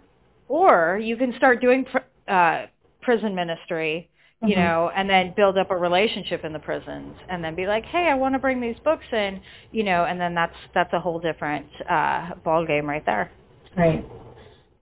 or 0.47 0.99
you 1.01 1.17
can 1.17 1.33
start 1.37 1.61
doing 1.61 1.85
pr- 1.85 2.31
uh, 2.31 2.65
prison 3.01 3.33
ministry 3.35 4.09
you 4.43 4.55
mm-hmm. 4.55 4.61
know, 4.61 4.91
and 4.95 5.09
then 5.09 5.33
build 5.35 5.57
up 5.57 5.71
a 5.71 5.77
relationship 5.77 6.43
in 6.43 6.53
the 6.53 6.59
prisons, 6.59 7.15
and 7.29 7.43
then 7.43 7.55
be 7.55 7.65
like, 7.65 7.85
hey, 7.85 8.09
I 8.11 8.15
want 8.15 8.35
to 8.35 8.39
bring 8.39 8.59
these 8.59 8.75
books 8.83 9.05
in, 9.11 9.41
you 9.71 9.83
know, 9.83 10.05
and 10.05 10.19
then 10.19 10.35
that's 10.35 10.55
that's 10.73 10.91
a 10.93 10.99
whole 10.99 11.19
different 11.19 11.67
uh, 11.89 12.35
ball 12.43 12.65
game 12.65 12.87
right 12.87 13.05
there. 13.05 13.31
Right. 13.77 14.05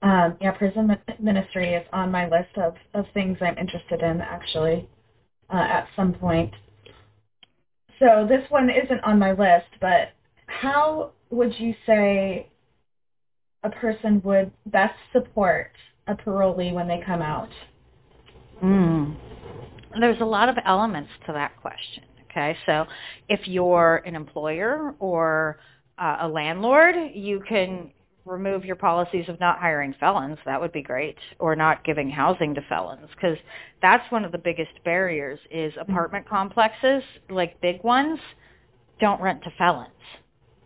Um, 0.03 0.35
yeah, 0.41 0.51
prison 0.51 0.97
ministry 1.19 1.75
is 1.75 1.85
on 1.93 2.11
my 2.11 2.27
list 2.27 2.57
of, 2.57 2.73
of 2.95 3.05
things 3.13 3.37
I'm 3.39 3.57
interested 3.57 4.01
in 4.01 4.19
actually 4.19 4.89
uh, 5.53 5.57
at 5.57 5.87
some 5.95 6.13
point. 6.13 6.51
So 7.99 8.25
this 8.27 8.43
one 8.49 8.71
isn't 8.71 9.03
on 9.03 9.19
my 9.19 9.31
list, 9.33 9.67
but 9.79 10.13
how 10.47 11.11
would 11.29 11.53
you 11.59 11.75
say 11.85 12.49
a 13.63 13.69
person 13.69 14.21
would 14.25 14.51
best 14.65 14.95
support 15.13 15.71
a 16.07 16.15
parolee 16.15 16.73
when 16.73 16.87
they 16.87 17.03
come 17.05 17.21
out? 17.21 17.49
Mm 18.61 19.15
there's 19.99 20.21
a 20.21 20.25
lot 20.25 20.47
of 20.47 20.57
elements 20.65 21.09
to 21.25 21.33
that 21.33 21.59
question. 21.61 22.03
Okay, 22.29 22.55
so 22.65 22.85
if 23.27 23.45
you're 23.45 24.01
an 24.05 24.15
employer 24.15 24.95
or 24.99 25.59
uh, 25.97 26.17
a 26.21 26.27
landlord, 26.27 26.95
you 27.13 27.41
can 27.47 27.91
remove 28.23 28.63
your 28.63 28.77
policies 28.77 29.27
of 29.27 29.37
not 29.41 29.59
hiring 29.59 29.93
felons. 29.99 30.37
That 30.45 30.61
would 30.61 30.71
be 30.71 30.81
great, 30.81 31.17
or 31.39 31.57
not 31.57 31.83
giving 31.83 32.09
housing 32.09 32.55
to 32.55 32.61
felons, 32.69 33.09
because 33.15 33.37
that's 33.81 34.09
one 34.11 34.23
of 34.23 34.31
the 34.31 34.37
biggest 34.37 34.71
barriers. 34.85 35.39
Is 35.49 35.73
mm-hmm. 35.73 35.91
apartment 35.91 36.29
complexes, 36.29 37.03
like 37.29 37.59
big 37.59 37.83
ones, 37.83 38.19
don't 39.01 39.21
rent 39.21 39.43
to 39.43 39.51
felons. 39.57 39.89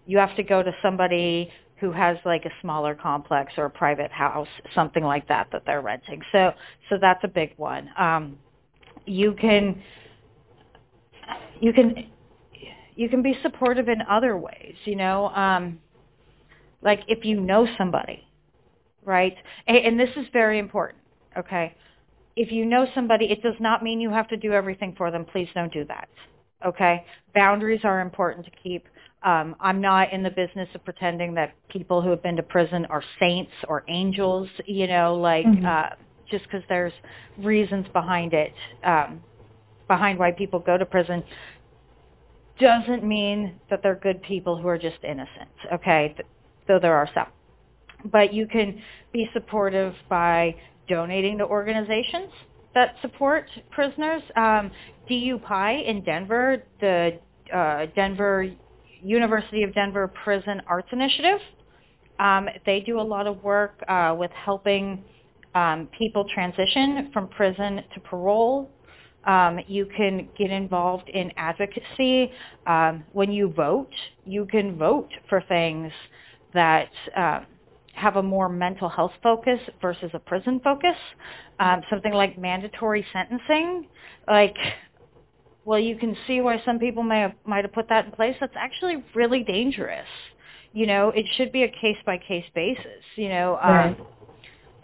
You 0.06 0.20
have 0.20 0.36
to 0.36 0.44
go 0.44 0.62
to 0.62 0.72
somebody 0.84 1.50
who 1.78 1.92
has 1.92 2.18
like 2.26 2.46
a 2.46 2.52
smaller 2.62 2.96
complex 2.96 3.54
or 3.58 3.66
a 3.66 3.70
private 3.70 4.12
house, 4.12 4.48
something 4.74 5.04
like 5.04 5.28
that 5.28 5.48
that 5.52 5.64
they're 5.66 5.82
renting. 5.82 6.22
So 6.32 6.54
so 6.90 6.98
that's 7.00 7.24
a 7.24 7.28
big 7.28 7.54
one. 7.58 7.90
Um, 7.98 8.38
you 9.06 9.34
can 9.34 9.82
you 11.60 11.74
can 11.74 12.10
you 12.96 13.10
can 13.10 13.22
be 13.22 13.38
supportive 13.42 13.90
in 13.90 14.02
other 14.10 14.38
ways 14.38 14.76
you 14.86 14.96
know? 14.96 15.28
Um 15.30 15.80
like 16.82 17.02
if 17.08 17.26
you 17.26 17.40
know 17.40 17.68
somebody 17.78 18.28
right? 19.04 19.36
And, 19.68 19.78
and 19.78 20.00
this 20.00 20.10
is 20.16 20.26
very 20.34 20.60
important 20.60 21.02
okay? 21.38 21.76
If 22.36 22.52
you 22.52 22.66
know 22.66 22.88
somebody 22.96 23.26
it 23.26 23.44
does 23.44 23.56
not 23.60 23.84
mean 23.84 24.00
you 24.00 24.10
have 24.10 24.28
to 24.30 24.38
do 24.38 24.54
everything 24.54 24.94
for 24.98 25.12
them. 25.12 25.26
Please 25.26 25.50
don't 25.54 25.74
do 25.74 25.86
that 25.86 26.08
okay? 26.66 27.06
Boundaries 27.34 27.82
are 27.84 28.02
important 28.02 28.46
to 28.46 28.52
keep 28.64 28.86
um, 29.26 29.56
I'm 29.60 29.82
not 29.82 30.14
in 30.14 30.22
the 30.22 30.30
business 30.30 30.70
of 30.76 30.86
pretending 30.86 31.34
that 31.34 31.56
people 31.70 32.00
who 32.00 32.12
have 32.12 32.22
been 32.22 32.36
to 32.36 32.44
prison 32.44 32.86
are 32.86 33.04
saints 33.20 33.52
or 33.68 33.84
angels, 33.88 34.48
you 34.68 34.86
know, 34.86 35.16
like 35.16 35.48
mm-hmm. 35.48 35.66
uh, 35.66 35.90
just 36.30 36.44
because 36.46 36.62
there's 36.70 36.94
reasons 37.40 37.88
behind 37.92 38.34
it, 38.34 38.54
um, 38.84 39.22
behind 39.88 40.20
why 40.20 40.32
people 40.32 40.60
go 40.60 40.78
to 40.78 40.86
prison, 40.86 41.24
doesn't 42.60 43.04
mean 43.04 43.60
that 43.72 43.82
they're 43.82 43.96
good 43.96 44.22
people 44.22 44.62
who 44.62 44.68
are 44.68 44.78
just 44.78 44.98
innocent, 45.04 45.50
okay, 45.74 46.14
Th- 46.16 46.28
though 46.68 46.80
there 46.80 46.96
are 46.96 47.10
some. 47.16 47.28
But 48.12 48.32
you 48.32 48.46
can 48.46 48.80
be 49.12 49.28
supportive 49.34 49.96
by 50.08 50.56
donating 50.88 51.40
to 51.40 51.46
organizations 51.46 52.30
that 52.76 52.96
support 53.02 53.50
prisoners. 53.72 54.22
Um, 54.36 54.70
DU 55.10 55.40
Pi 55.40 55.74
in 55.78 56.04
Denver, 56.04 56.64
the 56.80 57.20
uh, 57.54 57.88
Denver 57.96 58.52
University 59.06 59.64
of 59.64 59.74
Denver 59.74 60.08
Prison 60.08 60.62
Arts 60.68 60.88
Initiative, 60.92 61.40
um, 62.20 62.48
they 62.66 62.80
do 62.80 63.00
a 63.00 63.02
lot 63.02 63.28
of 63.28 63.44
work 63.44 63.84
uh, 63.88 64.16
with 64.18 64.32
helping 64.32 65.04
um, 65.54 65.88
people 65.98 66.26
transition 66.34 67.10
from 67.14 67.28
prison 67.30 67.82
to 67.94 68.00
parole. 68.02 68.70
Um, 69.26 69.60
you 69.68 69.88
can 69.98 70.30
get 70.38 70.52
involved 70.52 71.10
in 71.10 71.32
advocacy. 71.38 72.32
Um, 72.68 73.04
when 73.14 73.32
you 73.32 73.52
vote, 73.52 73.94
you 74.26 74.46
can 74.46 74.78
vote 74.78 75.10
for 75.30 75.42
things 75.42 75.92
that 76.54 76.90
uh, 77.16 77.42
have 77.94 78.18
a 78.18 78.24
more 78.24 78.50
mental 78.50 78.90
health 78.90 79.14
focus 79.24 79.60
versus 79.82 80.12
a 80.14 80.20
prison 80.20 80.60
focus. 80.64 80.96
Um, 81.60 81.82
something 81.90 82.14
like 82.14 82.38
mandatory 82.38 83.06
sentencing, 83.14 83.88
like 84.28 84.56
well, 85.66 85.80
you 85.80 85.98
can 85.98 86.16
see 86.28 86.42
why 86.42 86.62
some 86.64 86.80
people 86.80 87.04
may 87.04 87.20
have, 87.20 87.34
might 87.46 87.66
have 87.66 87.74
put 87.74 87.90
that 87.90 88.06
in 88.06 88.12
place. 88.12 88.36
That's 88.40 88.56
actually 88.56 89.04
really 89.14 89.44
dangerous. 89.44 90.08
You 90.74 90.86
know, 90.88 91.10
it 91.10 91.26
should 91.36 91.52
be 91.52 91.64
a 91.64 91.70
case 91.70 91.98
by 92.06 92.18
case 92.18 92.46
basis. 92.54 93.04
You 93.16 93.30
know, 93.30 93.60
um, 93.62 93.72
right 93.72 93.98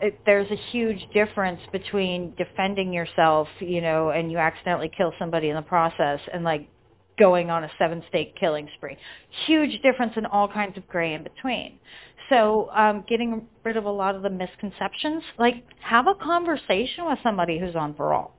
it, 0.01 0.19
there's 0.25 0.49
a 0.51 0.55
huge 0.71 1.07
difference 1.13 1.61
between 1.71 2.33
defending 2.35 2.91
yourself, 2.91 3.47
you 3.59 3.81
know, 3.81 4.09
and 4.09 4.31
you 4.31 4.37
accidentally 4.37 4.91
kill 4.95 5.13
somebody 5.19 5.49
in 5.49 5.55
the 5.55 5.61
process 5.61 6.19
and 6.33 6.43
like 6.43 6.67
going 7.19 7.49
on 7.51 7.63
a 7.63 7.71
seven 7.77 8.03
state 8.09 8.33
killing 8.39 8.67
spree. 8.75 8.97
Huge 9.45 9.81
difference 9.81 10.13
in 10.17 10.25
all 10.25 10.47
kinds 10.47 10.75
of 10.77 10.87
gray 10.87 11.13
in 11.13 11.23
between. 11.23 11.79
So 12.29 12.69
um, 12.73 13.03
getting 13.07 13.47
rid 13.63 13.77
of 13.77 13.85
a 13.85 13.91
lot 13.91 14.15
of 14.15 14.23
the 14.23 14.29
misconceptions, 14.29 15.23
like 15.37 15.63
have 15.81 16.07
a 16.07 16.15
conversation 16.15 17.05
with 17.05 17.19
somebody 17.21 17.59
who's 17.59 17.75
on 17.75 17.93
parole. 17.93 18.31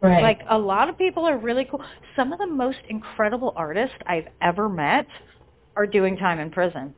Right. 0.00 0.22
Like 0.22 0.40
a 0.50 0.58
lot 0.58 0.88
of 0.88 0.98
people 0.98 1.24
are 1.24 1.38
really 1.38 1.66
cool. 1.70 1.82
Some 2.14 2.32
of 2.32 2.38
the 2.38 2.46
most 2.46 2.78
incredible 2.88 3.52
artists 3.56 3.96
I've 4.06 4.28
ever 4.42 4.68
met 4.68 5.06
are 5.74 5.86
doing 5.86 6.16
time 6.16 6.38
in 6.38 6.50
prison 6.50 6.94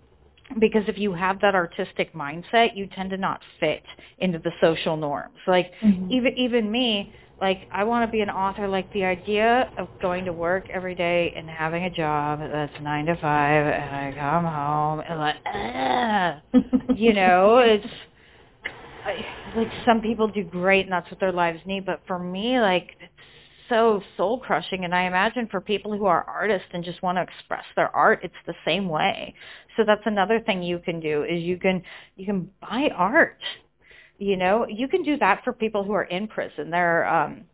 because 0.59 0.83
if 0.89 0.99
you 0.99 1.13
have 1.13 1.41
that 1.41 1.55
artistic 1.55 2.15
mindset, 2.15 2.77
you 2.77 2.87
tend 2.87 3.11
to 3.11 3.17
not 3.17 3.41
fit 3.61 3.83
into 4.19 4.39
the 4.39 4.51
social 4.61 4.97
norms. 4.97 5.37
Like 5.47 5.73
mm-hmm. 5.83 6.11
even 6.11 6.33
even 6.37 6.71
me, 6.71 7.13
like 7.41 7.69
I 7.71 7.85
want 7.85 8.09
to 8.09 8.13
be 8.13 8.21
an 8.21 8.31
author. 8.31 8.67
Like 8.67 8.93
the 8.93 9.05
idea 9.05 9.71
of 9.79 9.89
going 10.01 10.25
to 10.25 10.33
work 10.33 10.69
every 10.71 10.95
day 10.95 11.33
and 11.37 11.49
having 11.49 11.85
a 11.85 11.91
job 11.91 12.41
that's 12.41 12.73
nine 12.83 13.07
to 13.07 13.17
five, 13.17 13.67
and 13.67 13.97
I 13.97 14.15
come 14.19 14.45
home 14.45 15.03
and 15.09 15.19
like, 15.19 16.97
you 16.99 17.13
know, 17.13 17.59
it's 17.59 17.87
like 19.57 19.69
some 19.85 20.01
people 20.01 20.29
do 20.29 20.45
great 20.45 20.85
and 20.85 20.93
that's 20.93 21.11
what 21.11 21.21
their 21.21 21.33
lives 21.33 21.61
need. 21.67 21.87
But 21.87 22.01
for 22.07 22.19
me, 22.19 22.61
like 22.61 22.97
it's 23.01 23.13
so 23.69 24.03
soul 24.17 24.39
crushing 24.39 24.85
and 24.85 24.95
I 24.95 25.03
imagine 25.03 25.49
for 25.51 25.61
people 25.61 25.97
who 25.97 26.07
are 26.07 26.25
artists 26.25 26.69
and 26.73 26.85
just 26.85 27.03
want 27.03 27.17
to 27.17 27.23
express 27.23 27.65
their 27.77 27.95
art, 27.95 28.21
it's 28.23 28.35
the 28.47 28.55
same 28.65 28.89
way. 28.89 29.35
So 29.77 29.85
that's 29.87 30.03
another 30.07 30.41
thing 30.41 30.63
you 30.63 30.79
can 30.79 31.01
do 31.01 31.25
is 31.25 31.43
you 31.43 31.59
can 31.59 31.83
you 32.17 32.27
can 32.27 32.51
buy 32.61 32.91
art. 32.95 33.41
You 34.19 34.37
know, 34.37 34.67
you 34.69 34.89
can 34.89 35.03
do 35.03 35.17
that 35.19 35.43
for 35.45 35.53
people 35.53 35.85
who 35.85 35.93
are 35.93 36.05
in 36.05 36.29
prison. 36.29 36.71
There 36.71 37.07
um 37.09 37.45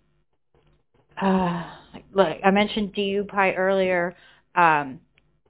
uh 1.20 1.70
like 2.12 2.40
I 2.44 2.50
mentioned 2.50 2.94
DU 2.94 3.24
Pi 3.28 3.52
earlier. 3.52 4.14
Um 4.54 5.00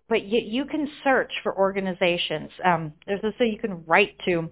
but 0.08 0.24
you, 0.24 0.40
you 0.40 0.64
can 0.66 0.88
search 1.02 1.32
for 1.42 1.56
organizations. 1.56 2.50
Um, 2.64 2.92
there's 3.06 3.20
also 3.24 3.44
you 3.44 3.58
can 3.58 3.84
write 3.86 4.16
to, 4.26 4.50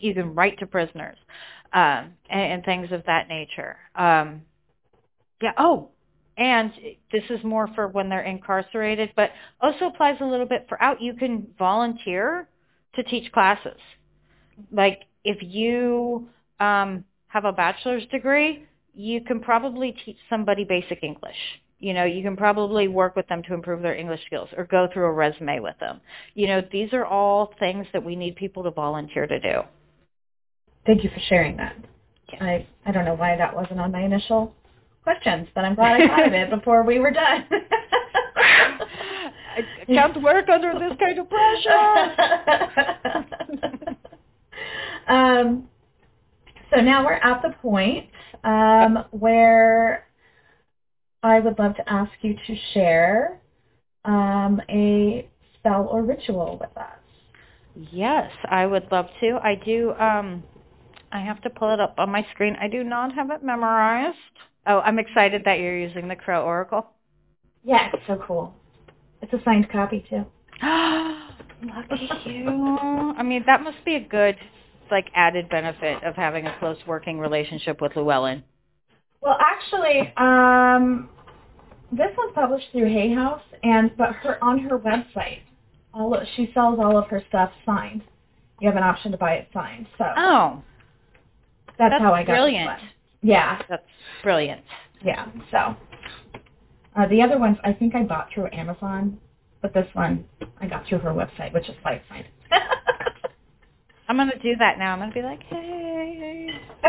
you 0.00 0.14
can 0.14 0.34
write 0.34 0.58
to 0.58 0.66
prisoners, 0.66 1.18
um, 1.72 2.14
and, 2.30 2.52
and 2.52 2.64
things 2.64 2.92
of 2.92 3.04
that 3.06 3.28
nature. 3.28 3.76
Um, 3.94 4.42
yeah. 5.42 5.52
Oh, 5.58 5.90
and 6.36 6.72
this 7.12 7.24
is 7.30 7.42
more 7.42 7.68
for 7.74 7.88
when 7.88 8.08
they're 8.08 8.22
incarcerated, 8.22 9.12
but 9.16 9.30
also 9.60 9.86
applies 9.86 10.16
a 10.20 10.24
little 10.24 10.46
bit 10.46 10.66
for 10.68 10.80
out. 10.82 11.00
You 11.02 11.14
can 11.14 11.48
volunteer 11.58 12.48
to 12.94 13.02
teach 13.02 13.30
classes. 13.32 13.78
Like 14.72 15.02
if 15.24 15.38
you 15.40 16.28
um, 16.60 17.04
have 17.28 17.44
a 17.44 17.52
bachelor's 17.52 18.06
degree, 18.06 18.64
you 18.94 19.20
can 19.20 19.40
probably 19.40 19.96
teach 20.04 20.16
somebody 20.30 20.64
basic 20.64 21.02
English. 21.02 21.36
You 21.80 21.94
know, 21.94 22.04
you 22.04 22.22
can 22.22 22.36
probably 22.36 22.88
work 22.88 23.14
with 23.14 23.28
them 23.28 23.42
to 23.44 23.54
improve 23.54 23.82
their 23.82 23.94
English 23.94 24.20
skills 24.26 24.48
or 24.56 24.64
go 24.64 24.88
through 24.92 25.04
a 25.04 25.12
resume 25.12 25.60
with 25.60 25.78
them. 25.78 26.00
You 26.34 26.48
know, 26.48 26.62
these 26.72 26.92
are 26.92 27.04
all 27.04 27.54
things 27.60 27.86
that 27.92 28.04
we 28.04 28.16
need 28.16 28.34
people 28.34 28.64
to 28.64 28.70
volunteer 28.70 29.26
to 29.26 29.38
do. 29.38 29.62
Thank 30.88 31.04
you 31.04 31.10
for 31.10 31.20
sharing 31.28 31.58
that. 31.58 31.76
Yeah. 32.32 32.42
I, 32.42 32.66
I 32.86 32.92
don't 32.92 33.04
know 33.04 33.12
why 33.12 33.36
that 33.36 33.54
wasn't 33.54 33.78
on 33.78 33.92
my 33.92 34.00
initial 34.00 34.54
questions, 35.02 35.46
but 35.54 35.66
I'm 35.66 35.74
glad 35.74 36.00
I 36.00 36.06
thought 36.08 36.26
of 36.26 36.32
it 36.32 36.48
before 36.58 36.82
we 36.82 36.98
were 36.98 37.10
done. 37.10 37.44
I 38.36 39.84
can't 39.86 40.22
work 40.22 40.48
under 40.48 40.72
this 40.78 40.94
kind 40.98 41.18
of 41.18 41.28
pressure. 41.28 41.78
um, 45.08 45.68
so 46.74 46.80
now 46.80 47.04
we're 47.04 47.12
at 47.12 47.42
the 47.42 47.50
point 47.60 48.06
um, 48.44 49.04
where 49.10 50.06
I 51.22 51.38
would 51.38 51.58
love 51.58 51.76
to 51.76 51.86
ask 51.86 52.12
you 52.22 52.34
to 52.46 52.56
share 52.72 53.42
um, 54.06 54.62
a 54.70 55.28
spell 55.58 55.86
or 55.90 56.02
ritual 56.02 56.56
with 56.58 56.74
us. 56.78 56.98
Yes, 57.92 58.30
I 58.46 58.64
would 58.64 58.90
love 58.90 59.08
to. 59.20 59.38
I 59.42 59.54
do. 59.54 59.92
Um, 59.92 60.42
I 61.12 61.20
have 61.20 61.40
to 61.42 61.50
pull 61.50 61.72
it 61.72 61.80
up 61.80 61.94
on 61.98 62.10
my 62.10 62.26
screen. 62.32 62.56
I 62.60 62.68
do 62.68 62.84
not 62.84 63.14
have 63.14 63.30
it 63.30 63.42
memorized. 63.42 64.16
Oh, 64.66 64.80
I'm 64.80 64.98
excited 64.98 65.42
that 65.44 65.58
you're 65.58 65.78
using 65.78 66.08
the 66.08 66.16
Crow 66.16 66.44
Oracle. 66.44 66.90
Yeah, 67.64 67.90
it's 67.92 68.02
so 68.06 68.22
cool. 68.26 68.54
It's 69.22 69.32
a 69.32 69.42
signed 69.44 69.70
copy 69.70 70.04
too. 70.08 70.24
Lucky 70.62 72.08
you. 72.26 72.48
I 73.16 73.22
mean, 73.22 73.42
that 73.46 73.62
must 73.62 73.84
be 73.84 73.96
a 73.96 74.00
good, 74.00 74.36
like, 74.90 75.06
added 75.14 75.48
benefit 75.48 76.02
of 76.04 76.14
having 76.14 76.46
a 76.46 76.56
close 76.58 76.76
working 76.86 77.18
relationship 77.18 77.80
with 77.80 77.96
Llewellyn. 77.96 78.44
Well, 79.20 79.36
actually, 79.40 80.12
um, 80.16 81.08
this 81.90 82.08
one's 82.16 82.32
published 82.34 82.66
through 82.72 82.92
Hay 82.92 83.12
House, 83.12 83.42
and 83.62 83.90
but 83.96 84.12
her 84.16 84.42
on 84.42 84.60
her 84.60 84.78
website, 84.78 85.40
all 85.92 86.14
of, 86.14 86.26
she 86.36 86.50
sells 86.54 86.78
all 86.78 86.96
of 86.96 87.06
her 87.08 87.22
stuff 87.28 87.50
signed. 87.66 88.02
You 88.60 88.68
have 88.68 88.76
an 88.76 88.82
option 88.82 89.10
to 89.12 89.18
buy 89.18 89.34
it 89.34 89.48
signed. 89.52 89.86
So 89.96 90.04
Oh, 90.16 90.62
that's, 91.78 91.92
that's 91.92 92.02
how 92.02 92.12
I 92.12 92.22
got 92.24 92.32
brilliant. 92.32 92.80
Yeah, 93.22 93.60
That's 93.68 93.82
brilliant. 94.22 94.62
yeah. 95.02 95.26
So 95.50 95.76
uh, 96.96 97.08
the 97.08 97.22
other 97.22 97.38
ones 97.38 97.56
I 97.64 97.72
think 97.72 97.94
I 97.94 98.02
bought 98.02 98.28
through 98.32 98.48
Amazon, 98.52 99.18
but 99.62 99.74
this 99.74 99.86
one 99.94 100.24
I 100.60 100.66
got 100.66 100.86
through 100.86 100.98
her 100.98 101.10
website, 101.10 101.52
which 101.52 101.68
is 101.68 101.76
why 101.82 102.02
it's. 102.10 102.28
I'm 104.08 104.16
going 104.16 104.30
to 104.30 104.38
do 104.38 104.56
that 104.58 104.78
now. 104.78 104.92
I'm 104.94 104.98
going 105.00 105.10
to 105.10 105.14
be 105.14 105.22
like, 105.22 105.42
hey. 105.42 106.48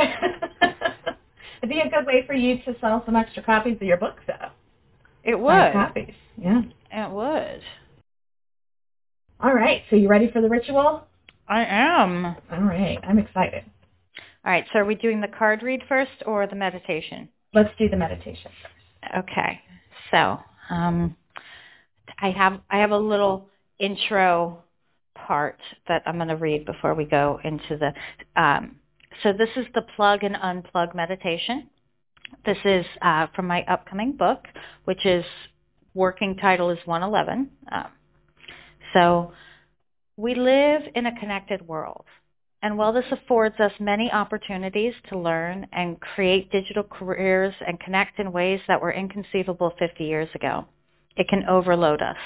It'd 1.62 1.70
be 1.70 1.82
a 1.82 1.90
good 1.90 2.06
way 2.06 2.24
for 2.26 2.34
you 2.34 2.60
to 2.64 2.76
sell 2.80 3.04
some 3.06 3.18
extra 3.18 3.44
copies 3.44 3.76
of 3.76 3.82
your 3.82 3.98
book, 3.98 4.16
though. 4.26 4.50
It 5.26 5.38
would. 5.38 5.74
Copies. 5.74 6.14
Yeah. 6.38 6.62
It 6.92 7.12
would. 7.12 7.62
All 9.42 9.54
right. 9.54 9.84
So 9.90 9.98
you 9.98 10.08
ready 10.08 10.32
for 10.32 10.42
the 10.42 10.48
ritual? 10.48 11.06
I 11.48 11.66
am. 11.66 12.26
All 12.26 12.62
right. 12.62 12.98
I'm 13.04 13.20
excited. 13.20 13.64
All 14.50 14.56
right, 14.56 14.66
so 14.74 14.80
are 14.80 14.86
we 14.86 14.96
doing 14.96 15.22
the 15.22 15.28
card 15.28 15.62
read 15.62 15.84
first 15.88 16.24
or 16.26 16.48
the 16.48 16.56
meditation? 16.56 17.30
Let's 17.54 17.70
do 17.78 17.88
the 17.88 17.96
meditation. 17.96 18.50
Okay. 19.16 19.62
So, 20.10 20.40
um, 20.72 21.16
I 22.20 22.32
have 22.32 22.60
I 22.68 22.80
have 22.80 22.90
a 22.90 22.98
little 22.98 23.48
intro 23.78 24.64
part 25.14 25.60
that 25.88 26.02
I'm 26.08 26.16
going 26.16 26.30
to 26.30 26.36
read 26.36 26.66
before 26.66 26.96
we 26.96 27.06
go 27.06 27.40
into 27.44 27.78
the. 27.78 27.94
Um, 28.42 28.78
so 29.22 29.34
this 29.34 29.50
is 29.56 29.68
the 29.76 29.84
plug 29.96 30.24
and 30.24 30.34
unplug 30.34 30.96
meditation. 30.96 31.70
This 32.44 32.58
is 32.66 32.88
uh, 33.04 33.28
from 33.36 33.46
my 33.46 33.64
upcoming 33.66 34.14
book, 34.14 34.46
which 34.86 35.06
is 35.06 35.26
working 35.94 36.36
title 36.38 36.72
is 36.72 36.80
111. 36.86 37.52
Um, 37.72 37.92
so 38.94 39.32
we 40.18 40.34
live 40.34 40.82
in 40.96 41.06
a 41.06 41.20
connected 41.20 41.68
world. 41.68 42.06
And 42.62 42.78
while 42.78 42.92
this 42.92 43.12
affords 43.12 43.60
us 43.60 43.72
many 43.80 44.12
opportunities 44.12 44.94
to 45.08 45.18
learn 45.18 45.66
and 45.72 46.00
create 46.00 46.52
digital 46.52 46.84
careers 46.84 47.56
and 47.66 47.80
connect 47.80 48.20
in 48.20 48.34
ways 48.34 48.60
that 48.68 48.82
were 48.82 48.92
inconceivable 48.92 49.74
50 49.80 50.04
years 50.04 50.28
ago, 50.36 50.66
it 51.16 51.30
can 51.30 51.46
overload 51.46 52.02
us. 52.02 52.18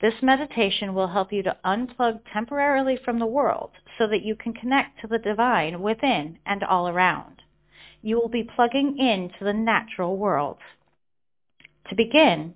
This 0.00 0.22
meditation 0.22 0.94
will 0.94 1.08
help 1.08 1.32
you 1.32 1.42
to 1.42 1.56
unplug 1.64 2.20
temporarily 2.32 2.98
from 3.04 3.18
the 3.18 3.26
world 3.26 3.70
so 3.96 4.06
that 4.06 4.22
you 4.22 4.36
can 4.36 4.52
connect 4.52 5.00
to 5.00 5.06
the 5.06 5.18
divine 5.18 5.80
within 5.80 6.38
and 6.46 6.62
all 6.62 6.88
around. 6.88 7.42
You 8.02 8.16
will 8.16 8.28
be 8.28 8.44
plugging 8.44 8.98
into 8.98 9.42
the 9.44 9.52
natural 9.52 10.16
world. 10.16 10.58
To 11.88 11.96
begin, 11.96 12.54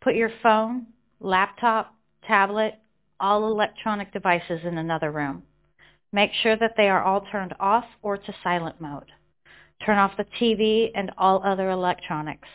put 0.00 0.16
your 0.16 0.32
phone, 0.42 0.86
laptop, 1.20 1.94
tablet, 2.26 2.74
all 3.18 3.50
electronic 3.50 4.12
devices 4.12 4.60
in 4.64 4.76
another 4.76 5.10
room. 5.10 5.44
Make 6.12 6.32
sure 6.34 6.56
that 6.56 6.74
they 6.76 6.88
are 6.88 7.02
all 7.02 7.22
turned 7.22 7.54
off 7.58 7.86
or 8.02 8.18
to 8.18 8.34
silent 8.42 8.80
mode. 8.80 9.10
Turn 9.84 9.98
off 9.98 10.16
the 10.16 10.26
TV 10.40 10.90
and 10.94 11.10
all 11.16 11.42
other 11.42 11.70
electronics. 11.70 12.48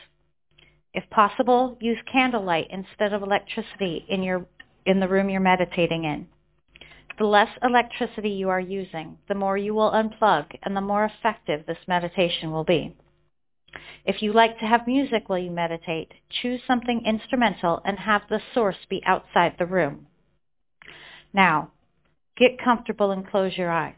If 0.93 1.10
possible, 1.10 1.78
use 1.82 1.97
candlelight 2.12 2.68
instead 2.70 3.14
of 3.14 3.22
electricity 3.22 4.05
in, 4.08 4.24
your, 4.24 4.45
in 4.86 4.99
the 4.99 5.08
room 5.08 5.30
you're 5.30 5.41
meditating 5.41 6.05
in. 6.05 6.28
The 7.18 7.26
less 7.26 7.49
electricity 7.64 8.30
you 8.30 8.49
are 8.49 8.60
using, 8.60 9.18
the 9.28 9.36
more 9.36 9.58
you 9.58 9.74
will 9.74 9.91
unplug 9.91 10.55
and 10.62 10.76
the 10.76 10.82
more 10.82 11.05
effective 11.05 11.66
this 11.66 11.88
meditation 11.88 12.51
will 12.51 12.64
be. 12.64 12.95
If 14.05 14.22
you 14.22 14.34
like 14.34 14.60
to 14.60 14.66
have 14.66 14.88
music 14.88 15.28
while 15.28 15.39
you 15.39 15.51
meditate, 15.51 16.14
choose 16.30 16.62
something 16.66 17.03
instrumental 17.05 17.82
and 17.84 17.99
have 17.99 18.22
the 18.30 18.41
source 18.53 18.78
be 18.88 19.01
outside 19.05 19.55
the 19.58 19.66
room. 19.66 20.08
Now, 21.34 21.72
Get 22.38 22.61
comfortable 22.63 23.11
and 23.11 23.27
close 23.27 23.57
your 23.57 23.71
eyes. 23.71 23.95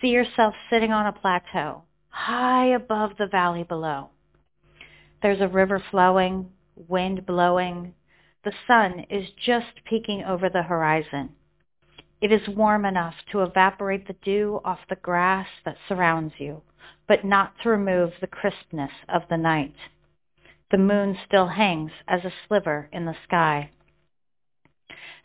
See 0.00 0.08
yourself 0.08 0.54
sitting 0.70 0.92
on 0.92 1.06
a 1.06 1.12
plateau, 1.12 1.82
high 2.08 2.66
above 2.66 3.12
the 3.18 3.26
valley 3.26 3.64
below. 3.64 4.10
There's 5.22 5.40
a 5.40 5.48
river 5.48 5.82
flowing, 5.90 6.50
wind 6.76 7.26
blowing. 7.26 7.94
The 8.44 8.52
sun 8.66 9.06
is 9.10 9.28
just 9.44 9.84
peeking 9.84 10.22
over 10.22 10.48
the 10.48 10.62
horizon. 10.62 11.30
It 12.20 12.30
is 12.30 12.48
warm 12.48 12.84
enough 12.84 13.14
to 13.32 13.42
evaporate 13.42 14.06
the 14.06 14.16
dew 14.24 14.60
off 14.64 14.78
the 14.88 14.96
grass 14.96 15.48
that 15.64 15.76
surrounds 15.88 16.34
you, 16.38 16.62
but 17.08 17.24
not 17.24 17.54
to 17.62 17.70
remove 17.70 18.12
the 18.20 18.26
crispness 18.26 18.92
of 19.08 19.22
the 19.28 19.36
night. 19.36 19.74
The 20.70 20.78
moon 20.78 21.18
still 21.26 21.48
hangs 21.48 21.92
as 22.06 22.24
a 22.24 22.32
sliver 22.46 22.88
in 22.92 23.04
the 23.04 23.16
sky. 23.24 23.70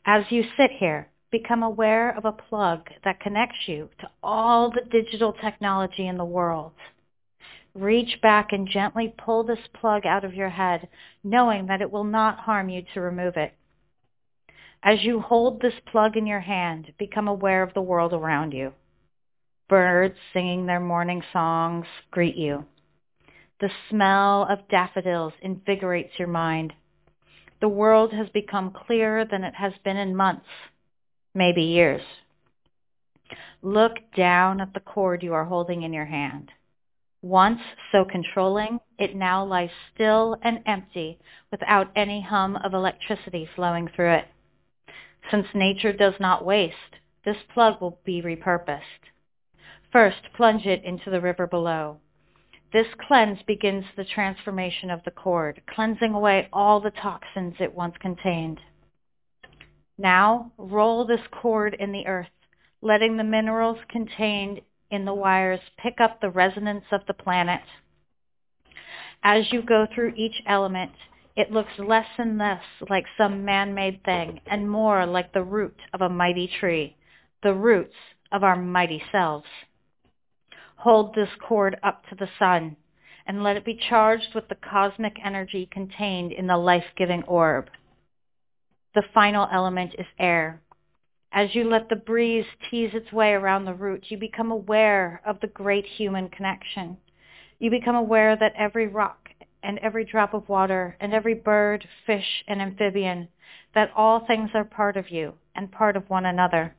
As 0.05 0.25
you 0.31 0.43
sit 0.57 0.71
here, 0.71 1.09
become 1.31 1.63
aware 1.63 2.15
of 2.15 2.25
a 2.25 2.31
plug 2.31 2.89
that 3.03 3.21
connects 3.21 3.67
you 3.67 3.89
to 3.99 4.09
all 4.21 4.69
the 4.69 4.81
digital 4.91 5.33
technology 5.33 6.05
in 6.07 6.17
the 6.17 6.25
world. 6.25 6.73
Reach 7.73 8.19
back 8.21 8.51
and 8.51 8.67
gently 8.67 9.13
pull 9.17 9.43
this 9.43 9.67
plug 9.79 10.05
out 10.05 10.25
of 10.25 10.33
your 10.33 10.49
head, 10.49 10.89
knowing 11.23 11.67
that 11.67 11.81
it 11.81 11.89
will 11.89 12.03
not 12.03 12.39
harm 12.39 12.67
you 12.67 12.83
to 12.93 12.99
remove 12.99 13.37
it. 13.37 13.53
As 14.83 15.03
you 15.03 15.21
hold 15.21 15.61
this 15.61 15.79
plug 15.89 16.17
in 16.17 16.27
your 16.27 16.41
hand, 16.41 16.91
become 16.97 17.27
aware 17.27 17.63
of 17.63 17.73
the 17.73 17.81
world 17.81 18.13
around 18.13 18.51
you. 18.51 18.73
Birds 19.69 20.17
singing 20.33 20.65
their 20.65 20.81
morning 20.81 21.23
songs 21.31 21.85
greet 22.09 22.35
you. 22.35 22.65
The 23.61 23.69
smell 23.89 24.47
of 24.49 24.67
daffodils 24.67 25.33
invigorates 25.41 26.19
your 26.19 26.27
mind. 26.27 26.73
The 27.61 27.69
world 27.69 28.11
has 28.11 28.27
become 28.29 28.71
clearer 28.71 29.23
than 29.23 29.43
it 29.43 29.53
has 29.55 29.73
been 29.83 29.97
in 29.97 30.15
months 30.15 30.47
maybe 31.33 31.61
years. 31.61 32.01
Look 33.61 33.93
down 34.15 34.59
at 34.59 34.73
the 34.73 34.79
cord 34.79 35.23
you 35.23 35.33
are 35.33 35.45
holding 35.45 35.83
in 35.83 35.93
your 35.93 36.05
hand. 36.05 36.51
Once 37.21 37.61
so 37.91 38.03
controlling, 38.03 38.79
it 38.97 39.15
now 39.15 39.45
lies 39.45 39.69
still 39.93 40.35
and 40.41 40.63
empty 40.65 41.19
without 41.51 41.91
any 41.95 42.21
hum 42.21 42.55
of 42.55 42.73
electricity 42.73 43.47
flowing 43.55 43.87
through 43.87 44.11
it. 44.13 44.27
Since 45.29 45.45
nature 45.53 45.93
does 45.93 46.15
not 46.19 46.43
waste, 46.43 46.75
this 47.23 47.37
plug 47.53 47.79
will 47.79 47.99
be 48.03 48.23
repurposed. 48.23 48.81
First, 49.91 50.33
plunge 50.33 50.65
it 50.65 50.83
into 50.83 51.11
the 51.11 51.21
river 51.21 51.45
below. 51.45 51.99
This 52.73 52.87
cleanse 53.05 53.43
begins 53.43 53.85
the 53.95 54.05
transformation 54.05 54.89
of 54.89 55.03
the 55.03 55.11
cord, 55.11 55.61
cleansing 55.67 56.13
away 56.13 56.47
all 56.51 56.79
the 56.79 56.89
toxins 56.89 57.55
it 57.59 57.75
once 57.75 57.95
contained. 57.99 58.59
Now 60.01 60.51
roll 60.57 61.05
this 61.05 61.21
cord 61.29 61.75
in 61.75 61.91
the 61.91 62.07
earth, 62.07 62.31
letting 62.81 63.17
the 63.17 63.23
minerals 63.23 63.77
contained 63.87 64.61
in 64.89 65.05
the 65.05 65.13
wires 65.13 65.59
pick 65.77 66.01
up 66.01 66.19
the 66.19 66.31
resonance 66.31 66.85
of 66.91 67.01
the 67.05 67.13
planet. 67.13 67.61
As 69.21 69.51
you 69.51 69.61
go 69.61 69.85
through 69.85 70.15
each 70.15 70.41
element, 70.47 70.93
it 71.35 71.51
looks 71.51 71.77
less 71.77 72.07
and 72.17 72.39
less 72.39 72.63
like 72.89 73.05
some 73.15 73.45
man-made 73.45 74.03
thing 74.03 74.41
and 74.47 74.71
more 74.71 75.05
like 75.05 75.33
the 75.33 75.43
root 75.43 75.77
of 75.93 76.01
a 76.01 76.09
mighty 76.09 76.47
tree, 76.59 76.97
the 77.43 77.53
roots 77.53 77.93
of 78.31 78.43
our 78.43 78.55
mighty 78.55 79.03
selves. 79.11 79.45
Hold 80.77 81.13
this 81.13 81.29
cord 81.47 81.77
up 81.83 82.07
to 82.07 82.15
the 82.15 82.29
sun 82.39 82.75
and 83.27 83.43
let 83.43 83.55
it 83.55 83.63
be 83.63 83.79
charged 83.87 84.33
with 84.33 84.47
the 84.47 84.55
cosmic 84.55 85.17
energy 85.23 85.69
contained 85.71 86.31
in 86.31 86.47
the 86.47 86.57
life-giving 86.57 87.21
orb. 87.25 87.69
The 88.93 89.03
final 89.13 89.47
element 89.49 89.95
is 89.97 90.05
air. 90.19 90.61
As 91.31 91.55
you 91.55 91.63
let 91.63 91.87
the 91.87 91.95
breeze 91.95 92.45
tease 92.69 92.93
its 92.93 93.13
way 93.13 93.31
around 93.31 93.63
the 93.63 93.73
roots, 93.73 94.11
you 94.11 94.17
become 94.17 94.51
aware 94.51 95.21
of 95.25 95.39
the 95.39 95.47
great 95.47 95.85
human 95.85 96.27
connection. 96.27 96.97
You 97.57 97.69
become 97.69 97.95
aware 97.95 98.35
that 98.35 98.53
every 98.57 98.87
rock 98.87 99.29
and 99.63 99.79
every 99.79 100.03
drop 100.03 100.33
of 100.33 100.49
water 100.49 100.97
and 100.99 101.13
every 101.13 101.33
bird, 101.33 101.87
fish, 102.05 102.43
and 102.49 102.61
amphibian, 102.61 103.29
that 103.73 103.93
all 103.95 104.25
things 104.25 104.49
are 104.53 104.65
part 104.65 104.97
of 104.97 105.09
you 105.09 105.35
and 105.55 105.71
part 105.71 105.95
of 105.95 106.09
one 106.09 106.25
another. 106.25 106.75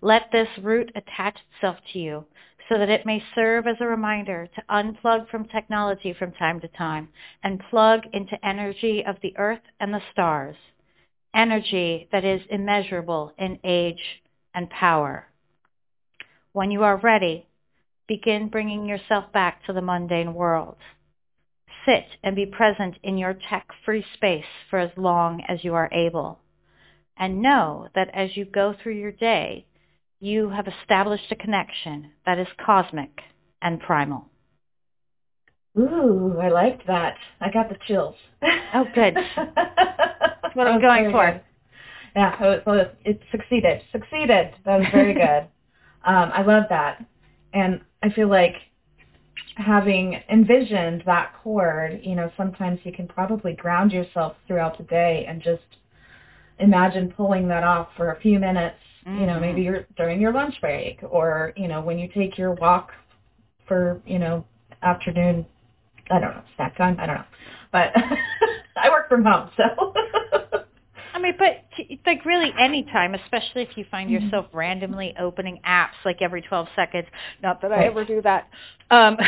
Let 0.00 0.32
this 0.32 0.48
root 0.58 0.90
attach 0.96 1.38
itself 1.54 1.76
to 1.92 2.00
you 2.00 2.24
so 2.68 2.78
that 2.78 2.88
it 2.88 3.06
may 3.06 3.22
serve 3.34 3.68
as 3.68 3.76
a 3.80 3.86
reminder 3.86 4.48
to 4.56 4.62
unplug 4.68 5.28
from 5.28 5.44
technology 5.44 6.12
from 6.12 6.32
time 6.32 6.58
to 6.60 6.68
time 6.68 7.10
and 7.44 7.62
plug 7.70 8.00
into 8.12 8.44
energy 8.44 9.04
of 9.04 9.20
the 9.22 9.36
earth 9.38 9.62
and 9.78 9.94
the 9.94 10.02
stars, 10.10 10.56
energy 11.34 12.08
that 12.12 12.24
is 12.24 12.40
immeasurable 12.50 13.32
in 13.38 13.58
age 13.64 14.22
and 14.54 14.68
power. 14.70 15.26
When 16.52 16.70
you 16.70 16.82
are 16.82 16.96
ready, 16.96 17.46
begin 18.08 18.48
bringing 18.48 18.86
yourself 18.86 19.32
back 19.32 19.64
to 19.66 19.72
the 19.72 19.82
mundane 19.82 20.34
world. 20.34 20.76
Sit 21.86 22.06
and 22.22 22.34
be 22.34 22.46
present 22.46 22.96
in 23.02 23.16
your 23.18 23.34
tech-free 23.34 24.04
space 24.14 24.44
for 24.68 24.78
as 24.78 24.90
long 24.96 25.42
as 25.48 25.62
you 25.62 25.74
are 25.74 25.88
able. 25.92 26.40
And 27.16 27.42
know 27.42 27.88
that 27.94 28.10
as 28.12 28.36
you 28.36 28.44
go 28.44 28.74
through 28.74 28.94
your 28.94 29.12
day, 29.12 29.66
you 30.18 30.50
have 30.50 30.66
established 30.66 31.30
a 31.30 31.36
connection 31.36 32.12
that 32.26 32.38
is 32.38 32.48
cosmic 32.64 33.20
and 33.62 33.80
primal. 33.80 34.29
Ooh, 35.78 36.36
I 36.40 36.48
liked 36.48 36.86
that. 36.86 37.16
I 37.40 37.50
got 37.50 37.68
the 37.68 37.76
chills. 37.86 38.16
Oh, 38.74 38.84
good. 38.94 39.14
That's 39.36 40.54
what 40.54 40.66
I'm 40.66 40.80
going 40.80 41.10
for. 41.10 41.32
Good. 41.32 41.40
Yeah, 42.16 42.42
it, 42.42 42.66
was, 42.66 42.88
it 43.04 43.20
succeeded. 43.30 43.82
Succeeded. 43.92 44.52
That 44.64 44.80
was 44.80 44.88
very 44.92 45.14
good. 45.14 45.46
um, 46.04 46.30
I 46.34 46.42
love 46.42 46.64
that. 46.70 47.04
And 47.52 47.80
I 48.02 48.10
feel 48.10 48.28
like 48.28 48.54
having 49.56 50.20
envisioned 50.28 51.04
that 51.06 51.34
cord, 51.42 52.00
you 52.02 52.16
know, 52.16 52.32
sometimes 52.36 52.80
you 52.82 52.92
can 52.92 53.06
probably 53.06 53.52
ground 53.52 53.92
yourself 53.92 54.36
throughout 54.46 54.76
the 54.76 54.84
day 54.84 55.24
and 55.28 55.40
just 55.42 55.62
imagine 56.58 57.12
pulling 57.16 57.46
that 57.48 57.62
off 57.62 57.88
for 57.96 58.12
a 58.12 58.20
few 58.20 58.38
minutes 58.38 58.76
Mm-hmm. 59.06 59.20
You 59.20 59.26
know, 59.26 59.40
maybe 59.40 59.62
mm-hmm. 59.62 59.72
you're 59.72 59.86
during 59.96 60.20
your 60.20 60.32
lunch 60.32 60.60
break 60.60 61.00
or, 61.08 61.52
you 61.56 61.68
know, 61.68 61.80
when 61.80 61.98
you 61.98 62.08
take 62.14 62.36
your 62.36 62.52
walk 62.54 62.90
for, 63.66 64.00
you 64.06 64.18
know, 64.18 64.44
afternoon, 64.82 65.46
I 66.10 66.18
don't 66.18 66.34
know, 66.34 66.42
snack 66.56 66.76
time, 66.76 66.96
I 66.98 67.06
don't 67.06 67.16
know. 67.16 67.24
But 67.72 67.92
I 68.76 68.90
work 68.90 69.08
from 69.08 69.24
home, 69.24 69.50
so. 69.56 69.94
I 71.12 71.18
mean, 71.20 71.34
but 71.38 71.64
like 72.06 72.24
really 72.24 72.52
any 72.58 72.84
time, 72.84 73.14
especially 73.14 73.62
if 73.62 73.76
you 73.76 73.84
find 73.90 74.10
mm-hmm. 74.10 74.24
yourself 74.24 74.46
randomly 74.52 75.14
opening 75.18 75.60
apps 75.66 76.04
like 76.04 76.22
every 76.22 76.42
12 76.42 76.68
seconds. 76.74 77.08
Not 77.42 77.60
that 77.62 77.72
I 77.72 77.84
ever 77.86 78.04
do 78.04 78.22
that. 78.22 78.48
Um, 78.90 79.16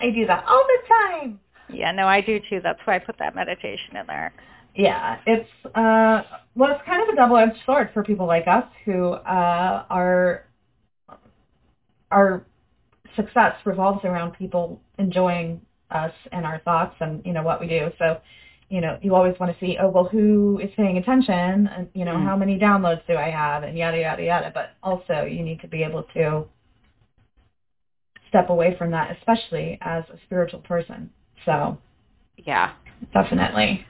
I 0.00 0.10
do 0.14 0.26
that 0.26 0.44
all 0.46 0.64
the 0.66 0.78
time. 0.88 1.40
Yeah, 1.72 1.92
no, 1.92 2.06
I 2.06 2.20
do 2.20 2.38
too. 2.50 2.60
That's 2.62 2.80
why 2.84 2.96
I 2.96 2.98
put 2.98 3.18
that 3.18 3.34
meditation 3.34 3.96
in 3.96 4.06
there 4.06 4.32
yeah, 4.74 5.18
it's 5.26 5.48
uh, 5.74 6.22
well, 6.54 6.72
it's 6.72 6.82
kind 6.86 7.02
of 7.02 7.08
a 7.08 7.16
double-edged 7.16 7.58
sword 7.66 7.90
for 7.92 8.04
people 8.04 8.26
like 8.26 8.46
us 8.46 8.64
who 8.84 9.10
uh, 9.12 9.84
are 9.90 10.46
our 12.10 12.46
success 13.16 13.54
revolves 13.64 14.04
around 14.04 14.32
people 14.32 14.80
enjoying 14.98 15.60
us 15.90 16.12
and 16.32 16.46
our 16.46 16.60
thoughts 16.60 16.94
and 17.00 17.24
you 17.24 17.32
know 17.32 17.42
what 17.42 17.60
we 17.60 17.66
do. 17.66 17.90
So, 17.98 18.20
you 18.68 18.80
know, 18.80 18.98
you 19.02 19.14
always 19.14 19.34
want 19.40 19.52
to 19.52 19.58
see, 19.64 19.76
oh 19.80 19.88
well, 19.88 20.04
who 20.04 20.60
is 20.62 20.70
paying 20.76 20.98
attention, 20.98 21.66
and 21.66 21.88
you 21.94 22.04
know, 22.04 22.14
mm. 22.14 22.24
how 22.24 22.36
many 22.36 22.58
downloads 22.58 23.04
do 23.06 23.16
I 23.16 23.30
have, 23.30 23.64
and 23.64 23.76
yada 23.76 23.98
yada 23.98 24.22
yada. 24.22 24.52
But 24.54 24.70
also, 24.82 25.24
you 25.24 25.42
need 25.42 25.60
to 25.60 25.68
be 25.68 25.82
able 25.82 26.04
to 26.14 26.44
step 28.28 28.50
away 28.50 28.76
from 28.78 28.92
that, 28.92 29.16
especially 29.18 29.78
as 29.82 30.04
a 30.12 30.18
spiritual 30.24 30.60
person. 30.60 31.10
So, 31.44 31.78
yeah, 32.36 32.74
definitely. 33.12 33.84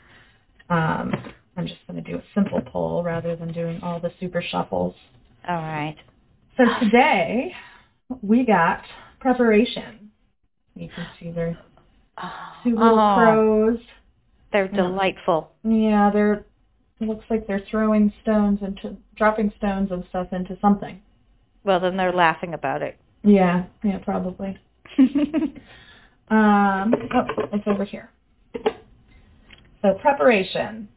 Um, 0.71 1.13
I'm 1.57 1.67
just 1.67 1.81
going 1.87 2.03
to 2.03 2.11
do 2.11 2.17
a 2.17 2.23
simple 2.35 2.63
poll 2.63 3.03
rather 3.03 3.37
than 3.37 3.53
doing 3.53 3.81
all 3.83 4.01
the 4.01 4.13
super 4.19 4.43
shuffles. 4.43 4.95
All 5.47 5.57
right. 5.57 5.97
So 6.57 6.65
today 6.81 7.53
we 8.23 8.45
got 8.45 8.83
preparation. 9.21 10.11
You 10.75 10.89
can 10.95 11.07
see 11.19 11.31
their 11.31 11.59
two 12.65 12.71
little 12.71 12.99
oh, 12.99 13.15
crows. 13.17 13.79
They're 14.53 14.69
delightful. 14.69 15.53
Yeah, 15.63 16.11
they're 16.13 16.45
looks 17.01 17.25
like 17.31 17.47
they're 17.47 17.65
throwing 17.71 18.13
stones 18.23 18.59
into 18.61 18.97
dropping 19.17 19.53
stones 19.57 19.91
and 19.91 20.05
stuff 20.11 20.29
into 20.33 20.59
something. 20.61 21.01
Well, 21.65 21.81
then 21.81 21.97
they're 21.97 22.13
laughing 22.13 22.55
about 22.55 22.83
it. 22.83 22.99
Yeah, 23.23 23.65
yeah, 23.83 23.99
probably. 23.99 24.59
um, 24.99 26.95
oh, 27.15 27.27
it's 27.53 27.67
over 27.67 27.85
here. 27.85 28.11
So 29.83 29.95
preparation. 30.01 30.89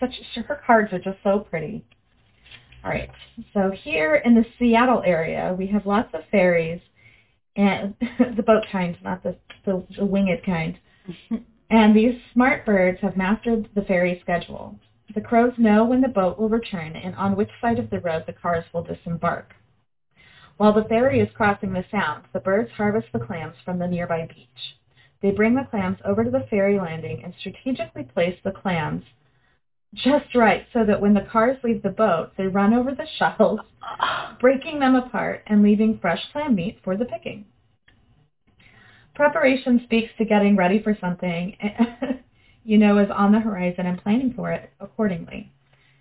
Such 0.00 0.12
her 0.46 0.60
cards 0.66 0.92
are 0.92 0.98
just 0.98 1.18
so 1.22 1.40
pretty. 1.40 1.84
All 2.84 2.90
right. 2.90 3.10
So 3.52 3.70
here 3.70 4.16
in 4.16 4.34
the 4.34 4.44
Seattle 4.58 5.02
area, 5.06 5.54
we 5.56 5.66
have 5.68 5.86
lots 5.86 6.12
of 6.14 6.22
fairies 6.30 6.80
and 7.56 7.94
the 8.36 8.42
boat 8.42 8.64
kind, 8.70 8.96
not 9.02 9.22
the, 9.22 9.36
the, 9.64 9.84
the 9.98 10.04
winged 10.04 10.42
kind. 10.44 10.78
and 11.70 11.96
these 11.96 12.14
smart 12.32 12.64
birds 12.66 12.98
have 13.02 13.16
mastered 13.16 13.68
the 13.74 13.82
ferry 13.82 14.18
schedule. 14.22 14.78
The 15.14 15.20
crows 15.20 15.52
know 15.58 15.84
when 15.84 16.00
the 16.00 16.08
boat 16.08 16.38
will 16.38 16.48
return 16.48 16.96
and 16.96 17.14
on 17.14 17.36
which 17.36 17.50
side 17.60 17.78
of 17.78 17.90
the 17.90 18.00
road 18.00 18.24
the 18.26 18.32
cars 18.32 18.64
will 18.72 18.82
disembark. 18.82 19.54
While 20.56 20.72
the 20.72 20.84
ferry 20.84 21.20
is 21.20 21.28
crossing 21.34 21.72
the 21.72 21.84
sound, 21.90 22.24
the 22.32 22.40
birds 22.40 22.70
harvest 22.72 23.08
the 23.12 23.18
clams 23.18 23.56
from 23.64 23.78
the 23.78 23.88
nearby 23.88 24.26
beach. 24.26 24.76
They 25.20 25.30
bring 25.30 25.54
the 25.54 25.66
clams 25.70 25.98
over 26.04 26.22
to 26.22 26.30
the 26.30 26.46
ferry 26.50 26.78
landing 26.78 27.22
and 27.24 27.34
strategically 27.38 28.04
place 28.04 28.38
the 28.44 28.52
clams 28.52 29.04
just 29.94 30.34
right 30.34 30.66
so 30.72 30.84
that 30.84 31.00
when 31.00 31.14
the 31.14 31.26
cars 31.30 31.56
leave 31.62 31.82
the 31.82 31.88
boat, 31.88 32.32
they 32.36 32.46
run 32.46 32.74
over 32.74 32.92
the 32.94 33.06
shells, 33.18 33.60
breaking 34.40 34.80
them 34.80 34.94
apart 34.94 35.42
and 35.46 35.62
leaving 35.62 35.98
fresh 36.00 36.20
clam 36.32 36.54
meat 36.54 36.78
for 36.82 36.96
the 36.96 37.04
picking. 37.04 37.44
Preparation 39.14 39.80
speaks 39.84 40.10
to 40.18 40.24
getting 40.24 40.56
ready 40.56 40.82
for 40.82 40.96
something 41.00 41.56
you 42.64 42.78
know 42.78 42.98
is 42.98 43.10
on 43.14 43.32
the 43.32 43.38
horizon 43.38 43.86
and 43.86 44.02
planning 44.02 44.32
for 44.34 44.50
it 44.50 44.70
accordingly. 44.80 45.52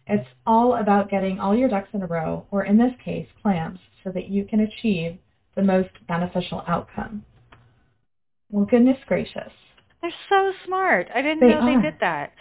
It's 0.07 0.27
all 0.45 0.75
about 0.75 1.09
getting 1.09 1.39
all 1.39 1.55
your 1.55 1.69
ducks 1.69 1.89
in 1.93 2.01
a 2.01 2.07
row, 2.07 2.45
or 2.51 2.65
in 2.65 2.77
this 2.77 2.91
case, 3.03 3.27
clams, 3.41 3.79
so 4.03 4.11
that 4.11 4.27
you 4.27 4.45
can 4.45 4.59
achieve 4.59 5.17
the 5.55 5.61
most 5.61 5.89
beneficial 6.07 6.63
outcome. 6.67 7.23
Well, 8.49 8.65
goodness 8.65 8.97
gracious. 9.07 9.51
They're 10.01 10.11
so 10.27 10.51
smart. 10.65 11.07
I 11.15 11.21
didn't 11.21 11.39
they 11.39 11.49
know 11.49 11.61
are. 11.61 11.81
they 11.81 11.81
did 11.81 11.99
that. 12.01 12.33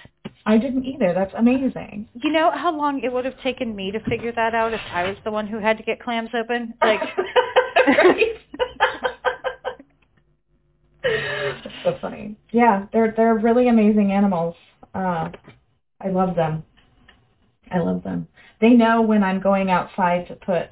I 0.44 0.58
didn't 0.58 0.84
either. 0.84 1.12
That's 1.14 1.32
amazing. 1.34 2.08
You 2.14 2.32
know 2.32 2.50
how 2.50 2.76
long 2.76 3.00
it 3.02 3.12
would 3.12 3.24
have 3.24 3.40
taken 3.42 3.76
me 3.76 3.92
to 3.92 4.00
figure 4.00 4.32
that 4.32 4.54
out 4.54 4.74
if 4.74 4.80
I 4.92 5.04
was 5.04 5.16
the 5.24 5.30
one 5.30 5.46
who 5.46 5.58
had 5.58 5.76
to 5.78 5.84
get 5.84 6.00
clams 6.00 6.30
open? 6.34 6.74
Like 6.82 7.00
That's 11.02 11.74
so 11.84 11.96
funny. 12.00 12.36
Yeah, 12.50 12.86
they're 12.92 13.14
they're 13.16 13.34
really 13.34 13.68
amazing 13.68 14.10
animals. 14.12 14.56
Uh, 14.94 15.30
I 16.00 16.08
love 16.08 16.34
them. 16.34 16.64
I 17.70 17.78
love 17.78 18.02
them. 18.02 18.26
They 18.60 18.70
know 18.70 19.00
when 19.00 19.22
I'm 19.22 19.40
going 19.40 19.70
outside 19.70 20.26
to 20.28 20.34
put 20.34 20.68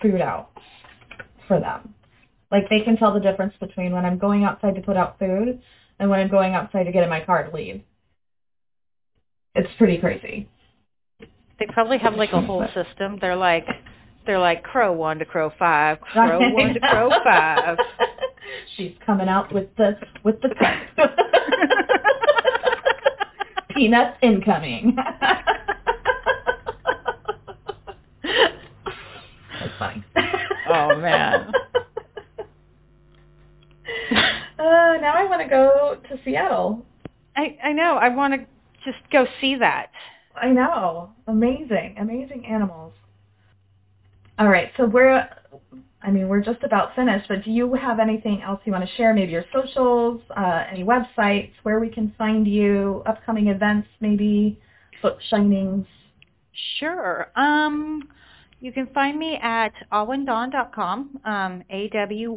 food 0.00 0.20
out 0.20 0.50
for 1.46 1.60
them. 1.60 1.94
Like 2.50 2.68
they 2.68 2.80
can 2.80 2.96
tell 2.96 3.14
the 3.14 3.20
difference 3.20 3.54
between 3.60 3.92
when 3.92 4.04
I'm 4.04 4.18
going 4.18 4.44
outside 4.44 4.74
to 4.74 4.82
put 4.82 4.96
out 4.96 5.18
food 5.18 5.60
and 5.98 6.10
when 6.10 6.20
I'm 6.20 6.28
going 6.28 6.54
outside 6.54 6.84
to 6.84 6.92
get 6.92 7.04
in 7.04 7.08
my 7.08 7.24
car 7.24 7.48
to 7.48 7.56
leave. 7.56 7.82
It's 9.54 9.68
pretty 9.76 9.98
crazy. 9.98 10.48
They 11.58 11.66
probably 11.72 11.98
have 11.98 12.14
like 12.14 12.32
a 12.32 12.40
whole 12.40 12.66
system. 12.74 13.18
They're 13.20 13.36
like 13.36 13.66
they're 14.26 14.38
like 14.38 14.62
crow 14.62 14.92
one 14.92 15.18
to 15.18 15.24
crow 15.24 15.50
five, 15.58 16.00
crow 16.12 16.38
one 16.50 16.74
to 16.74 16.80
crow 16.80 17.10
five. 17.24 17.78
She's 18.76 18.92
coming 19.04 19.28
out 19.28 19.52
with 19.52 19.68
the 19.76 19.96
with 20.24 20.40
the 20.40 20.48
peanuts 23.74 24.16
incoming. 24.22 24.96
That's 29.60 29.72
funny. 29.78 30.04
Oh 30.68 30.96
man. 30.98 31.52
Uh, 34.58 34.96
now 35.00 35.12
I 35.14 35.26
want 35.28 35.42
to 35.42 35.48
go 35.48 35.98
to 36.08 36.18
Seattle. 36.24 36.84
I 37.36 37.56
I 37.62 37.72
know. 37.72 37.96
I 37.96 38.08
want 38.08 38.34
to 38.34 38.46
just 38.84 38.98
go 39.10 39.26
see 39.40 39.56
that. 39.56 39.90
I 40.34 40.48
know. 40.48 41.10
Amazing, 41.26 41.96
amazing 41.98 42.46
animals. 42.46 42.92
All 44.38 44.48
right, 44.48 44.70
so 44.76 44.86
we're, 44.86 45.28
I 46.02 46.10
mean, 46.10 46.28
we're 46.28 46.40
just 46.40 46.62
about 46.62 46.94
finished, 46.96 47.28
but 47.28 47.44
do 47.44 47.50
you 47.50 47.74
have 47.74 48.00
anything 48.00 48.42
else 48.42 48.60
you 48.64 48.72
want 48.72 48.88
to 48.88 48.94
share? 48.96 49.12
Maybe 49.12 49.32
your 49.32 49.44
socials, 49.52 50.22
uh, 50.36 50.64
any 50.70 50.84
websites, 50.84 51.52
where 51.64 51.80
we 51.80 51.90
can 51.90 52.14
find 52.16 52.46
you, 52.46 53.02
upcoming 53.06 53.48
events 53.48 53.88
maybe? 54.00 54.58
book 55.02 55.18
shinings? 55.30 55.84
Sure. 56.78 57.30
Um, 57.36 58.08
you 58.60 58.72
can 58.72 58.86
find 58.94 59.18
me 59.18 59.36
at 59.42 59.72
awyndawn.com, 59.92 61.18
um, 61.24 61.64
A-W-Y-N-D-A-W-N 61.68 62.36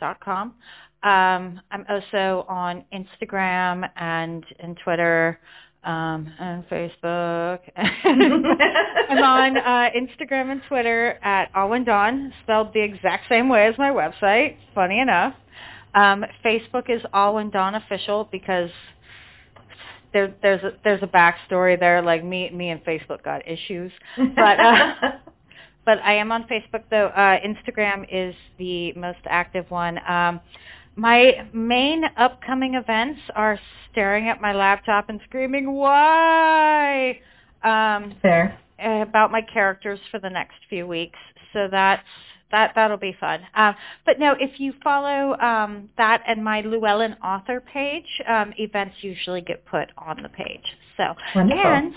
dot 0.00 0.20
com. 0.20 0.54
Um, 1.02 1.60
I'm 1.70 1.84
also 1.88 2.44
on 2.48 2.84
Instagram 2.92 3.88
and, 3.96 4.44
and 4.58 4.76
Twitter 4.82 5.38
um, 5.84 6.32
and 6.38 6.68
Facebook. 6.68 7.60
I'm 7.76 9.22
on 9.22 9.56
uh, 9.56 9.90
Instagram 9.96 10.50
and 10.50 10.60
Twitter 10.68 11.18
at 11.22 11.52
Awyn 11.54 11.84
Dawn, 11.84 12.32
spelled 12.42 12.74
the 12.74 12.82
exact 12.82 13.28
same 13.28 13.48
way 13.48 13.66
as 13.66 13.78
my 13.78 13.90
website, 13.90 14.56
funny 14.74 15.00
enough. 15.00 15.34
Um, 15.94 16.24
Facebook 16.44 16.90
is 16.90 17.00
Awyn 17.14 17.50
Dawn 17.50 17.74
Official 17.74 18.28
because 18.30 18.70
there, 20.12 20.34
there's 20.42 20.62
a, 20.62 20.72
there's 20.84 21.02
a 21.02 21.06
backstory 21.06 21.78
there. 21.78 22.02
Like 22.02 22.24
me, 22.24 22.50
me 22.50 22.70
and 22.70 22.84
Facebook 22.84 23.22
got 23.22 23.46
issues, 23.48 23.92
but 24.16 24.60
uh, 24.60 24.94
but 25.84 25.98
I 26.00 26.14
am 26.14 26.32
on 26.32 26.44
Facebook 26.44 26.84
though. 26.90 27.06
Uh, 27.06 27.38
Instagram 27.40 28.06
is 28.10 28.34
the 28.58 28.92
most 28.94 29.20
active 29.26 29.70
one. 29.70 29.98
Um, 30.08 30.40
my 30.98 31.48
main 31.52 32.02
upcoming 32.16 32.74
events 32.74 33.20
are 33.36 33.58
staring 33.90 34.28
at 34.28 34.40
my 34.40 34.52
laptop 34.52 35.08
and 35.08 35.20
screaming, 35.24 35.72
"Why?" 35.72 37.20
Um, 37.62 38.14
Fair. 38.20 38.58
About 38.78 39.32
my 39.32 39.40
characters 39.42 39.98
for 40.10 40.20
the 40.20 40.30
next 40.30 40.54
few 40.68 40.86
weeks. 40.86 41.18
So 41.52 41.66
that's 41.70 42.02
that 42.50 42.72
that'll 42.74 42.96
be 42.96 43.16
fun. 43.18 43.40
Um, 43.54 43.74
but 44.06 44.18
no, 44.18 44.34
if 44.38 44.58
you 44.60 44.72
follow 44.82 45.36
um, 45.38 45.88
that 45.98 46.22
and 46.26 46.42
my 46.42 46.60
Llewellyn 46.62 47.14
author 47.22 47.60
page, 47.60 48.06
um, 48.28 48.52
events 48.58 48.96
usually 49.00 49.40
get 49.40 49.64
put 49.66 49.88
on 49.98 50.22
the 50.22 50.28
page. 50.28 50.64
So 50.96 51.14
Wonderful. 51.34 51.64
and 51.64 51.94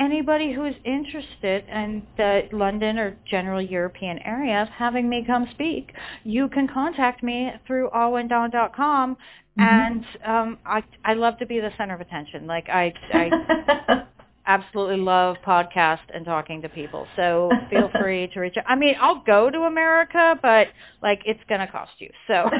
anybody 0.00 0.52
who 0.52 0.64
is 0.64 0.74
interested 0.84 1.64
in 1.68 2.02
the 2.16 2.48
London 2.52 2.98
or 2.98 3.16
general 3.30 3.60
European 3.60 4.18
area 4.20 4.62
of 4.62 4.68
having 4.68 5.08
me 5.08 5.22
come 5.26 5.46
speak, 5.52 5.92
you 6.24 6.48
can 6.48 6.66
contact 6.66 7.22
me 7.22 7.50
through 7.66 7.90
awyndawn.com. 7.90 9.16
Mhm. 9.58 9.62
And 9.62 10.04
um, 10.24 10.58
I 10.64 10.82
I 11.04 11.14
love 11.14 11.38
to 11.38 11.46
be 11.46 11.60
the 11.60 11.70
center 11.76 11.94
of 11.94 12.00
attention. 12.00 12.46
Like 12.46 12.68
I 12.68 12.92
I 13.12 14.04
absolutely 14.46 14.96
love 14.98 15.36
podcast 15.46 16.00
and 16.14 16.24
talking 16.24 16.62
to 16.62 16.68
people. 16.68 17.06
So 17.16 17.50
feel 17.68 17.90
free 18.00 18.28
to 18.34 18.40
reach 18.40 18.56
out. 18.56 18.64
I 18.66 18.74
mean, 18.76 18.94
I'll 19.00 19.22
go 19.24 19.50
to 19.50 19.60
America, 19.62 20.38
but 20.40 20.68
like 21.02 21.20
it's 21.26 21.40
going 21.48 21.60
to 21.60 21.66
cost 21.66 21.92
you. 21.98 22.10
So 22.26 22.48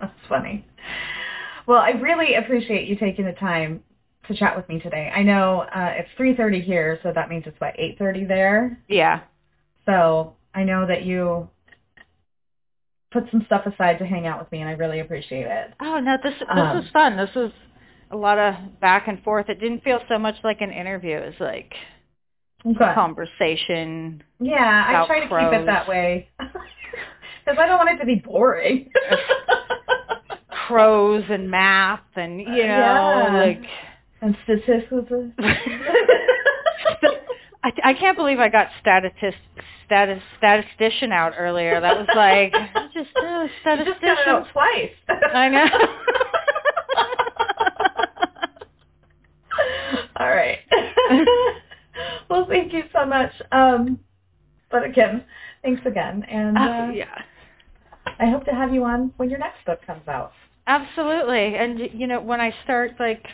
That's 0.00 0.12
funny. 0.28 0.66
Well, 1.66 1.78
I 1.78 1.90
really 1.90 2.34
appreciate 2.34 2.88
you 2.88 2.96
taking 2.96 3.24
the 3.24 3.32
time 3.32 3.82
to 4.28 4.34
chat 4.36 4.56
with 4.56 4.68
me 4.68 4.78
today. 4.80 5.10
I 5.14 5.22
know 5.22 5.60
uh, 5.62 5.94
it's 5.96 6.08
3.30 6.18 6.62
here, 6.62 6.98
so 7.02 7.12
that 7.14 7.28
means 7.28 7.44
it's, 7.46 7.60
what, 7.60 7.74
8.30 7.76 8.28
there? 8.28 8.78
yeah. 8.88 9.20
So 9.86 10.36
I 10.54 10.62
know 10.64 10.86
that 10.86 11.04
you 11.04 11.48
put 13.12 13.24
some 13.30 13.42
stuff 13.46 13.66
aside 13.66 13.98
to 13.98 14.06
hang 14.06 14.26
out 14.26 14.38
with 14.40 14.50
me, 14.52 14.60
and 14.60 14.68
I 14.68 14.72
really 14.74 15.00
appreciate 15.00 15.46
it. 15.46 15.72
Oh 15.80 15.98
no, 16.00 16.16
this 16.22 16.34
this 16.38 16.48
Um, 16.48 16.76
was 16.76 16.84
fun. 16.92 17.16
This 17.16 17.34
was 17.34 17.50
a 18.10 18.16
lot 18.16 18.38
of 18.38 18.54
back 18.80 19.08
and 19.08 19.22
forth. 19.22 19.48
It 19.48 19.60
didn't 19.60 19.82
feel 19.82 20.00
so 20.08 20.18
much 20.18 20.36
like 20.44 20.60
an 20.60 20.70
interview. 20.70 21.16
It 21.16 21.26
was 21.26 21.40
like 21.40 21.74
Good. 22.64 22.94
conversation. 22.94 24.22
Yeah, 24.40 24.84
I 24.86 25.06
try 25.06 25.20
to 25.20 25.26
keep 25.26 25.60
it 25.60 25.66
that 25.66 25.88
way. 25.88 26.28
Because 27.44 27.58
I 27.60 27.66
don't 27.66 27.78
want 27.78 27.90
it 27.90 27.98
to 27.98 28.06
be 28.06 28.22
boring. 28.24 28.92
Crows 30.68 31.24
and 31.28 31.50
math 31.50 32.00
and 32.14 32.40
you 32.40 32.46
know 32.68 32.68
Yeah. 32.78 33.38
like 33.40 33.62
and 34.22 34.36
statistics. 34.44 34.88
I, 37.64 37.72
I 37.84 37.94
can't 37.94 38.16
believe 38.16 38.40
I 38.40 38.48
got 38.48 38.68
statist, 38.80 39.14
status, 39.86 40.20
statistician 40.38 41.12
out 41.12 41.34
earlier. 41.38 41.80
That 41.80 41.96
was 41.96 42.08
like 42.16 42.52
just 42.94 43.10
uh, 43.16 43.46
You 43.74 43.84
just 43.84 44.00
got 44.00 44.18
it 44.18 44.20
statistician. 44.20 44.28
out 44.28 44.46
twice. 44.52 44.90
I 45.34 45.48
know. 45.48 45.66
All 50.16 50.28
right. 50.28 50.58
well, 52.30 52.46
thank 52.48 52.72
you 52.72 52.82
so 52.92 53.04
much. 53.06 53.30
Um, 53.52 53.98
but 54.70 54.84
again, 54.84 55.24
thanks 55.62 55.82
again, 55.86 56.24
and 56.24 56.56
uh, 56.56 56.60
Uh, 56.60 56.90
yeah, 56.92 57.22
I 58.18 58.30
hope 58.30 58.44
to 58.46 58.52
have 58.52 58.72
you 58.74 58.84
on 58.84 59.12
when 59.18 59.28
your 59.30 59.38
next 59.38 59.64
book 59.66 59.80
comes 59.86 60.06
out. 60.08 60.32
absolutely. 60.66 61.54
And 61.56 61.78
you 61.92 62.06
know, 62.06 62.20
when 62.20 62.40
I 62.40 62.54
start 62.64 62.92
like 62.98 63.26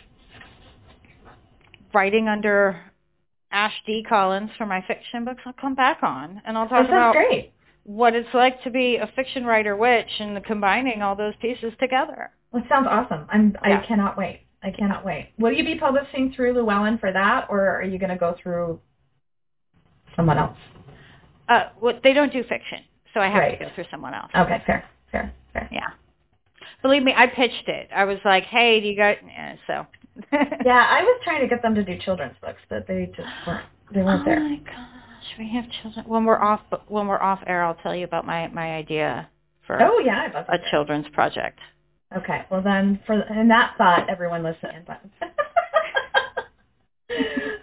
writing 1.93 2.28
under 2.28 2.81
Ash 3.51 3.74
D. 3.86 4.05
Collins 4.09 4.51
for 4.59 4.66
my 4.66 4.82
fiction 4.86 5.24
books, 5.24 5.43
I'll 5.47 5.52
come 5.55 5.74
back 5.74 6.02
on 6.02 6.43
and 6.44 6.56
I'll 6.56 6.69
talk 6.69 6.86
That 6.86 6.93
about 6.93 7.15
great. 7.15 7.52
what 7.85 8.15
it's 8.15 8.32
like 8.35 8.62
to 8.65 8.70
be 8.70 8.97
a 8.97 9.06
fiction 9.16 9.44
writer 9.47 9.77
witch 9.77 10.10
and 10.20 10.43
combining 10.44 11.02
all 11.02 11.16
those 11.16 11.35
pieces 11.40 11.73
together. 11.81 12.31
Well, 12.52 12.62
it 12.62 12.69
sounds 12.69 12.86
awesome. 12.90 13.27
I'm. 13.31 13.56
Yeah. 13.66 13.81
I 13.82 13.86
cannot 13.86 14.16
wait. 14.19 14.43
I 14.62 14.70
cannot 14.70 15.05
wait. 15.05 15.32
Will 15.39 15.52
you 15.52 15.65
be 15.65 15.77
publishing 15.77 16.32
through 16.35 16.52
Llewellyn 16.55 16.98
for 16.98 17.12
that, 17.12 17.47
or 17.48 17.69
are 17.77 17.82
you 17.85 17.98
going 17.98 18.10
to 18.10 18.16
go 18.16 18.35
through 18.43 18.81
someone 20.16 20.36
else? 20.39 20.56
Uh, 21.48 21.69
what 21.78 22.01
they 22.02 22.12
don't 22.12 22.32
do 22.32 22.43
fiction, 22.44 22.81
so 23.15 23.20
I 23.20 23.27
have 23.28 23.36
Right. 23.36 23.59
to 23.59 23.65
go 23.66 23.70
through 23.74 23.85
someone 23.90 24.15
else. 24.15 24.31
Okay, 24.35 24.62
fair, 24.66 24.85
fair, 25.12 25.32
fair. 25.52 25.69
Yeah. 25.70 25.86
Believe 26.82 27.02
me, 27.02 27.15
I 27.16 27.27
pitched 27.27 27.69
it. 27.69 27.89
I 27.94 28.05
was 28.05 28.19
like, 28.24 28.44
"Hey, 28.44 28.81
do 28.81 28.89
you 28.89 28.97
got?" 28.97 29.16
Yeah, 29.27 29.56
so. 29.66 29.86
Yeah, 30.32 30.86
I 30.90 31.03
was 31.03 31.20
trying 31.24 31.40
to 31.43 31.49
get 31.49 31.62
them 31.62 31.74
to 31.74 31.85
do 31.85 31.99
children's 31.99 32.36
books, 32.40 32.61
but 32.69 32.86
they 32.86 33.11
just 33.16 33.28
weren't. 33.47 33.65
They 33.95 34.03
weren't 34.03 34.23
oh 34.23 34.24
there. 34.24 34.39
Oh 34.39 34.49
my 34.49 34.57
gosh, 34.57 35.39
we 35.39 35.49
have 35.55 35.65
children. 35.82 36.05
When 36.07 36.24
we're 36.24 36.40
off, 36.40 36.61
when 36.89 37.07
we're 37.07 37.23
off 37.23 37.40
air, 37.47 37.65
I'll 37.65 37.77
tell 37.77 37.95
you 37.95 38.05
about 38.05 38.27
my 38.27 38.49
my 38.49 38.77
idea 38.77 39.28
for 39.66 39.81
Oh 39.82 39.99
yeah, 40.01 40.27
I'd 40.27 40.35
a 40.35 40.59
hear. 40.59 40.70
children's 40.70 41.09
project. 41.11 41.59
Okay, 42.16 42.45
well 42.51 42.62
then, 42.62 43.01
for 43.07 43.20
in 43.39 43.49
that 43.49 43.74
thought, 43.78 44.09
everyone 44.09 44.43
listen. 44.43 44.86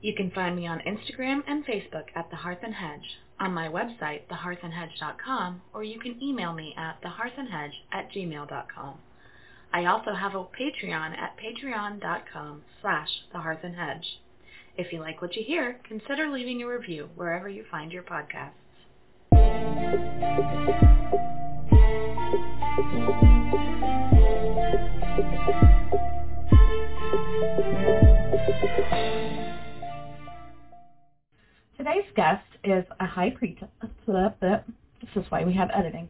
you 0.00 0.14
can 0.14 0.30
find 0.30 0.56
me 0.56 0.66
on 0.66 0.80
Instagram 0.80 1.42
and 1.46 1.64
Facebook 1.66 2.04
at 2.14 2.30
The 2.30 2.36
Hearth 2.36 2.60
and 2.62 2.74
Hedge, 2.74 3.18
on 3.40 3.52
my 3.52 3.68
website, 3.68 4.22
thehearthandhedge.com, 4.30 5.60
or 5.74 5.84
you 5.84 5.98
can 6.00 6.22
email 6.22 6.52
me 6.52 6.74
at 6.78 7.02
thehearthandhedge 7.02 7.72
at 7.92 8.10
gmail.com. 8.12 8.98
I 9.72 9.84
also 9.86 10.14
have 10.14 10.34
a 10.34 10.44
Patreon 10.44 11.16
at 11.18 11.36
patreon.com 11.38 12.62
slash 12.80 13.08
thehearthandhedge. 13.34 14.04
If 14.78 14.92
you 14.92 15.00
like 15.00 15.22
what 15.22 15.34
you 15.36 15.42
hear, 15.44 15.80
consider 15.88 16.28
leaving 16.28 16.62
a 16.62 16.66
review 16.66 17.08
wherever 17.14 17.48
you 17.48 17.64
find 17.70 17.92
your 17.92 18.02
podcasts. 18.02 18.52
Today's 31.78 32.10
guest 32.14 32.44
is 32.64 32.84
a 33.00 33.06
high 33.06 33.30
priest. 33.30 33.62
This 33.80 35.10
is 35.14 35.24
why 35.30 35.44
we 35.44 35.54
have 35.54 35.70
editing. 35.72 36.04